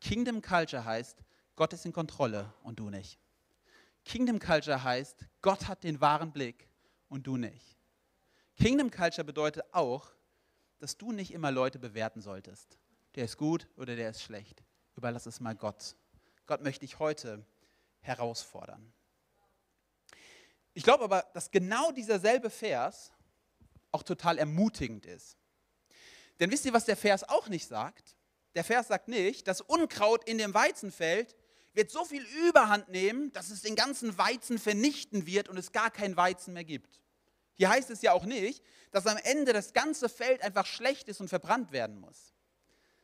Kingdom 0.00 0.40
Culture 0.40 0.84
heißt, 0.84 1.24
Gott 1.56 1.72
ist 1.72 1.84
in 1.84 1.92
Kontrolle 1.92 2.54
und 2.62 2.78
du 2.78 2.88
nicht. 2.88 3.18
Kingdom 4.04 4.38
Culture 4.38 4.84
heißt, 4.84 5.26
Gott 5.42 5.66
hat 5.66 5.82
den 5.82 6.00
wahren 6.00 6.30
Blick 6.32 6.68
und 7.08 7.26
du 7.26 7.36
nicht. 7.36 7.76
Kingdom 8.54 8.92
Culture 8.92 9.24
bedeutet 9.24 9.64
auch, 9.72 10.12
dass 10.78 10.96
du 10.96 11.12
nicht 11.12 11.32
immer 11.32 11.50
Leute 11.50 11.78
bewerten 11.78 12.20
solltest. 12.20 12.78
Der 13.14 13.24
ist 13.24 13.36
gut 13.36 13.68
oder 13.76 13.96
der 13.96 14.10
ist 14.10 14.22
schlecht. 14.22 14.62
Überlass 14.96 15.26
es 15.26 15.40
mal 15.40 15.54
Gott. 15.54 15.96
Gott 16.46 16.62
möchte 16.62 16.80
dich 16.80 16.98
heute 16.98 17.44
herausfordern. 18.00 18.92
Ich 20.74 20.84
glaube 20.84 21.04
aber, 21.04 21.26
dass 21.34 21.50
genau 21.50 21.92
dieser 21.92 22.20
selbe 22.20 22.50
Vers 22.50 23.12
auch 23.90 24.02
total 24.02 24.38
ermutigend 24.38 25.06
ist. 25.06 25.36
Denn 26.40 26.50
wisst 26.50 26.64
ihr, 26.66 26.72
was 26.72 26.84
der 26.84 26.96
Vers 26.96 27.28
auch 27.28 27.48
nicht 27.48 27.66
sagt? 27.66 28.16
Der 28.54 28.64
Vers 28.64 28.88
sagt 28.88 29.08
nicht, 29.08 29.48
das 29.48 29.60
Unkraut 29.60 30.24
in 30.28 30.38
dem 30.38 30.54
Weizenfeld 30.54 31.36
wird 31.74 31.90
so 31.90 32.04
viel 32.04 32.24
Überhand 32.48 32.88
nehmen, 32.88 33.32
dass 33.32 33.50
es 33.50 33.62
den 33.62 33.76
ganzen 33.76 34.18
Weizen 34.18 34.58
vernichten 34.58 35.26
wird 35.26 35.48
und 35.48 35.56
es 35.56 35.72
gar 35.72 35.90
kein 35.90 36.16
Weizen 36.16 36.54
mehr 36.54 36.64
gibt. 36.64 37.00
Hier 37.58 37.68
heißt 37.68 37.90
es 37.90 38.02
ja 38.02 38.12
auch 38.12 38.24
nicht, 38.24 38.62
dass 38.92 39.06
am 39.06 39.18
Ende 39.24 39.52
das 39.52 39.72
ganze 39.72 40.08
Feld 40.08 40.42
einfach 40.42 40.64
schlecht 40.64 41.08
ist 41.08 41.20
und 41.20 41.28
verbrannt 41.28 41.72
werden 41.72 41.98
muss. 41.98 42.32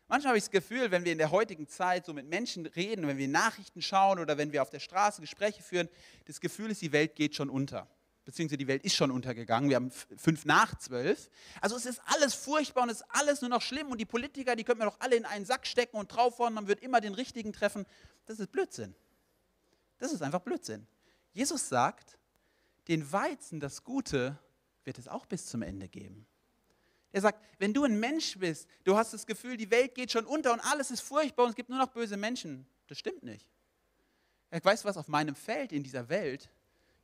Manchmal 0.07 0.31
habe 0.31 0.39
ich 0.39 0.45
das 0.45 0.51
Gefühl, 0.53 0.93
wenn 0.93 1.05
wir 1.05 1.11
in 1.11 1.19
der 1.19 1.33
heutigen 1.33 1.67
Zeit 1.67 2.07
so 2.07 2.13
mit 2.13 2.29
Menschen 2.29 2.65
reden, 2.67 3.09
wenn 3.09 3.19
wir 3.19 3.27
Nachrichten 3.27 3.83
schauen 3.83 4.21
oder 4.21 4.39
wenn 4.39 4.53
wir 4.53 4.63
auf 4.63 4.71
der 4.71 4.79
Straße 4.79 5.21
Gespräche 5.21 5.63
führen, 5.63 5.89
das 6.27 6.41
Gefühl 6.41 6.71
ist, 6.71 6.83
die 6.83 6.93
Welt 6.93 7.17
geht 7.17 7.35
schon 7.35 7.51
unter. 7.51 7.89
Beziehungsweise 8.25 8.59
die 8.59 8.69
Welt 8.69 8.85
ist 8.85 8.95
schon 8.95 9.11
untergegangen. 9.11 9.69
Wir 9.69 9.77
haben 9.77 9.91
fünf 9.91 10.45
nach 10.45 10.79
zwölf. 10.79 11.29
Also 11.61 11.77
es 11.77 11.85
ist 11.85 12.01
alles 12.07 12.35
furchtbar 12.35 12.85
und 12.85 12.91
es 12.91 13.01
ist 13.01 13.07
alles 13.09 13.41
nur 13.41 13.51
noch 13.51 13.61
schlimm. 13.61 13.89
Und 13.89 13.99
die 13.99 14.07
Politiker, 14.07 14.55
die 14.55 14.63
könnten 14.63 14.83
wir 14.83 14.87
doch 14.87 15.01
alle 15.01 15.17
in 15.17 15.25
einen 15.25 15.45
Sack 15.45 15.67
stecken 15.67 15.97
und 15.97 16.15
draufhauen. 16.15 16.55
Man 16.55 16.69
wird 16.69 16.81
immer 16.81 17.01
den 17.01 17.15
Richtigen 17.15 17.53
treffen. 17.53 17.85
Das 18.27 18.39
ist 18.39 18.53
Blödsinn. 18.53 18.95
Das 19.99 20.13
ist 20.13 20.23
einfach 20.23 20.41
Blödsinn. 20.41 20.87
Jesus 21.33 21.69
sagt, 21.69 22.19
den 22.89 23.11
Weizen, 23.13 23.61
das 23.61 23.85
Gute, 23.85 24.39
wird 24.85 24.99
es 24.99 25.09
auch 25.09 25.27
bis 25.27 25.47
zum 25.47 25.63
Ende 25.63 25.89
geben. 25.89 26.27
Er 27.13 27.21
sagt, 27.21 27.41
wenn 27.59 27.73
du 27.73 27.85
ein 27.85 27.99
Mensch 27.99 28.39
bist, 28.39 28.69
du 28.83 28.97
hast 28.97 29.15
das 29.15 29.27
Gefühl, 29.27 29.57
die 29.57 29.71
Welt 29.71 29.95
geht 29.95 30.11
schon 30.11 30.27
unter 30.27 30.53
und 30.53 30.61
alles 30.61 30.91
ist 30.91 31.01
furchtbar 31.01 31.45
und 31.45 31.51
es 31.51 31.57
gibt 31.57 31.69
nur 31.69 31.79
noch 31.79 31.93
böse 31.93 32.17
Menschen. 32.17 32.67
Das 32.89 32.99
stimmt 32.99 33.23
nicht. 33.23 33.49
Er 34.51 34.65
weiß 34.65 34.85
was, 34.85 34.97
auf 34.97 35.09
meinem 35.09 35.35
Feld 35.35 35.73
in 35.73 35.83
dieser 35.83 36.09
Welt 36.09 36.51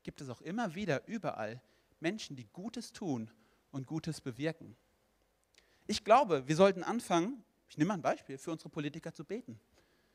gibt 0.03 0.21
es 0.21 0.29
auch 0.29 0.41
immer 0.41 0.75
wieder 0.75 1.07
überall 1.07 1.61
Menschen, 2.01 2.37
die 2.37 2.47
Gutes 2.53 2.93
tun 2.93 3.31
und 3.71 3.87
Gutes 3.87 4.21
bewirken. 4.21 4.77
Ich 5.87 6.05
glaube, 6.05 6.47
wir 6.47 6.57
sollten 6.57 6.83
anfangen, 6.83 7.43
ich 7.69 7.79
nehme 7.79 7.89
mal 7.89 7.95
ein 7.95 8.03
Beispiel, 8.03 8.39
für 8.39 8.51
unsere 8.51 8.69
Politiker 8.69 9.13
zu 9.13 9.25
beten. 9.25 9.61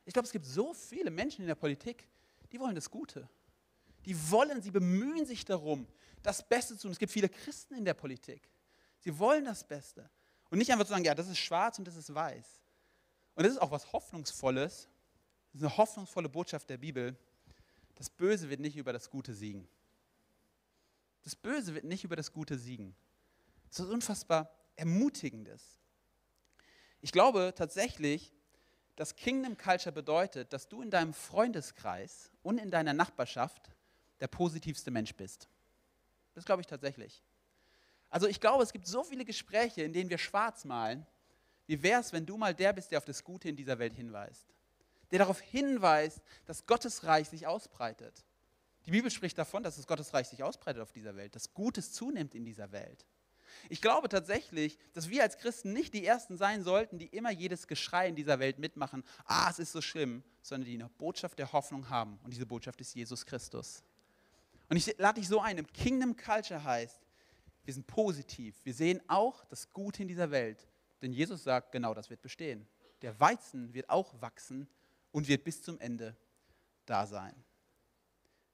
Ich 0.06 0.14
glaube, 0.14 0.26
es 0.26 0.32
gibt 0.32 0.46
so 0.46 0.74
viele 0.74 1.10
Menschen 1.10 1.42
in 1.42 1.48
der 1.48 1.56
Politik, 1.56 2.08
die 2.52 2.60
wollen 2.60 2.76
das 2.76 2.90
Gute. 2.90 3.28
Die 4.06 4.32
wollen, 4.32 4.62
sie 4.62 4.72
bemühen 4.72 5.26
sich 5.26 5.46
darum, 5.46 5.88
das 6.22 6.48
Beste 6.48 6.76
zu 6.76 6.84
tun. 6.84 6.92
Es 6.92 7.00
gibt 7.00 7.12
viele 7.12 7.30
Christen 7.30 7.76
in 7.76 7.86
der 7.86 7.94
Politik. 7.94 8.50
Sie 9.00 9.18
wollen 9.18 9.46
das 9.46 9.64
Beste. 9.64 10.10
Und 10.50 10.60
nicht 10.60 10.72
einfach 10.72 10.86
zu 10.86 10.92
sagen, 10.92 11.04
ja, 11.04 11.16
das 11.16 11.28
ist 11.28 11.40
schwarz 11.40 11.80
und 11.80 11.88
das 11.88 11.96
ist 11.96 12.14
weiß. 12.14 12.62
Und 13.36 13.44
das 13.44 13.54
ist 13.54 13.62
auch 13.62 13.72
was 13.72 13.92
Hoffnungsvolles. 13.92 14.88
Das 15.52 15.62
ist 15.62 15.68
eine 15.68 15.78
hoffnungsvolle 15.78 16.30
Botschaft 16.30 16.70
der 16.70 16.78
Bibel. 16.78 17.18
Das 17.96 18.10
Böse 18.10 18.50
wird 18.50 18.60
nicht 18.60 18.78
über 18.78 18.94
das 18.94 19.10
Gute 19.10 19.34
siegen. 19.34 19.68
Das 21.24 21.36
Böse 21.36 21.74
wird 21.74 21.86
nicht 21.86 22.04
über 22.04 22.16
das 22.16 22.32
Gute 22.32 22.58
siegen. 22.58 22.96
Das 23.70 23.80
ist 23.80 23.92
unfassbar 23.92 24.52
Ermutigendes. 24.76 25.80
Ich 27.02 27.12
glaube 27.12 27.54
tatsächlich, 27.56 28.34
dass 28.96 29.16
Kingdom 29.16 29.58
Culture 29.58 29.92
bedeutet, 29.92 30.54
dass 30.54 30.68
du 30.68 30.82
in 30.82 30.90
deinem 30.90 31.14
Freundeskreis 31.14 32.32
und 32.44 32.58
in 32.58 32.72
deiner 32.72 32.94
Nachbarschaft 32.94 33.75
der 34.20 34.28
positivste 34.28 34.92
Mensch 34.92 35.14
bist. 35.16 35.48
Das 36.34 36.46
glaube 36.46 36.62
ich 36.62 36.68
tatsächlich. 36.68 37.22
Also 38.10 38.28
ich 38.28 38.40
glaube, 38.40 38.64
es 38.64 38.72
gibt 38.72 38.88
so 38.88 39.04
viele 39.04 39.26
Gespräche, 39.26 39.84
in 39.84 39.94
denen 39.94 40.10
wir 40.10 40.18
schwarz 40.18 40.66
malen. 40.66 41.06
Wie 41.68 41.82
wäre 41.82 42.02
es, 42.02 42.14
wenn 42.14 42.26
du 42.26 42.38
mal 42.38 42.54
der 42.54 42.74
bist, 42.74 42.92
der 42.92 43.00
auf 43.00 43.06
das 43.06 43.24
Gute 43.24 43.50
in 43.50 43.56
dieser 43.56 43.80
Welt 43.80 43.94
hinweist? 43.94 44.46
Der 45.12 45.20
darauf 45.20 45.40
hinweist, 45.40 46.22
dass 46.46 46.66
Gottes 46.66 47.04
Reich 47.04 47.30
sich 47.30 47.48
ausbreitet. 47.48 48.26
Die 48.86 48.92
Bibel 48.92 49.10
spricht 49.10 49.38
davon, 49.38 49.64
dass 49.64 49.78
das 49.78 49.88
Gottes 49.88 50.14
Reich 50.14 50.28
sich 50.28 50.44
ausbreitet 50.44 50.82
auf 50.82 50.92
dieser 50.92 51.16
Welt, 51.16 51.36
dass 51.36 51.54
Gutes 51.54 51.92
zunimmt 51.92 52.36
in 52.36 52.46
dieser 52.46 52.72
Welt. 52.72 53.06
Ich 53.70 53.82
glaube 53.82 54.10
tatsächlich, 54.10 54.78
dass 54.94 55.10
wir 55.10 55.24
als 55.24 55.38
Christen 55.38 55.74
nicht 55.74 55.94
die 55.94 56.06
Ersten 56.06 56.38
sein 56.38 56.64
sollten, 56.64 57.00
die 57.00 57.08
immer 57.08 57.32
jedes 57.32 57.68
Geschrei 57.68 58.08
in 58.08 58.16
dieser 58.16 58.40
Welt 58.40 58.60
mitmachen, 58.60 59.04
ah, 59.26 59.50
es 59.50 59.60
ist 59.60 59.72
so 59.72 59.82
schlimm, 59.82 60.24
sondern 60.42 60.70
die 60.70 60.76
eine 60.76 60.90
Botschaft 60.90 61.40
der 61.40 61.52
Hoffnung 61.52 61.90
haben. 61.90 62.20
Und 62.24 62.32
diese 62.32 62.46
Botschaft 62.46 62.80
ist 62.82 62.94
Jesus 62.94 63.26
Christus. 63.26 63.84
Und 64.70 64.78
ich 64.78 64.98
lade 64.98 65.20
dich 65.20 65.28
so 65.28 65.40
ein, 65.40 65.58
im 65.58 65.68
Kingdom 65.72 66.16
Culture 66.16 66.64
heißt, 66.64 67.00
wir 67.64 67.74
sind 67.74 67.88
positiv. 67.88 68.56
Wir 68.64 68.74
sehen 68.74 69.02
auch 69.08 69.44
das 69.46 69.72
Gute 69.72 70.04
in 70.04 70.08
dieser 70.08 70.32
Welt. 70.32 70.68
Denn 71.02 71.12
Jesus 71.12 71.44
sagt, 71.44 71.72
genau 71.72 71.94
das 71.94 72.10
wird 72.10 72.22
bestehen. 72.22 72.68
Der 73.02 73.20
Weizen 73.20 73.74
wird 73.74 73.90
auch 73.90 74.22
wachsen 74.22 74.68
und 75.12 75.28
wird 75.28 75.44
bis 75.44 75.62
zum 75.62 75.80
Ende 75.80 76.16
da 76.86 77.06
sein. 77.06 77.36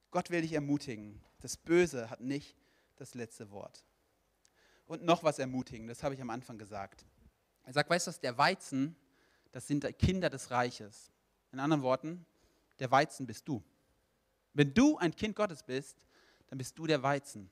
Gott 0.10 0.30
will 0.30 0.42
dich 0.42 0.54
ermutigen. 0.54 1.22
Das 1.40 1.58
Böse 1.58 2.10
hat 2.10 2.22
nicht 2.22 2.56
das 2.98 3.14
letzte 3.14 3.52
Wort. 3.52 3.84
Und 4.86 5.04
noch 5.04 5.24
was 5.24 5.40
ermutigen, 5.40 5.88
das 5.88 6.04
habe 6.04 6.16
ich 6.16 6.22
am 6.22 6.30
Anfang 6.30 6.58
gesagt. 6.58 7.06
Er 7.64 7.74
sagt, 7.74 7.90
weißt 7.90 8.08
du 8.08 8.10
was, 8.10 8.20
der 8.20 8.38
Weizen, 8.38 8.96
das 9.52 9.68
sind 9.68 9.88
Kinder 9.98 10.30
des 10.30 10.52
Reiches. 10.52 11.12
In 11.52 11.60
anderen 11.60 11.84
Worten, 11.84 12.26
der 12.80 12.92
Weizen 12.92 13.26
bist 13.26 13.48
du. 13.48 13.64
Wenn 14.54 14.74
du 14.74 14.98
ein 14.98 15.16
Kind 15.16 15.36
Gottes 15.36 15.64
bist, 15.64 15.98
dann 16.48 16.58
bist 16.58 16.78
du 16.78 16.86
der 16.88 17.02
Weizen. 17.02 17.50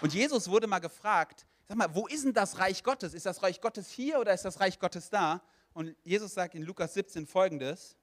Und 0.00 0.12
Jesus 0.12 0.48
wurde 0.48 0.66
mal 0.66 0.78
gefragt, 0.78 1.46
sag 1.66 1.76
mal, 1.76 1.94
wo 1.94 2.06
ist 2.06 2.24
denn 2.24 2.32
das 2.32 2.58
Reich 2.58 2.82
Gottes? 2.82 3.14
Ist 3.14 3.26
das 3.26 3.42
Reich 3.42 3.60
Gottes 3.60 3.90
hier 3.90 4.20
oder 4.20 4.34
ist 4.34 4.44
das 4.44 4.60
Reich 4.60 4.78
Gottes 4.78 5.10
da? 5.10 5.42
Und 5.72 5.94
Jesus 6.04 6.34
sagt 6.34 6.54
in 6.54 6.62
Lukas 6.62 6.94
17 6.94 7.26
folgendes, 7.26 7.96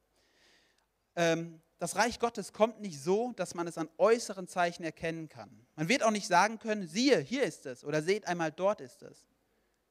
ähm, 1.16 1.62
das 1.80 1.96
Reich 1.96 2.20
Gottes 2.20 2.54
kommt 2.54 2.80
nicht 2.80 3.02
so, 3.02 3.34
dass 3.34 3.56
man 3.56 3.68
es 3.68 3.78
an 3.78 3.90
äußeren 3.98 4.48
Zeichen 4.48 4.84
erkennen 4.84 5.28
kann. 5.28 5.66
Man 5.76 5.90
wird 5.90 6.04
auch 6.04 6.12
nicht 6.12 6.28
sagen 6.28 6.60
können, 6.60 6.88
siehe, 6.88 7.20
hier 7.20 7.44
ist 7.44 7.66
es 7.66 7.84
oder 7.84 8.02
seht 8.02 8.26
einmal, 8.28 8.52
dort 8.52 8.80
ist 8.80 9.04
es. 9.04 9.28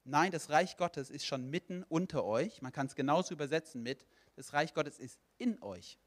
Nein, 0.05 0.33
das 0.33 0.50
Reich 0.50 0.76
Gottes 0.76 1.11
ist 1.11 1.26
schon 1.26 1.50
mitten 1.50 1.85
unter 1.88 2.24
euch. 2.24 2.62
Man 2.62 2.72
kann 2.72 2.87
es 2.87 2.94
genauso 2.94 3.35
übersetzen 3.35 3.83
mit, 3.83 4.07
das 4.37 4.52
Reich 4.52 4.74
Gottes 4.74 4.98
ist 4.98 5.20
in 5.38 5.62
euch. 5.62 5.98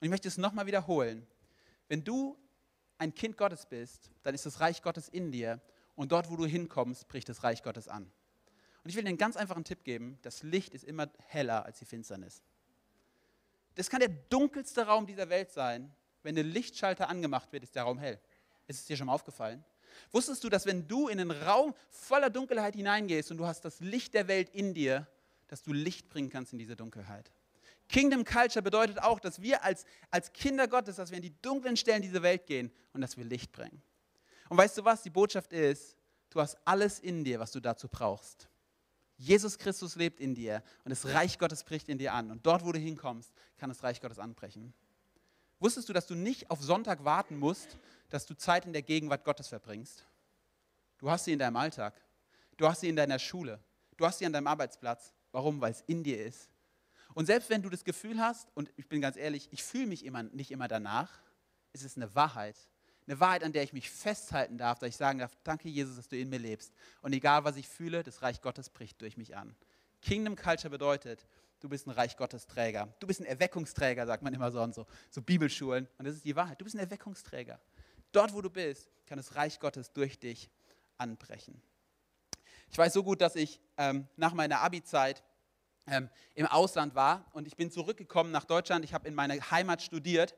Und 0.00 0.06
ich 0.06 0.10
möchte 0.10 0.28
es 0.28 0.38
nochmal 0.38 0.66
wiederholen. 0.66 1.26
Wenn 1.88 2.02
du 2.04 2.38
ein 2.98 3.14
Kind 3.14 3.36
Gottes 3.36 3.66
bist, 3.66 4.10
dann 4.22 4.34
ist 4.34 4.46
das 4.46 4.60
Reich 4.60 4.82
Gottes 4.82 5.08
in 5.08 5.30
dir 5.30 5.60
und 5.94 6.12
dort, 6.12 6.30
wo 6.30 6.36
du 6.36 6.46
hinkommst, 6.46 7.08
bricht 7.08 7.28
das 7.28 7.42
Reich 7.42 7.62
Gottes 7.62 7.88
an. 7.88 8.10
Und 8.82 8.88
ich 8.88 8.96
will 8.96 9.02
dir 9.02 9.08
einen 9.08 9.18
ganz 9.18 9.36
einfachen 9.36 9.64
Tipp 9.64 9.84
geben, 9.84 10.18
das 10.22 10.42
Licht 10.42 10.74
ist 10.74 10.84
immer 10.84 11.10
heller 11.28 11.66
als 11.66 11.78
die 11.78 11.84
Finsternis. 11.84 12.42
Das 13.74 13.90
kann 13.90 14.00
der 14.00 14.08
dunkelste 14.08 14.86
Raum 14.86 15.06
dieser 15.06 15.28
Welt 15.28 15.50
sein. 15.50 15.94
Wenn 16.22 16.34
der 16.34 16.44
Lichtschalter 16.44 17.08
angemacht 17.08 17.52
wird, 17.52 17.62
ist 17.62 17.74
der 17.74 17.82
Raum 17.82 17.98
hell. 17.98 18.18
Ist 18.66 18.80
es 18.80 18.86
dir 18.86 18.96
schon 18.96 19.06
mal 19.06 19.14
aufgefallen? 19.14 19.64
Wusstest 20.12 20.42
du, 20.44 20.48
dass 20.48 20.66
wenn 20.66 20.86
du 20.88 21.08
in 21.08 21.20
einen 21.20 21.30
Raum 21.30 21.74
voller 21.90 22.30
Dunkelheit 22.30 22.74
hineingehst 22.74 23.30
und 23.30 23.36
du 23.36 23.46
hast 23.46 23.64
das 23.64 23.80
Licht 23.80 24.14
der 24.14 24.28
Welt 24.28 24.48
in 24.50 24.74
dir, 24.74 25.06
dass 25.48 25.62
du 25.62 25.72
Licht 25.72 26.08
bringen 26.08 26.30
kannst 26.30 26.52
in 26.52 26.58
diese 26.58 26.76
Dunkelheit? 26.76 27.30
Kingdom 27.90 28.24
Culture 28.24 28.62
bedeutet 28.62 29.02
auch, 29.02 29.18
dass 29.18 29.42
wir 29.42 29.64
als, 29.64 29.84
als 30.12 30.32
Kinder 30.32 30.68
Gottes, 30.68 30.96
dass 30.96 31.10
wir 31.10 31.16
in 31.16 31.24
die 31.24 31.34
dunklen 31.42 31.76
Stellen 31.76 32.02
dieser 32.02 32.22
Welt 32.22 32.46
gehen 32.46 32.70
und 32.92 33.00
dass 33.00 33.16
wir 33.16 33.24
Licht 33.24 33.50
bringen. 33.50 33.82
Und 34.48 34.56
weißt 34.56 34.78
du 34.78 34.84
was? 34.84 35.02
Die 35.02 35.10
Botschaft 35.10 35.52
ist, 35.52 35.96
du 36.30 36.40
hast 36.40 36.56
alles 36.64 37.00
in 37.00 37.24
dir, 37.24 37.40
was 37.40 37.50
du 37.50 37.58
dazu 37.58 37.88
brauchst. 37.88 38.48
Jesus 39.16 39.58
Christus 39.58 39.96
lebt 39.96 40.20
in 40.20 40.36
dir 40.36 40.62
und 40.84 40.90
das 40.90 41.04
Reich 41.04 41.38
Gottes 41.38 41.64
bricht 41.64 41.88
in 41.88 41.98
dir 41.98 42.14
an. 42.14 42.30
Und 42.30 42.46
dort, 42.46 42.64
wo 42.64 42.70
du 42.70 42.78
hinkommst, 42.78 43.32
kann 43.58 43.70
das 43.70 43.82
Reich 43.82 44.00
Gottes 44.00 44.20
anbrechen. 44.20 44.72
Wusstest 45.58 45.88
du, 45.88 45.92
dass 45.92 46.06
du 46.06 46.14
nicht 46.14 46.48
auf 46.48 46.62
Sonntag 46.62 47.04
warten 47.04 47.38
musst, 47.38 47.76
dass 48.08 48.24
du 48.24 48.36
Zeit 48.36 48.66
in 48.66 48.72
der 48.72 48.82
Gegenwart 48.82 49.24
Gottes 49.24 49.48
verbringst? 49.48 50.06
Du 50.98 51.10
hast 51.10 51.24
sie 51.24 51.32
in 51.32 51.40
deinem 51.40 51.56
Alltag. 51.56 52.00
Du 52.56 52.68
hast 52.68 52.80
sie 52.80 52.88
in 52.88 52.96
deiner 52.96 53.18
Schule. 53.18 53.58
Du 53.96 54.06
hast 54.06 54.18
sie 54.18 54.26
an 54.26 54.32
deinem 54.32 54.46
Arbeitsplatz. 54.46 55.12
Warum? 55.32 55.60
Weil 55.60 55.72
es 55.72 55.82
in 55.86 56.04
dir 56.04 56.24
ist. 56.24 56.49
Und 57.14 57.26
selbst 57.26 57.50
wenn 57.50 57.62
du 57.62 57.68
das 57.68 57.84
Gefühl 57.84 58.20
hast, 58.20 58.48
und 58.54 58.70
ich 58.76 58.88
bin 58.88 59.00
ganz 59.00 59.16
ehrlich, 59.16 59.48
ich 59.50 59.62
fühle 59.62 59.86
mich 59.86 60.04
immer, 60.04 60.22
nicht 60.22 60.50
immer 60.50 60.68
danach, 60.68 61.10
ist 61.72 61.84
es 61.84 61.96
eine 61.96 62.14
Wahrheit. 62.14 62.56
Eine 63.06 63.18
Wahrheit, 63.18 63.42
an 63.42 63.52
der 63.52 63.62
ich 63.62 63.72
mich 63.72 63.90
festhalten 63.90 64.58
darf, 64.58 64.78
dass 64.78 64.90
ich 64.90 64.96
sagen 64.96 65.18
darf, 65.18 65.36
danke 65.42 65.68
Jesus, 65.68 65.96
dass 65.96 66.08
du 66.08 66.16
in 66.16 66.28
mir 66.28 66.38
lebst. 66.38 66.72
Und 67.02 67.12
egal, 67.12 67.44
was 67.44 67.56
ich 67.56 67.68
fühle, 67.68 68.02
das 68.02 68.22
Reich 68.22 68.40
Gottes 68.40 68.70
bricht 68.70 69.00
durch 69.00 69.16
mich 69.16 69.36
an. 69.36 69.56
Kingdom 70.00 70.36
Culture 70.36 70.70
bedeutet, 70.70 71.26
du 71.60 71.68
bist 71.68 71.86
ein 71.86 71.90
Reich 71.90 72.16
Gottes 72.16 72.46
Träger. 72.46 72.94
Du 73.00 73.06
bist 73.06 73.20
ein 73.20 73.26
Erweckungsträger, 73.26 74.06
sagt 74.06 74.22
man 74.22 74.32
immer 74.32 74.50
so 74.50 74.62
und 74.62 74.74
so, 74.74 74.86
so 75.10 75.22
Bibelschulen. 75.22 75.88
Und 75.98 76.04
das 76.04 76.14
ist 76.14 76.24
die 76.24 76.36
Wahrheit. 76.36 76.60
Du 76.60 76.64
bist 76.64 76.76
ein 76.76 76.80
Erweckungsträger. 76.80 77.60
Dort, 78.12 78.32
wo 78.32 78.40
du 78.40 78.50
bist, 78.50 78.90
kann 79.06 79.18
das 79.18 79.34
Reich 79.34 79.58
Gottes 79.58 79.92
durch 79.92 80.18
dich 80.18 80.50
anbrechen. 80.98 81.60
Ich 82.70 82.78
weiß 82.78 82.92
so 82.92 83.02
gut, 83.02 83.20
dass 83.20 83.34
ich 83.34 83.60
ähm, 83.76 84.06
nach 84.16 84.32
meiner 84.32 84.60
Abi-Zeit 84.60 85.24
ähm, 85.90 86.08
im 86.34 86.46
Ausland 86.46 86.94
war 86.94 87.26
und 87.32 87.46
ich 87.46 87.56
bin 87.56 87.70
zurückgekommen 87.70 88.30
nach 88.30 88.44
Deutschland. 88.44 88.84
Ich 88.84 88.94
habe 88.94 89.08
in 89.08 89.14
meiner 89.14 89.34
Heimat 89.50 89.82
studiert 89.82 90.34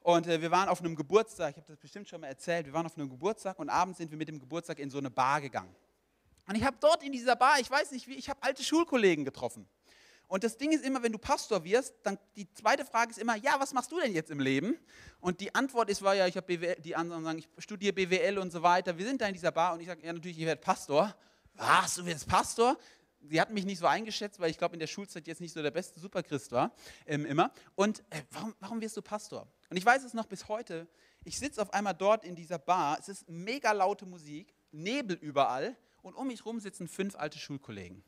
und 0.00 0.26
äh, 0.26 0.40
wir 0.40 0.50
waren 0.50 0.68
auf 0.68 0.80
einem 0.80 0.96
Geburtstag, 0.96 1.50
ich 1.50 1.56
habe 1.56 1.66
das 1.68 1.78
bestimmt 1.78 2.08
schon 2.08 2.20
mal 2.20 2.28
erzählt, 2.28 2.66
wir 2.66 2.72
waren 2.72 2.86
auf 2.86 2.96
einem 2.96 3.08
Geburtstag 3.08 3.58
und 3.58 3.68
abends 3.68 3.98
sind 3.98 4.10
wir 4.10 4.18
mit 4.18 4.28
dem 4.28 4.38
Geburtstag 4.38 4.78
in 4.78 4.90
so 4.90 4.98
eine 4.98 5.10
Bar 5.10 5.40
gegangen. 5.40 5.74
Und 6.48 6.56
ich 6.56 6.64
habe 6.64 6.76
dort 6.80 7.02
in 7.02 7.12
dieser 7.12 7.36
Bar, 7.36 7.60
ich 7.60 7.70
weiß 7.70 7.92
nicht 7.92 8.08
wie, 8.08 8.14
ich 8.14 8.28
habe 8.28 8.42
alte 8.42 8.62
Schulkollegen 8.62 9.24
getroffen. 9.24 9.66
Und 10.32 10.44
das 10.44 10.56
Ding 10.56 10.72
ist 10.72 10.82
immer, 10.82 11.02
wenn 11.02 11.12
du 11.12 11.18
Pastor 11.18 11.62
wirst, 11.62 11.94
dann 12.02 12.18
die 12.36 12.50
zweite 12.54 12.86
Frage 12.86 13.10
ist 13.10 13.18
immer, 13.18 13.36
ja, 13.36 13.60
was 13.60 13.74
machst 13.74 13.92
du 13.92 14.00
denn 14.00 14.14
jetzt 14.14 14.30
im 14.30 14.40
Leben? 14.40 14.78
Und 15.20 15.40
die 15.40 15.54
Antwort 15.54 15.90
ist, 15.90 16.00
war 16.00 16.14
ja, 16.14 16.26
ich 16.26 16.36
habe 16.36 16.46
BWL, 16.46 16.76
die 16.80 16.96
anderen 16.96 17.22
sagen, 17.22 17.38
ich 17.38 17.48
studiere 17.58 17.92
BWL 17.92 18.38
und 18.38 18.50
so 18.50 18.62
weiter. 18.62 18.96
Wir 18.96 19.04
sind 19.04 19.20
da 19.20 19.26
in 19.26 19.34
dieser 19.34 19.52
Bar 19.52 19.74
und 19.74 19.80
ich 19.80 19.88
sage, 19.88 20.04
ja, 20.04 20.10
natürlich, 20.10 20.38
ich 20.38 20.46
werde 20.46 20.60
Pastor. 20.60 21.14
Was, 21.54 21.96
du 21.96 22.06
wirst 22.06 22.26
Pastor? 22.26 22.78
Sie 23.28 23.40
hatten 23.40 23.54
mich 23.54 23.64
nicht 23.64 23.78
so 23.78 23.86
eingeschätzt, 23.86 24.40
weil 24.40 24.50
ich 24.50 24.58
glaube, 24.58 24.74
in 24.74 24.80
der 24.80 24.86
Schulzeit 24.86 25.26
jetzt 25.26 25.40
nicht 25.40 25.52
so 25.52 25.62
der 25.62 25.70
beste 25.70 26.00
Superchrist 26.00 26.52
war, 26.52 26.72
ähm, 27.06 27.24
immer. 27.24 27.52
Und 27.74 28.00
äh, 28.10 28.22
warum, 28.30 28.54
warum 28.60 28.80
wirst 28.80 28.96
du 28.96 29.02
Pastor? 29.02 29.46
Und 29.70 29.76
ich 29.76 29.84
weiß 29.84 30.04
es 30.04 30.14
noch 30.14 30.26
bis 30.26 30.48
heute. 30.48 30.88
Ich 31.24 31.38
sitze 31.38 31.62
auf 31.62 31.72
einmal 31.72 31.94
dort 31.94 32.24
in 32.24 32.34
dieser 32.34 32.58
Bar, 32.58 32.98
es 32.98 33.08
ist 33.08 33.28
mega 33.28 33.72
laute 33.72 34.06
Musik, 34.06 34.54
Nebel 34.72 35.16
überall 35.16 35.76
und 36.02 36.14
um 36.14 36.26
mich 36.26 36.40
herum 36.40 36.58
sitzen 36.60 36.88
fünf 36.88 37.14
alte 37.16 37.38
Schulkollegen. 37.38 38.02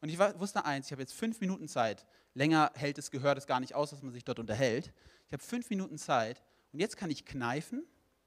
Und 0.00 0.08
ich 0.08 0.18
wusste 0.18 0.64
eins, 0.64 0.86
ich 0.86 0.92
habe 0.92 1.02
jetzt 1.02 1.14
fünf 1.14 1.40
Minuten 1.40 1.68
Zeit. 1.68 2.06
Länger 2.34 2.72
hält 2.74 2.98
es 2.98 3.10
Gehör 3.10 3.34
das 3.34 3.46
gar 3.46 3.60
nicht 3.60 3.74
aus, 3.74 3.90
dass 3.90 4.02
man 4.02 4.12
sich 4.12 4.24
dort 4.24 4.38
unterhält. 4.38 4.92
Ich 5.26 5.32
habe 5.32 5.42
fünf 5.42 5.70
Minuten 5.70 5.98
Zeit 5.98 6.42
und 6.72 6.80
jetzt 6.80 6.96
kann 6.96 7.10
ich 7.10 7.24
kneifen 7.24 7.86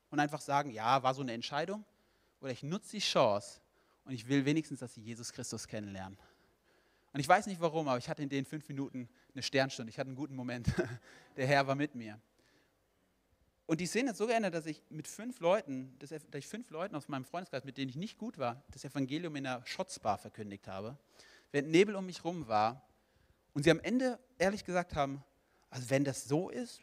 und 0.10 0.20
einfach 0.20 0.42
sagen, 0.42 0.72
ja, 0.72 1.04
war 1.04 1.14
so 1.14 1.22
eine 1.22 1.34
Entscheidung. 1.34 1.84
Oder 2.40 2.52
ich 2.52 2.64
nutze 2.64 2.92
die 2.92 3.00
Chance 3.00 3.60
und 4.06 4.14
ich 4.14 4.28
will 4.28 4.46
wenigstens, 4.46 4.80
dass 4.80 4.94
sie 4.94 5.02
Jesus 5.02 5.34
Christus 5.34 5.68
kennenlernen. 5.68 6.18
Und 7.14 7.20
ich 7.20 7.28
weiß 7.28 7.48
nicht 7.48 7.62
warum, 7.62 7.88
aber 7.88 7.98
ich 7.98 8.10
hatte 8.10 8.22
in 8.22 8.30
den 8.30 8.46
fünf 8.46 8.68
Minuten 8.68 9.10
eine 9.34 9.42
Sternstunde. 9.42 9.90
Ich 9.90 9.98
hatte 9.98 10.10
einen 10.10 10.18
guten 10.18 10.36
Moment. 10.36 10.68
Der 11.38 11.48
Herr 11.48 11.66
war 11.66 11.76
mit 11.76 11.96
mir. 11.96 12.20
Und 13.68 13.80
die 13.80 13.88
Szene 13.88 14.10
hat 14.10 14.18
so 14.18 14.28
geändert, 14.28 14.54
dass 14.54 14.66
ich 14.68 14.84
mit 14.90 15.08
fünf 15.08 15.40
Leuten, 15.40 15.98
dass 15.98 16.12
ich 16.12 16.48
fünf 16.48 16.70
Leuten 16.70 16.96
aus 16.96 17.08
meinem 17.08 17.26
Freundeskreis, 17.26 17.64
mit 17.64 17.78
denen 17.78 17.90
ich 17.90 17.96
nicht 17.96 18.18
gut 18.18 18.38
war, 18.38 18.64
das 18.72 18.86
Evangelium 18.86 19.36
in 19.36 19.48
einer 19.48 19.66
Schotzbar 19.66 20.18
verkündigt 20.18 20.68
habe. 20.68 20.98
Während 21.52 21.72
Nebel 21.72 21.96
um 21.96 22.06
mich 22.06 22.24
rum 22.24 22.48
war. 22.48 22.88
Und 23.54 23.64
sie 23.64 23.72
am 23.72 23.80
Ende 23.80 24.20
ehrlich 24.38 24.66
gesagt 24.66 24.94
haben, 24.94 25.24
also 25.70 25.90
wenn 25.90 26.04
das 26.04 26.26
so 26.26 26.50
ist, 26.50 26.82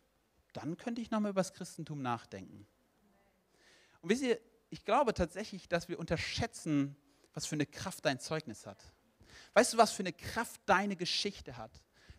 dann 0.55 0.77
könnte 0.77 1.01
ich 1.01 1.11
nochmal 1.11 1.31
über 1.31 1.41
das 1.41 1.53
Christentum 1.53 2.03
nachdenken. 2.03 2.67
Und 4.01 4.09
wisst 4.09 4.23
ihr, 4.23 4.41
ich 4.71 4.85
glaube 4.85 5.15
tatsächlich, 5.15 5.69
dass 5.69 5.89
wir 5.89 5.99
unterschätzen, 5.99 6.97
was 7.35 7.47
für 7.47 7.55
eine 7.55 7.67
Kraft 7.67 8.05
dein 8.05 8.19
Zeugnis 8.19 8.67
hat. 8.67 8.83
Weißt 9.55 9.73
du, 9.73 9.79
was 9.79 9.93
für 9.93 10.03
eine 10.03 10.13
Kraft 10.13 10.61
deine 10.67 10.97
Geschichte 10.97 11.57
hat? 11.57 11.71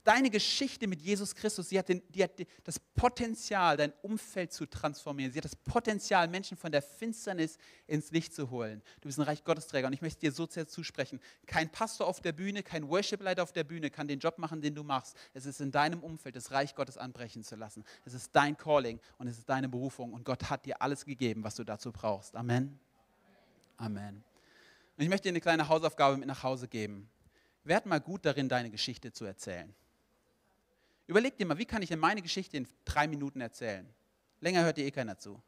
Deine 0.04 0.30
Geschichte 0.30 0.86
mit 0.86 1.02
Jesus 1.02 1.34
Christus, 1.34 1.70
sie 1.70 1.80
hat, 1.80 1.88
den, 1.88 2.02
die 2.10 2.22
hat 2.22 2.32
das 2.66 2.78
Potenzial, 2.78 3.78
dein 3.78 3.94
Umfeld 4.02 4.52
zu 4.52 4.66
transformieren. 4.66 5.32
Sie 5.32 5.38
hat 5.38 5.46
das 5.46 5.56
Potenzial, 5.56 6.28
Menschen 6.28 6.58
von 6.58 6.74
der 6.74 6.82
Finsternis 6.82 7.58
ins 7.88 8.12
Licht 8.12 8.34
zu 8.34 8.50
holen. 8.50 8.82
Du 9.00 9.08
bist 9.08 9.18
ein 9.18 9.22
Reich 9.22 9.46
Gottesträger 9.46 9.88
und 9.88 9.94
ich 9.94 10.02
möchte 10.02 10.20
dir 10.20 10.34
so 10.34 10.46
sehr 10.46 10.68
zusprechen. 10.68 11.22
Kein 11.46 11.72
Pastor 11.72 12.06
auf 12.06 12.20
der 12.20 12.34
Bühne, 12.34 12.64
kein 12.64 12.90
Worship-Leiter 12.90 13.44
auf 13.44 13.54
der 13.54 13.64
Bühne 13.64 13.90
kann 13.90 14.10
den 14.10 14.20
Job 14.20 14.40
machen, 14.40 14.62
den 14.62 14.76
du 14.76 14.84
machst. 14.84 15.16
Es 15.34 15.46
ist 15.46 15.62
in 15.62 15.72
deinem 15.72 16.04
Umfeld, 16.04 16.36
das 16.36 16.52
Reich 16.52 16.76
Gottes 16.76 16.98
anbrechen 16.98 17.44
zu 17.44 17.56
lassen. 17.56 17.86
Es 18.04 18.14
ist 18.14 18.36
dein 18.36 18.58
Calling 18.58 19.00
und 19.20 19.28
es 19.28 19.38
ist 19.38 19.48
deine 19.48 19.70
Berufung 19.70 20.12
und 20.12 20.26
Gott 20.26 20.50
hat 20.50 20.66
dir 20.66 20.82
alles 20.82 21.06
gegeben, 21.06 21.46
was 21.46 21.56
du 21.56 21.64
dazu 21.64 21.94
brauchst. 21.94 22.36
Amen. 22.36 22.78
Amen. 23.78 24.22
Und 24.98 25.04
ich 25.04 25.10
möchte 25.10 25.24
dir 25.24 25.30
eine 25.30 25.42
kleine 25.42 25.68
Hausaufgabe 25.68 26.18
mit 26.18 26.28
nach 26.28 26.44
Hause 26.44 26.68
geben. 26.68 27.10
Werd 27.64 27.86
mal 27.86 28.00
gut 28.00 28.26
darin, 28.26 28.50
deine 28.50 28.70
Geschichte 28.70 29.12
zu 29.12 29.26
erzählen. 29.26 29.74
Überleg 31.08 31.38
dir 31.38 31.46
mal, 31.46 31.58
wie 31.58 31.66
kann 31.66 31.82
ich 31.82 31.90
denn 31.90 32.00
meine 32.00 32.22
Geschichte 32.22 32.58
in 32.58 32.68
drei 32.86 33.08
Minuten 33.08 33.42
erzählen? 33.42 33.88
Länger 34.40 34.64
hört 34.64 34.78
dir 34.78 34.86
eh 34.86 34.92
keiner 34.92 35.18
zu. 35.18 35.42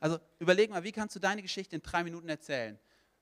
Also 0.00 0.18
überleg 0.38 0.70
mal, 0.70 0.84
wie 0.84 0.92
kannst 0.92 1.16
du 1.16 1.20
deine 1.20 1.42
Geschichte 1.42 1.76
in 1.76 1.82
drei 1.82 2.04
Minuten 2.04 2.28
erzählen? 2.28 2.78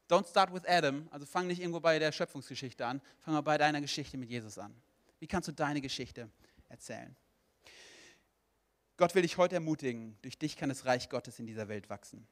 Don't 0.08 0.28
start 0.28 0.52
with 0.52 0.62
Adam, 0.66 1.08
also 1.10 1.26
fang 1.26 1.48
nicht 1.48 1.60
irgendwo 1.60 1.80
bei 1.80 1.98
der 1.98 2.12
Schöpfungsgeschichte 2.12 2.86
an, 2.86 3.00
fang 3.20 3.34
mal 3.34 3.40
bei 3.40 3.58
deiner 3.58 3.80
Geschichte 3.80 4.16
mit 4.16 4.30
Jesus 4.30 4.56
an. 4.58 4.74
Wie 5.18 5.26
kannst 5.26 5.48
du 5.48 5.52
deine 5.52 5.80
Geschichte 5.80 6.30
erzählen? 6.68 7.16
Gott 8.96 9.14
will 9.14 9.22
dich 9.22 9.36
heute 9.36 9.56
ermutigen, 9.56 10.16
durch 10.22 10.38
dich 10.38 10.56
kann 10.56 10.68
das 10.68 10.84
Reich 10.84 11.08
Gottes 11.08 11.38
in 11.38 11.46
dieser 11.46 11.68
Welt 11.68 11.90
wachsen. 11.90 12.26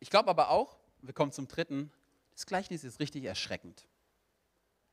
Ich 0.00 0.10
glaube 0.10 0.30
aber 0.30 0.50
auch, 0.50 0.78
wir 1.00 1.14
kommen 1.14 1.32
zum 1.32 1.46
dritten, 1.46 1.92
das 2.38 2.46
Gleichnis 2.46 2.84
ist 2.84 3.00
richtig 3.00 3.24
erschreckend. 3.24 3.88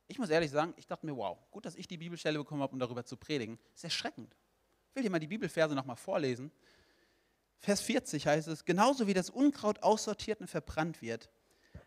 Ich 0.08 0.18
muss 0.18 0.30
ehrlich 0.30 0.50
sagen, 0.50 0.74
ich 0.78 0.88
dachte 0.88 1.06
mir, 1.06 1.16
wow, 1.16 1.38
gut, 1.52 1.64
dass 1.64 1.76
ich 1.76 1.86
die 1.86 1.96
Bibelstelle 1.96 2.38
bekommen 2.40 2.60
habe, 2.60 2.72
um 2.72 2.80
darüber 2.80 3.04
zu 3.04 3.16
predigen. 3.16 3.56
Das 3.70 3.76
ist 3.76 3.84
erschreckend. 3.84 4.36
Ich 4.88 4.96
will 4.96 5.04
dir 5.04 5.10
mal 5.10 5.20
die 5.20 5.28
Bibelverse 5.28 5.72
nochmal 5.76 5.94
vorlesen. 5.94 6.50
Vers 7.60 7.82
40 7.82 8.26
heißt 8.26 8.48
es, 8.48 8.64
genauso 8.64 9.06
wie 9.06 9.14
das 9.14 9.30
Unkraut 9.30 9.80
aussortiert 9.84 10.40
und 10.40 10.48
verbrannt 10.48 11.00
wird, 11.02 11.30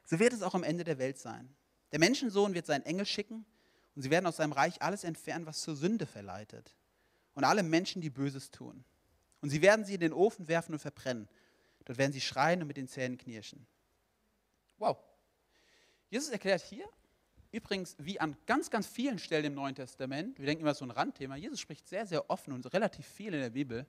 so 0.05 0.17
wird 0.17 0.31
es 0.31 0.43
auch 0.43 0.55
am 0.55 0.63
Ende 0.63 0.85
der 0.85 0.97
Welt 0.97 1.17
sein. 1.17 1.53
Der 1.91 1.99
Menschensohn 1.99 2.53
wird 2.53 2.65
seinen 2.65 2.85
Engel 2.85 3.05
schicken 3.05 3.45
und 3.95 4.01
sie 4.01 4.11
werden 4.11 4.27
aus 4.27 4.37
seinem 4.37 4.53
Reich 4.53 4.81
alles 4.81 5.03
entfernen, 5.03 5.45
was 5.45 5.59
zur 5.59 5.75
Sünde 5.75 6.05
verleitet. 6.05 6.73
Und 7.33 7.43
alle 7.43 7.63
Menschen, 7.63 8.01
die 8.01 8.09
Böses 8.09 8.49
tun. 8.49 8.85
Und 9.41 9.49
sie 9.49 9.61
werden 9.61 9.83
sie 9.83 9.95
in 9.95 9.99
den 9.99 10.13
Ofen 10.13 10.47
werfen 10.47 10.71
und 10.71 10.79
verbrennen. 10.79 11.27
Dort 11.83 11.97
werden 11.97 12.13
sie 12.13 12.21
schreien 12.21 12.61
und 12.61 12.69
mit 12.69 12.77
den 12.77 12.87
Zähnen 12.87 13.17
knirschen. 13.17 13.67
Wow, 14.77 14.97
Jesus 16.09 16.29
erklärt 16.29 16.61
hier, 16.61 16.87
übrigens 17.51 17.95
wie 17.99 18.19
an 18.19 18.35
ganz, 18.45 18.69
ganz 18.69 18.87
vielen 18.87 19.19
Stellen 19.19 19.45
im 19.45 19.53
Neuen 19.53 19.75
Testament, 19.75 20.39
wir 20.39 20.45
denken 20.45 20.63
immer 20.63 20.73
so 20.73 20.85
ein 20.85 20.91
Randthema, 20.91 21.35
Jesus 21.35 21.59
spricht 21.59 21.87
sehr, 21.87 22.05
sehr 22.05 22.29
offen 22.29 22.53
und 22.53 22.71
relativ 22.73 23.05
viel 23.05 23.33
in 23.33 23.41
der 23.41 23.51
Bibel 23.51 23.85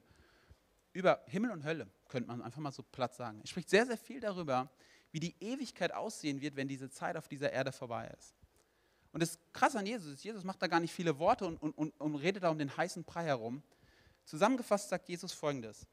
über 0.93 1.23
Himmel 1.27 1.51
und 1.51 1.65
Hölle, 1.65 1.89
könnte 2.09 2.29
man 2.29 2.43
einfach 2.43 2.61
mal 2.61 2.73
so 2.73 2.83
platt 2.83 3.15
sagen. 3.15 3.41
Er 3.41 3.47
spricht 3.47 3.71
sehr, 3.71 3.87
sehr 3.87 3.97
viel 3.97 4.21
darüber, 4.21 4.71
wie 5.13 5.21
die 5.21 5.35
Ewigkeit 5.41 5.93
aussehen 5.93 6.41
wird, 6.41 6.57
wenn 6.57 6.69
diese 6.69 6.91
Zeit 6.91 7.17
auf 7.17 7.29
dieser 7.29 7.53
Erde 7.53 7.73
vorbei 7.73 8.13
ist. 8.19 8.35
Und 9.13 9.21
das 9.21 9.39
Krasse 9.53 9.79
an 9.79 9.87
Jesus 9.87 10.13
ist, 10.15 10.25
Jesus 10.25 10.45
macht 10.45 10.63
da 10.63 10.67
gar 10.67 10.81
nicht 10.81 10.93
viele 10.93 11.19
Worte 11.19 11.47
und, 11.47 11.61
und, 11.63 11.77
und, 11.77 12.01
und 12.01 12.15
redet 12.17 12.45
da 12.45 12.51
um 12.51 12.59
den 12.59 12.77
heißen 12.77 13.05
Brei 13.05 13.25
herum. 13.25 13.63
Zusammengefasst 14.25 14.89
sagt 14.89 15.09
Jesus 15.09 15.33
folgendes. 15.33 15.87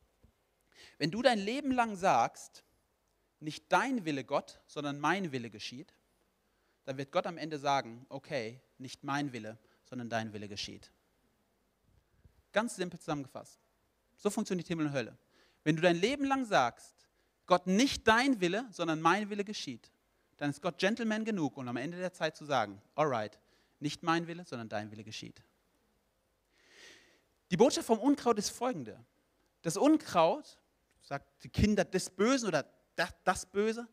Wenn 1.00 1.10
du 1.10 1.22
dein 1.22 1.40
Leben 1.40 1.72
lang 1.72 1.96
sagst, 1.96 2.64
nicht 3.40 3.72
dein 3.72 4.06
Wille 4.06 4.24
Gott, 4.24 4.60
sondern 4.68 5.00
mein 5.00 5.32
Wille 5.32 5.50
geschieht, 5.50 5.94
dann 6.88 6.98
wird 6.98 7.12
Gott 7.12 7.28
am 7.28 7.38
Ende 7.38 7.60
sagen, 7.60 8.06
okay, 8.08 8.62
nicht 8.78 9.04
mein 9.04 9.34
Wille, 9.34 9.58
sondern 9.84 10.10
dein 10.10 10.32
Wille 10.32 10.48
geschieht. 10.48 10.90
Ganz 12.54 12.78
simpel 12.78 12.98
zusammengefasst. 12.98 13.60
So 14.16 14.30
funktioniert 14.30 14.70
Himmel 14.70 14.86
und 14.86 14.94
Hölle. 14.94 15.18
Wenn 15.66 15.76
du 15.76 15.82
dein 15.82 15.98
Leben 15.98 16.24
lang 16.24 16.46
sagst, 16.46 17.10
Gott 17.46 17.68
nicht 17.68 18.08
dein 18.08 18.40
Wille, 18.40 18.66
sondern 18.72 19.02
mein 19.02 19.30
Wille 19.30 19.44
geschieht, 19.44 19.92
dann 20.38 20.50
ist 20.50 20.62
Gott 20.62 20.78
Gentleman 20.78 21.26
genug, 21.26 21.58
um 21.58 21.68
am 21.68 21.76
Ende 21.76 21.98
der 21.98 22.14
Zeit 22.14 22.38
zu 22.38 22.46
sagen, 22.46 22.82
alright, 22.96 23.38
nicht 23.82 24.02
mein 24.02 24.26
Wille, 24.28 24.46
sondern 24.46 24.70
dein 24.70 24.90
Wille 24.90 25.04
geschieht. 25.04 25.44
Die 27.52 27.58
Botschaft 27.58 27.88
vom 27.88 28.00
Unkraut 28.00 28.40
ist 28.40 28.52
folgende. 28.52 28.98
Das 29.62 29.76
Unkraut, 29.76 30.58
sagt 31.02 31.44
die 31.44 31.50
Kinder 31.50 31.84
des 31.84 32.10
Bösen 32.10 32.48
oder 32.48 32.66
das, 32.96 33.14
das 33.26 33.46
Böse, 33.46 33.90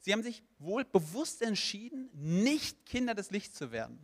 sie 0.00 0.12
haben 0.12 0.22
sich 0.22 0.42
wohl 0.58 0.84
bewusst 0.84 1.42
entschieden, 1.42 2.10
nicht 2.12 2.86
Kinder 2.86 3.14
des 3.14 3.30
Lichts 3.30 3.56
zu 3.56 3.72
werden. 3.72 3.98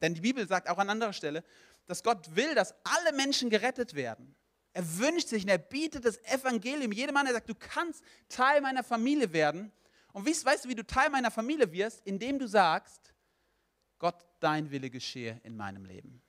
Denn 0.00 0.14
die 0.14 0.20
Bibel 0.20 0.46
sagt 0.46 0.68
auch 0.68 0.78
an 0.78 0.90
anderer 0.90 1.12
Stelle, 1.12 1.44
dass 1.86 2.02
Gott 2.02 2.34
will, 2.36 2.54
dass 2.54 2.74
alle 2.84 3.16
Menschen 3.16 3.50
gerettet 3.50 3.94
werden. 3.94 4.34
Er 4.72 4.98
wünscht 4.98 5.28
sich 5.28 5.42
und 5.42 5.48
er 5.48 5.58
bietet 5.58 6.04
das 6.04 6.18
Evangelium 6.24 6.92
jedem 6.92 7.14
Mann. 7.14 7.26
Er 7.26 7.32
sagt, 7.32 7.48
du 7.48 7.54
kannst 7.54 8.04
Teil 8.28 8.60
meiner 8.60 8.84
Familie 8.84 9.32
werden. 9.32 9.72
Und 10.12 10.26
wie, 10.26 10.30
weißt 10.30 10.64
du, 10.64 10.68
wie 10.68 10.74
du 10.74 10.86
Teil 10.86 11.10
meiner 11.10 11.30
Familie 11.30 11.70
wirst? 11.72 12.00
Indem 12.04 12.38
du 12.38 12.46
sagst, 12.46 13.12
Gott, 13.98 14.26
dein 14.38 14.70
Wille 14.70 14.88
geschehe 14.90 15.40
in 15.44 15.56
meinem 15.56 15.84
Leben. 15.84 16.22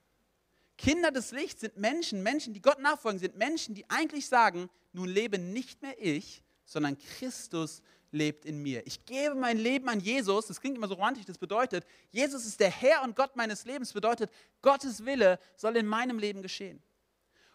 Kinder 0.76 1.12
des 1.12 1.30
Lichts 1.30 1.60
sind 1.60 1.76
Menschen, 1.76 2.22
Menschen, 2.22 2.54
die 2.54 2.60
Gott 2.60 2.80
nachfolgen, 2.80 3.20
sind 3.20 3.36
Menschen, 3.36 3.74
die 3.74 3.88
eigentlich 3.88 4.26
sagen, 4.26 4.68
nun 4.92 5.08
lebe 5.08 5.38
nicht 5.38 5.80
mehr 5.80 5.94
ich, 5.98 6.42
sondern 6.64 6.98
Christus 6.98 7.82
lebt 8.12 8.44
in 8.44 8.62
mir. 8.62 8.86
Ich 8.86 9.04
gebe 9.04 9.34
mein 9.34 9.58
Leben 9.58 9.88
an 9.88 9.98
Jesus. 9.98 10.46
Das 10.46 10.60
klingt 10.60 10.76
immer 10.76 10.88
so 10.88 10.94
romantisch. 10.94 11.24
Das 11.24 11.38
bedeutet, 11.38 11.84
Jesus 12.10 12.46
ist 12.46 12.60
der 12.60 12.70
Herr 12.70 13.02
und 13.02 13.16
Gott 13.16 13.34
meines 13.34 13.64
Lebens. 13.64 13.88
Das 13.88 13.94
bedeutet, 13.94 14.30
Gottes 14.60 15.04
Wille 15.04 15.38
soll 15.56 15.76
in 15.76 15.86
meinem 15.86 16.18
Leben 16.18 16.42
geschehen. 16.42 16.82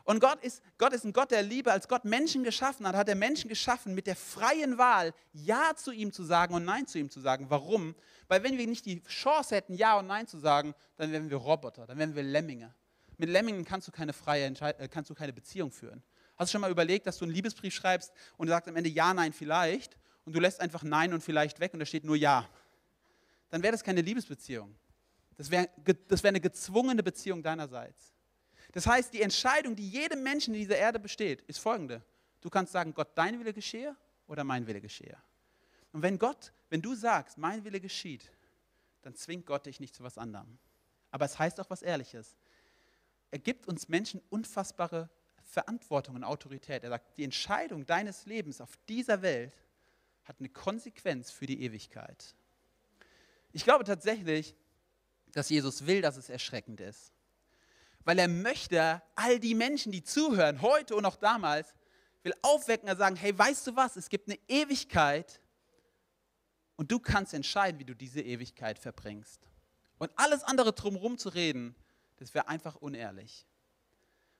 Und 0.04 0.22
Gott 0.22 0.42
ist, 0.42 0.64
Gott 0.78 0.94
ist 0.94 1.04
ein 1.04 1.12
Gott 1.12 1.32
der 1.32 1.44
Liebe. 1.44 1.72
Als 1.72 1.88
Gott 1.88 2.06
Menschen 2.06 2.44
geschaffen 2.44 2.88
hat, 2.88 2.96
hat 2.96 3.10
er 3.10 3.16
Menschen 3.16 3.50
geschaffen 3.50 3.94
mit 3.94 4.08
der 4.08 4.16
freien 4.16 4.78
Wahl, 4.78 5.14
Ja 5.34 5.74
zu 5.76 5.92
ihm 5.92 6.14
zu 6.14 6.24
sagen 6.24 6.54
und 6.54 6.64
Nein 6.64 6.88
zu 6.88 6.98
ihm 6.98 7.10
zu 7.10 7.20
sagen. 7.20 7.48
Warum? 7.50 7.94
Weil 8.30 8.42
wenn 8.42 8.58
wir 8.58 8.68
nicht 8.68 8.86
die 8.86 9.04
Chance 9.04 9.56
hätten, 9.56 9.74
Ja 9.74 10.00
und 10.00 10.08
Nein 10.08 10.26
zu 10.26 10.38
sagen, 10.38 10.74
dann 10.96 11.12
wären 11.12 11.30
wir 11.30 11.36
Roboter, 11.38 11.86
dann 11.86 11.98
wären 11.98 12.16
wir 12.16 12.24
Lemminge. 12.24 12.74
Mit 13.18 13.30
Lemmingen 13.30 13.66
kannst 13.66 13.88
du 13.90 13.92
keine 13.92 14.14
freie 14.14 14.46
Entscheid 14.46 14.80
äh, 14.80 14.88
kannst 14.88 15.10
du 15.10 15.14
keine 15.14 15.34
Beziehung 15.34 15.72
führen. 15.72 16.02
Hast 16.38 16.50
du 16.50 16.52
schon 16.54 16.62
mal 16.62 16.72
überlegt, 16.72 17.06
dass 17.06 17.18
du 17.18 17.26
einen 17.26 17.34
Liebesbrief 17.34 17.74
schreibst 17.74 18.14
und 18.38 18.48
du 18.48 18.54
sagst 18.54 18.70
am 18.70 18.78
Ende 18.78 18.90
Ja, 18.90 19.14
Nein, 19.14 19.34
vielleicht 19.34 19.98
und 20.28 20.34
du 20.34 20.42
lässt 20.42 20.60
einfach 20.60 20.84
Nein 20.84 21.14
und 21.14 21.24
vielleicht 21.24 21.62
weg 21.62 21.74
und 21.74 21.80
da 21.80 21.86
steht 21.86 22.04
nur 22.04 22.18
Ja? 22.18 22.48
Dann 23.50 23.64
wäre 23.64 23.72
das 23.72 23.82
keine 23.82 24.02
Liebesbeziehung. 24.02 24.76
Das 25.38 25.50
wäre 25.50 25.70
das 26.10 26.22
wär 26.22 26.30
eine 26.30 26.42
gezwungene 26.42 27.02
Beziehung 27.02 27.42
deinerseits. 27.42 28.14
Das 28.74 28.86
heißt, 28.86 29.14
die 29.14 29.22
Entscheidung, 29.22 29.74
die 29.74 29.90
jedem 29.90 30.24
Menschen 30.24 30.54
in 30.54 30.60
dieser 30.60 30.76
Erde 30.76 31.00
besteht, 31.00 31.44
ist 31.44 31.60
folgende. 31.60 32.04
Du 32.42 32.50
kannst 32.50 32.74
sagen, 32.74 32.94
Gott, 32.94 33.08
dein 33.16 33.40
Wille 33.40 33.54
geschehe 33.54 33.96
oder 34.28 34.44
mein 34.44 34.68
Wille 34.68 34.82
geschehe. 34.82 35.18
Und 35.94 36.02
wenn 36.02 36.20
Gott, 36.20 36.52
wenn 36.70 36.82
du 36.82 36.94
sagst, 36.94 37.38
mein 37.38 37.64
Wille 37.64 37.80
geschieht, 37.80 38.30
dann 39.04 39.16
zwingt 39.16 39.46
Gott 39.46 39.66
dich 39.66 39.80
nicht 39.80 39.96
zu 39.96 40.04
was 40.04 40.18
anderem. 40.18 40.58
Aber 41.10 41.24
es 41.24 41.40
heißt 41.40 41.58
auch 41.62 41.70
was 41.70 41.84
Ehrliches. 41.84 42.36
Er 43.32 43.40
gibt 43.40 43.66
uns 43.66 43.88
Menschen 43.88 44.22
unfassbare 44.30 45.10
Verantwortung 45.46 46.16
und 46.16 46.26
Autorität. 46.26 46.84
Er 46.84 46.90
sagt, 46.90 47.18
die 47.18 47.24
Entscheidung 47.24 47.86
deines 47.86 48.26
Lebens 48.26 48.60
auf 48.60 48.76
dieser 48.90 49.22
Welt 49.22 49.54
hat 50.28 50.38
eine 50.40 50.50
Konsequenz 50.50 51.32
für 51.32 51.46
die 51.46 51.62
Ewigkeit. 51.64 52.36
Ich 53.54 53.64
glaube 53.64 53.84
tatsächlich, 53.84 54.56
dass 55.32 55.50
Jesus 55.50 55.86
will, 55.86 56.02
dass 56.02 56.18
es 56.18 56.30
erschreckend 56.30 56.82
ist 56.82 57.14
weil 58.08 58.20
er 58.20 58.30
möchte 58.30 59.02
all 59.16 59.38
die 59.38 59.54
Menschen, 59.54 59.92
die 59.92 60.02
zuhören, 60.02 60.62
heute 60.62 60.96
und 60.96 61.04
auch 61.04 61.18
damals, 61.18 61.76
will 62.24 62.34
aufwecken 62.42 62.90
und 62.90 62.98
sagen, 62.98 63.18
hey, 63.18 63.38
weißt 63.38 63.68
du 63.68 63.76
was, 63.76 63.98
es 63.98 64.08
gibt 64.08 64.30
eine 64.30 64.40
Ewigkeit 64.48 65.42
und 66.78 66.90
du 66.90 67.00
kannst 67.00 67.34
entscheiden, 67.34 67.82
wie 67.82 67.84
du 67.84 67.94
diese 67.94 68.22
Ewigkeit 68.22 68.80
verbringst. 68.80 69.50
Und 69.98 70.10
alles 70.16 70.42
andere 70.44 70.72
drumherum 70.72 71.18
zu 71.18 71.28
reden, 71.28 71.76
das 72.16 72.34
wäre 72.34 72.48
einfach 72.48 72.78
unehrlich. 72.78 73.46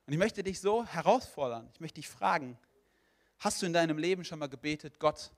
Und 0.06 0.14
ich 0.14 0.20
möchte 0.20 0.44
dich 0.44 0.62
so 0.62 0.86
herausfordern, 0.86 1.70
ich 1.74 1.82
möchte 1.82 1.96
dich 1.96 2.08
fragen, 2.08 2.58
hast 3.38 3.62
du 3.62 3.66
in 3.66 3.74
deinem 3.74 3.98
Leben 3.98 4.24
schon 4.24 4.40
mal 4.40 4.48
gebetet, 4.48 4.98
Gott, 4.98 5.34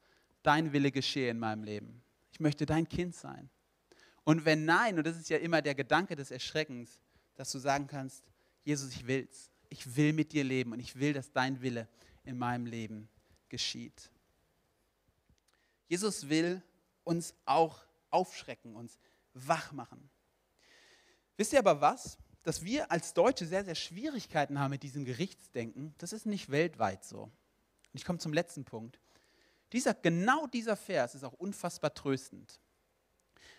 dein 0.50 0.74
Wille 0.74 0.92
geschehe 0.92 1.30
in 1.30 1.38
meinem 1.38 1.64
Leben? 1.64 2.02
Ich 2.32 2.40
möchte 2.40 2.66
dein 2.66 2.90
Kind 2.90 3.16
sein. 3.16 3.52
Und 4.24 4.46
wenn 4.46 4.66
nein, 4.66 4.98
und 4.98 5.06
das 5.06 5.16
ist 5.16 5.30
ja 5.30 5.38
immer 5.38 5.62
der 5.62 5.76
Gedanke 5.76 6.16
des 6.16 6.32
Erschreckens, 6.32 7.00
dass 7.36 7.52
du 7.52 7.60
sagen 7.60 7.86
kannst, 7.86 8.24
Jesus, 8.64 8.92
ich 8.92 9.06
will's. 9.06 9.52
Ich 9.70 9.96
will 9.96 10.12
mit 10.12 10.34
dir 10.34 10.44
leben 10.44 10.72
und 10.72 10.80
ich 10.80 10.96
will, 10.96 11.14
dass 11.14 11.32
dein 11.32 11.62
Wille 11.62 11.88
in 12.24 12.36
meinem 12.36 12.66
Leben 12.66 13.08
geschieht. 13.48 14.10
Jesus 15.88 16.28
will 16.28 16.64
uns 17.04 17.36
auch 17.46 17.86
aufschrecken, 18.10 18.76
uns 18.76 18.98
wach 19.36 19.72
machen. 19.72 20.10
Wisst 21.38 21.54
ihr 21.54 21.60
aber 21.60 21.80
was? 21.80 22.18
Dass 22.42 22.64
wir 22.64 22.92
als 22.92 23.14
Deutsche 23.14 23.46
sehr, 23.46 23.64
sehr 23.64 23.76
Schwierigkeiten 23.76 24.58
haben 24.60 24.72
mit 24.72 24.82
diesem 24.82 25.06
Gerichtsdenken, 25.06 25.94
das 26.00 26.12
ist 26.12 26.26
nicht 26.26 26.50
weltweit 26.50 27.06
so. 27.06 27.24
Und 27.24 27.32
ich 27.94 28.04
komme 28.04 28.18
zum 28.18 28.34
letzten 28.34 28.66
Punkt. 28.66 29.00
Dieser, 29.72 29.94
genau 29.94 30.48
dieser 30.48 30.76
Vers 30.76 31.16
ist 31.16 31.24
auch 31.24 31.34
unfassbar 31.34 31.94
tröstend. 31.94 32.60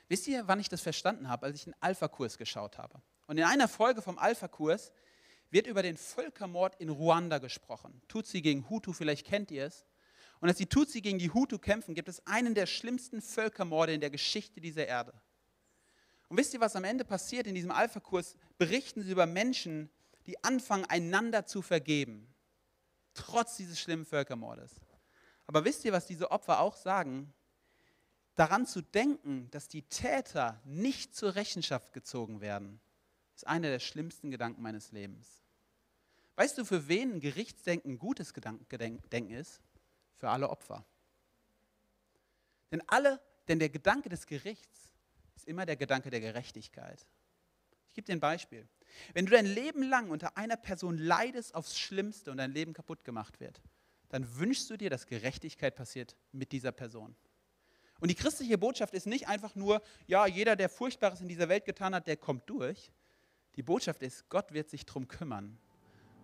Wisst 0.08 0.26
ihr, 0.26 0.48
wann 0.48 0.58
ich 0.58 0.68
das 0.68 0.80
verstanden 0.80 1.28
habe, 1.28 1.46
als 1.46 1.60
ich 1.60 1.66
einen 1.66 1.76
Alpha-Kurs 1.80 2.36
geschaut 2.36 2.78
habe? 2.78 3.00
Und 3.26 3.38
in 3.38 3.44
einer 3.44 3.68
Folge 3.68 4.02
vom 4.02 4.18
Alpha-Kurs 4.18 4.92
wird 5.50 5.66
über 5.66 5.82
den 5.82 5.96
Völkermord 5.96 6.74
in 6.80 6.88
Ruanda 6.88 7.38
gesprochen. 7.38 8.02
Tutsi 8.08 8.40
gegen 8.40 8.68
Hutu, 8.68 8.92
vielleicht 8.92 9.26
kennt 9.26 9.50
ihr 9.52 9.66
es. 9.66 9.86
Und 10.40 10.48
als 10.48 10.58
die 10.58 10.66
Tutsi 10.66 11.00
gegen 11.00 11.18
die 11.18 11.30
Hutu 11.30 11.58
kämpfen, 11.58 11.94
gibt 11.94 12.08
es 12.08 12.26
einen 12.26 12.54
der 12.54 12.66
schlimmsten 12.66 13.20
Völkermorde 13.20 13.92
in 13.92 14.00
der 14.00 14.10
Geschichte 14.10 14.60
dieser 14.60 14.86
Erde. 14.86 15.12
Und 16.28 16.36
wisst 16.36 16.54
ihr, 16.54 16.60
was 16.60 16.76
am 16.76 16.84
Ende 16.84 17.04
passiert 17.04 17.46
in 17.46 17.54
diesem 17.54 17.70
Alpha-Kurs? 17.70 18.36
Berichten 18.58 19.02
sie 19.02 19.10
über 19.10 19.26
Menschen, 19.26 19.90
die 20.26 20.42
anfangen, 20.42 20.84
einander 20.86 21.46
zu 21.46 21.62
vergeben, 21.62 22.32
trotz 23.14 23.56
dieses 23.56 23.78
schlimmen 23.78 24.06
Völkermordes. 24.06 24.80
Aber 25.50 25.64
wisst 25.64 25.84
ihr, 25.84 25.90
was 25.90 26.06
diese 26.06 26.30
Opfer 26.30 26.60
auch 26.60 26.76
sagen? 26.76 27.34
Daran 28.36 28.66
zu 28.66 28.82
denken, 28.82 29.50
dass 29.50 29.66
die 29.66 29.82
Täter 29.82 30.60
nicht 30.64 31.16
zur 31.16 31.34
Rechenschaft 31.34 31.92
gezogen 31.92 32.40
werden, 32.40 32.80
ist 33.34 33.48
einer 33.48 33.66
der 33.66 33.80
schlimmsten 33.80 34.30
Gedanken 34.30 34.62
meines 34.62 34.92
Lebens. 34.92 35.42
Weißt 36.36 36.56
du, 36.56 36.64
für 36.64 36.86
wen 36.86 37.18
Gerichtsdenken 37.18 37.94
ein 37.94 37.98
gutes 37.98 38.32
Gedenken 38.32 39.30
ist? 39.32 39.60
Für 40.18 40.30
alle 40.30 40.50
Opfer. 40.50 40.84
Denn, 42.70 42.80
alle, 42.86 43.20
denn 43.48 43.58
der 43.58 43.70
Gedanke 43.70 44.08
des 44.08 44.28
Gerichts 44.28 44.92
ist 45.34 45.48
immer 45.48 45.66
der 45.66 45.74
Gedanke 45.74 46.10
der 46.10 46.20
Gerechtigkeit. 46.20 47.04
Ich 47.88 47.94
gebe 47.94 48.06
dir 48.06 48.12
ein 48.12 48.20
Beispiel. 48.20 48.68
Wenn 49.14 49.26
du 49.26 49.32
dein 49.32 49.46
Leben 49.46 49.82
lang 49.82 50.10
unter 50.10 50.36
einer 50.36 50.56
Person 50.56 50.96
leidest 50.96 51.56
aufs 51.56 51.76
Schlimmste 51.76 52.30
und 52.30 52.36
dein 52.36 52.52
Leben 52.52 52.72
kaputt 52.72 53.02
gemacht 53.02 53.40
wird, 53.40 53.60
dann 54.10 54.36
wünschst 54.38 54.68
du 54.68 54.76
dir, 54.76 54.90
dass 54.90 55.06
Gerechtigkeit 55.06 55.74
passiert 55.74 56.16
mit 56.32 56.52
dieser 56.52 56.72
Person. 56.72 57.16
Und 58.00 58.10
die 58.10 58.14
christliche 58.14 58.58
Botschaft 58.58 58.94
ist 58.94 59.06
nicht 59.06 59.28
einfach 59.28 59.54
nur, 59.54 59.82
ja, 60.06 60.26
jeder, 60.26 60.56
der 60.56 60.68
Furchtbares 60.68 61.20
in 61.20 61.28
dieser 61.28 61.48
Welt 61.48 61.64
getan 61.64 61.94
hat, 61.94 62.06
der 62.06 62.16
kommt 62.16 62.48
durch, 62.48 62.90
die 63.56 63.62
Botschaft 63.62 64.02
ist, 64.02 64.28
Gott 64.28 64.52
wird 64.52 64.70
sich 64.70 64.86
darum 64.86 65.06
kümmern. 65.06 65.58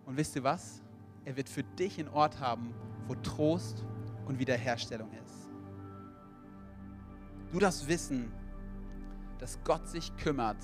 Und 0.05 0.17
wisst 0.17 0.35
ihr 0.35 0.43
was? 0.43 0.81
Er 1.25 1.35
wird 1.35 1.49
für 1.49 1.63
dich 1.63 1.99
einen 1.99 2.09
Ort 2.09 2.39
haben, 2.39 2.73
wo 3.07 3.15
Trost 3.15 3.83
und 4.25 4.39
Wiederherstellung 4.39 5.11
ist. 5.13 5.49
Du 7.51 7.59
darfst 7.59 7.87
wissen, 7.87 8.31
dass 9.39 9.61
Gott 9.63 9.87
sich 9.87 10.15
kümmert 10.17 10.57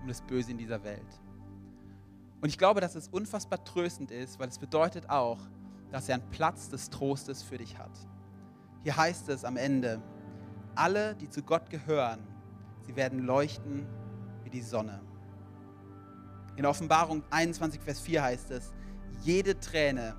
um 0.00 0.08
das 0.08 0.22
Böse 0.22 0.52
in 0.52 0.58
dieser 0.58 0.82
Welt. 0.84 1.20
Und 2.40 2.48
ich 2.48 2.58
glaube, 2.58 2.80
dass 2.80 2.94
es 2.94 3.08
unfassbar 3.08 3.64
tröstend 3.64 4.10
ist, 4.10 4.38
weil 4.38 4.48
es 4.48 4.58
bedeutet 4.58 5.10
auch, 5.10 5.40
dass 5.90 6.08
er 6.08 6.16
einen 6.16 6.30
Platz 6.30 6.68
des 6.68 6.90
Trostes 6.90 7.42
für 7.42 7.58
dich 7.58 7.78
hat. 7.78 7.92
Hier 8.82 8.96
heißt 8.96 9.28
es 9.28 9.44
am 9.44 9.56
Ende, 9.56 10.00
alle, 10.74 11.14
die 11.16 11.28
zu 11.28 11.42
Gott 11.42 11.70
gehören, 11.70 12.20
Sie 12.86 12.94
werden 12.94 13.18
leuchten 13.20 13.84
wie 14.44 14.50
die 14.50 14.62
Sonne. 14.62 15.00
In 16.56 16.64
Offenbarung 16.64 17.24
21, 17.30 17.80
Vers 17.80 18.00
4 18.00 18.22
heißt 18.22 18.50
es, 18.52 18.72
jede 19.22 19.58
Träne 19.58 20.14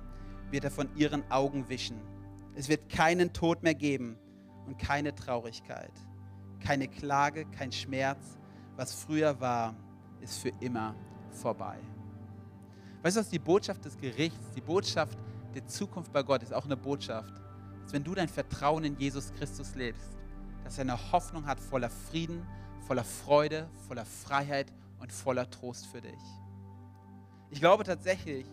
wird 0.50 0.64
er 0.64 0.70
von 0.70 0.94
ihren 0.96 1.28
Augen 1.30 1.68
wischen. 1.68 2.00
Es 2.54 2.68
wird 2.68 2.88
keinen 2.88 3.32
Tod 3.32 3.62
mehr 3.62 3.74
geben 3.74 4.18
und 4.66 4.78
keine 4.78 5.14
Traurigkeit, 5.14 5.92
keine 6.60 6.88
Klage, 6.88 7.46
kein 7.46 7.72
Schmerz. 7.72 8.38
Was 8.76 8.94
früher 8.94 9.40
war, 9.40 9.74
ist 10.20 10.38
für 10.38 10.52
immer 10.60 10.94
vorbei. 11.30 11.78
Weißt 13.02 13.16
du 13.16 13.20
was, 13.20 13.30
die 13.30 13.38
Botschaft 13.38 13.84
des 13.84 13.96
Gerichts, 13.96 14.50
die 14.54 14.60
Botschaft 14.60 15.18
der 15.58 15.66
Zukunft 15.66 16.12
bei 16.12 16.22
Gott 16.22 16.44
ist 16.44 16.54
auch 16.54 16.66
eine 16.66 16.76
Botschaft, 16.76 17.34
dass 17.82 17.92
wenn 17.92 18.04
du 18.04 18.14
dein 18.14 18.28
Vertrauen 18.28 18.84
in 18.84 18.96
Jesus 18.96 19.32
Christus 19.32 19.74
lebst, 19.74 20.16
dass 20.62 20.78
er 20.78 20.82
eine 20.82 21.12
Hoffnung 21.12 21.46
hat 21.46 21.58
voller 21.58 21.90
Frieden, 21.90 22.46
voller 22.86 23.02
Freude, 23.02 23.68
voller 23.88 24.04
Freiheit 24.04 24.72
und 25.00 25.12
voller 25.12 25.50
Trost 25.50 25.86
für 25.86 26.00
dich. 26.00 26.22
Ich 27.50 27.58
glaube 27.58 27.82
tatsächlich, 27.82 28.46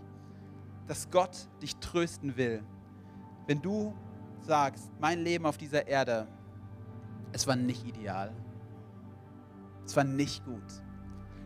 dass 0.88 1.12
Gott 1.12 1.48
dich 1.62 1.76
trösten 1.76 2.38
will. 2.38 2.64
Wenn 3.46 3.62
du 3.62 3.94
sagst, 4.42 4.90
mein 5.00 5.20
Leben 5.20 5.46
auf 5.46 5.58
dieser 5.58 5.86
Erde, 5.86 6.28
es 7.34 7.46
war 7.46 7.56
nicht 7.56 7.86
ideal. 7.86 8.34
Es 9.86 9.96
war 9.96 10.04
nicht 10.04 10.44
gut. 10.44 10.64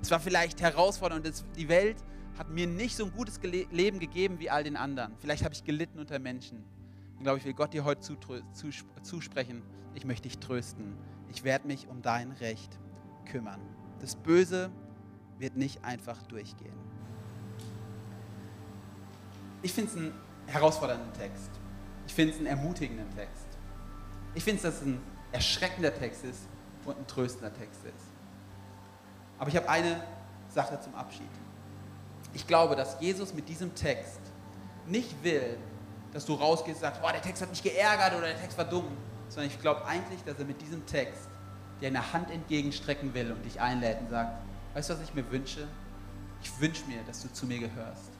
Es 0.02 0.10
war 0.10 0.22
vielleicht 0.22 0.62
herausfordernd 0.62 1.26
und 1.26 1.44
die 1.58 1.68
Welt 1.68 1.98
hat 2.38 2.50
mir 2.50 2.68
nicht 2.68 2.96
so 2.96 3.06
ein 3.06 3.12
gutes 3.12 3.40
Leben 3.42 4.00
gegeben 4.00 4.40
wie 4.40 4.50
all 4.50 4.64
den 4.64 4.78
anderen. 4.78 5.14
Vielleicht 5.20 5.44
habe 5.44 5.54
ich 5.54 5.64
gelitten 5.64 6.00
unter 6.00 6.20
Menschen. 6.20 6.64
Und 7.18 7.24
glaube 7.24 7.40
ich, 7.40 7.46
will 7.46 7.54
Gott 7.54 7.74
dir 7.74 7.84
heute 7.84 8.02
zusprechen, 9.02 9.62
ich 9.94 10.06
möchte 10.06 10.30
dich 10.30 10.40
trösten. 10.40 10.96
Ich 11.30 11.44
werde 11.44 11.68
mich 11.68 11.88
um 11.88 12.02
dein 12.02 12.32
Recht 12.32 12.80
kümmern. 13.26 13.60
Das 14.00 14.16
Böse 14.16 14.72
wird 15.38 15.58
nicht 15.58 15.84
einfach 15.84 16.22
durchgehen. 16.24 16.74
Ich 19.62 19.74
finde 19.74 19.92
es 19.92 19.98
einen 19.98 20.14
herausfordernden 20.48 21.12
Text. 21.14 21.52
Ich 22.08 22.14
finde 22.14 22.34
es 22.34 22.40
einen 22.40 22.48
ermutigenden 22.48 23.10
Text. 23.16 23.46
Ich 24.34 24.44
finde, 24.44 24.62
dass 24.62 24.76
es 24.76 24.82
ein 24.84 25.00
erschreckender 25.32 25.94
Text 25.94 26.24
ist 26.24 26.48
und 26.86 26.98
ein 26.98 27.06
tröstender 27.06 27.54
Text 27.54 27.84
ist. 27.84 28.06
Aber 29.38 29.50
ich 29.50 29.56
habe 29.58 29.70
eine 29.70 30.02
Sache 30.48 30.80
zum 30.80 30.96
Abschied. 30.96 31.30
Ich 32.34 32.46
glaube, 32.46 32.76
dass 32.76 32.98
Jesus 33.00 33.34
mit 33.34 33.50
diesem 33.50 33.74
Text 33.76 34.20
nicht 34.88 35.24
will, 35.24 35.58
dass 36.14 36.26
du 36.26 36.34
rausgehst 36.34 36.78
und 36.78 36.82
sagst, 36.82 37.02
boah, 37.02 37.12
der 37.12 37.22
Text 37.22 37.42
hat 37.42 37.50
mich 37.50 37.64
geärgert 37.64 38.14
oder 38.18 38.28
der 38.28 38.40
Text 38.40 38.58
war 38.58 38.66
dumm, 38.66 38.86
sondern 39.30 39.52
ich 39.52 39.60
glaube 39.62 39.86
eigentlich, 39.86 40.24
dass 40.24 40.38
er 40.40 40.46
mit 40.46 40.62
diesem 40.62 40.86
Text 40.86 41.30
dir 41.82 41.88
eine 41.88 42.14
Hand 42.14 42.32
entgegenstrecken 42.32 43.14
will 43.14 43.32
und 43.32 43.44
dich 43.46 43.60
einlädt 43.60 44.00
und 44.02 44.10
sagt, 44.10 44.42
weißt 44.74 44.90
du, 44.90 44.94
was 44.96 45.02
ich 45.02 45.14
mir 45.14 45.30
wünsche? 45.32 45.68
Ich 46.42 46.60
wünsche 46.60 46.86
mir, 46.86 47.00
dass 47.06 47.22
du 47.22 47.32
zu 47.32 47.46
mir 47.46 47.60
gehörst. 47.60 48.12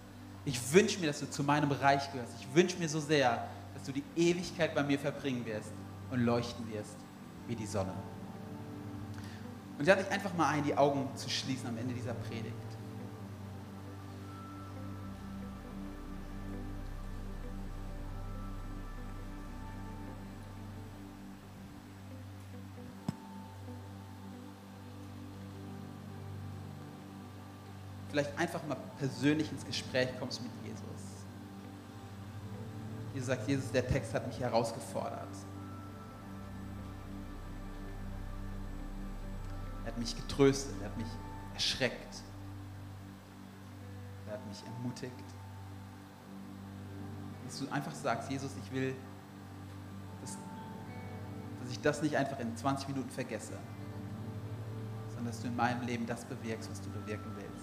Ich 0.46 0.74
wünsche 0.74 1.00
mir, 1.00 1.08
dass 1.08 1.20
du 1.20 1.30
zu 1.30 1.44
meinem 1.44 1.72
Reich 1.72 2.12
gehörst. 2.12 2.34
Ich 2.40 2.56
wünsche 2.56 2.78
mir 2.78 2.90
so 2.90 3.00
sehr, 3.00 3.48
dass 3.74 3.84
du 3.84 3.92
die 3.92 4.04
Ewigkeit 4.16 4.74
bei 4.74 4.84
mir 4.84 5.00
verbringen 5.00 5.46
wirst 5.46 5.72
und 6.12 6.22
leuchten 6.22 6.72
wirst 6.72 6.96
wie 7.48 7.56
die 7.56 7.66
Sonne. 7.66 7.94
Und 9.78 9.82
ich 9.82 9.88
lade 9.88 10.04
dich 10.04 10.12
einfach 10.12 10.34
mal 10.34 10.50
ein, 10.50 10.64
die 10.64 10.76
Augen 10.76 11.08
zu 11.16 11.30
schließen 11.30 11.68
am 11.68 11.78
Ende 11.78 11.94
dieser 11.94 12.14
Predigt. 12.14 12.54
Vielleicht 28.10 28.38
einfach 28.38 28.66
mal 28.68 28.78
persönlich 28.98 29.52
ins 29.52 29.66
Gespräch 29.66 30.10
kommst 30.20 30.42
mit 30.42 30.52
Jesus. 30.64 30.80
Jesus 33.14 33.28
sagt, 33.28 33.48
Jesus, 33.48 33.72
der 33.72 33.88
Text 33.88 34.14
hat 34.14 34.28
mich 34.28 34.40
herausgefordert. 34.40 35.28
Er 39.84 39.92
hat 39.92 39.98
mich 39.98 40.16
getröstet, 40.16 40.74
er 40.82 40.90
hat 40.90 40.98
mich 40.98 41.08
erschreckt, 41.54 42.24
er 44.28 44.34
hat 44.34 44.48
mich 44.48 44.64
ermutigt. 44.64 45.14
Dass 47.46 47.60
du 47.60 47.68
einfach 47.72 47.96
sagst, 47.96 48.30
Jesus, 48.30 48.52
ich 48.64 48.72
will, 48.72 48.96
dass, 50.22 50.38
dass 51.62 51.72
ich 51.72 51.82
das 51.82 52.02
nicht 52.04 52.16
einfach 52.16 52.40
in 52.40 52.56
20 52.56 52.88
Minuten 52.90 53.10
vergesse, 53.10 53.58
sondern 55.08 55.26
dass 55.26 55.42
du 55.42 55.48
in 55.48 55.56
meinem 55.56 55.82
Leben 55.82 56.06
das 56.06 56.24
bewirkst, 56.26 56.70
was 56.70 56.80
du 56.82 56.90
bewirken 56.92 57.32
willst. 57.36 57.59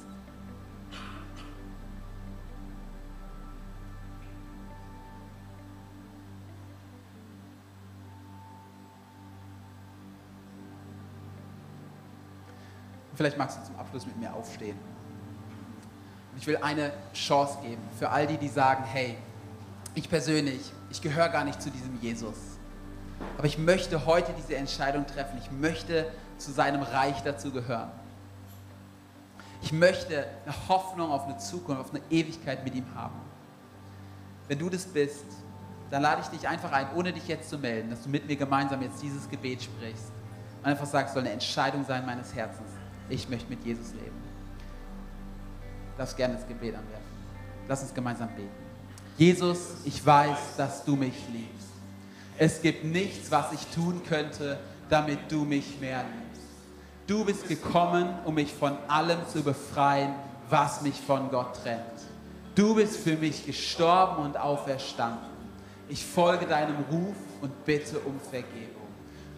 Vielleicht 13.17 13.39
magst 13.39 13.59
du 13.59 13.65
zum 13.65 13.77
Abschluss 13.77 14.07
mit 14.07 14.17
mir 14.19 14.33
aufstehen. 14.33 14.77
Und 16.33 16.39
ich 16.39 16.47
will 16.47 16.59
eine 16.59 16.93
Chance 17.15 17.59
geben 17.63 17.83
für 17.99 18.11
all 18.11 18.27
die, 18.27 18.37
die 18.37 18.49
sagen, 18.49 18.85
hey, 18.85 19.17
ich 19.95 20.11
persönlich, 20.11 20.61
ich 20.91 21.01
gehöre 21.01 21.31
gar 21.31 21.45
nicht 21.45 21.61
zu 21.63 21.71
diesem 21.71 21.99
Jesus. 22.03 22.37
Aber 23.39 23.47
ich 23.47 23.57
möchte 23.57 24.05
heute 24.05 24.35
diese 24.37 24.57
Entscheidung 24.57 25.07
treffen. 25.07 25.39
Ich 25.43 25.51
möchte 25.51 26.07
zu 26.37 26.53
seinem 26.53 26.83
Reich 26.83 27.23
dazu 27.23 27.51
gehören. 27.51 27.91
Ich 29.63 29.73
möchte 29.73 30.27
eine 30.45 30.69
Hoffnung 30.69 31.11
auf 31.11 31.25
eine 31.25 31.39
Zukunft, 31.39 31.81
auf 31.81 31.91
eine 31.91 32.03
Ewigkeit 32.11 32.63
mit 32.65 32.75
ihm 32.75 32.85
haben. 32.95 33.19
Wenn 34.49 34.59
du 34.59 34.69
das 34.69 34.85
bist, 34.85 35.25
dann 35.91 36.03
lade 36.03 36.21
ich 36.21 36.29
dich 36.29 36.47
einfach 36.47 36.71
ein, 36.73 36.89
ohne 36.95 37.15
dich 37.15 37.27
jetzt 37.27 37.49
zu 37.49 37.57
melden, 37.57 37.89
dass 37.89 38.03
du 38.03 38.11
mit 38.11 38.27
mir 38.27 38.37
gemeinsam 38.37 38.83
jetzt 38.83 39.01
dieses 39.03 39.27
Gebet 39.31 39.63
sprichst. 39.63 40.13
Und 40.61 40.67
einfach 40.67 40.85
sagst, 40.85 41.15
soll 41.15 41.23
eine 41.23 41.33
Entscheidung 41.33 41.83
sein 41.87 42.05
meines 42.05 42.35
Herzens 42.35 42.76
ich 43.09 43.29
möchte 43.29 43.49
mit 43.49 43.65
Jesus 43.65 43.93
leben. 43.93 44.17
Darfst 45.97 46.17
gerne 46.17 46.35
das 46.35 46.47
Gebet 46.47 46.75
anwerfen. 46.75 47.07
Lass 47.69 47.83
uns 47.83 47.95
gemeinsam 47.95 48.29
beten. 48.37 48.49
Jesus, 49.17 49.77
ich 49.85 50.05
weiß, 50.05 50.57
dass 50.57 50.85
du 50.85 50.95
mich 50.95 51.15
liebst. 51.33 51.69
Es 52.39 52.61
gibt 52.61 52.85
nichts, 52.85 53.31
was 53.31 53.53
ich 53.53 53.67
tun 53.69 54.03
könnte, 54.07 54.59
damit 54.91 55.19
du 55.31 55.45
mich 55.45 55.81
mehr 55.81 56.05
liebst. 56.05 56.47
Du 57.07 57.25
bist 57.25 57.49
gekommen, 57.49 58.09
um 58.25 58.35
mich 58.35 58.53
von 58.53 58.77
allem 58.89 59.19
zu 59.33 59.43
befreien, 59.43 60.15
was 60.51 60.83
mich 60.83 61.01
von 61.01 61.31
Gott 61.31 61.63
trennt. 61.63 61.81
Du 62.55 62.75
bist 62.75 62.99
für 62.99 63.17
mich 63.17 63.47
gestorben 63.47 64.25
und 64.25 64.37
auferstanden. 64.37 65.37
Ich 65.89 66.05
folge 66.05 66.47
deinem 66.47 66.77
Ruf 66.91 67.17
und 67.41 67.65
bitte 67.65 68.01
um 68.01 68.19
Vergebung. 68.19 68.87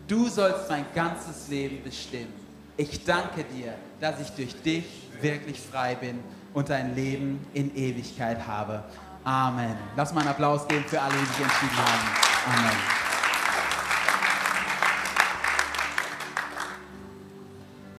Du 0.06 0.28
sollst 0.28 0.70
mein 0.70 0.86
ganzes 0.94 1.48
Leben 1.48 1.82
bestimmen. 1.84 2.47
Ich 2.80 3.04
danke 3.04 3.42
dir, 3.42 3.74
dass 4.00 4.20
ich 4.20 4.30
durch 4.30 4.62
dich 4.62 4.84
wirklich 5.20 5.58
frei 5.60 5.96
bin 5.96 6.20
und 6.54 6.70
ein 6.70 6.94
Leben 6.94 7.44
in 7.52 7.74
Ewigkeit 7.74 8.46
habe. 8.46 8.84
Amen. 9.24 9.76
Lass 9.96 10.14
mal 10.14 10.20
einen 10.20 10.30
Applaus 10.30 10.68
geben 10.68 10.84
für 10.86 11.02
alle, 11.02 11.14
die 11.14 11.26
sich 11.26 11.40
entschieden 11.40 11.76
haben. 11.76 12.56
Amen. 12.56 13.07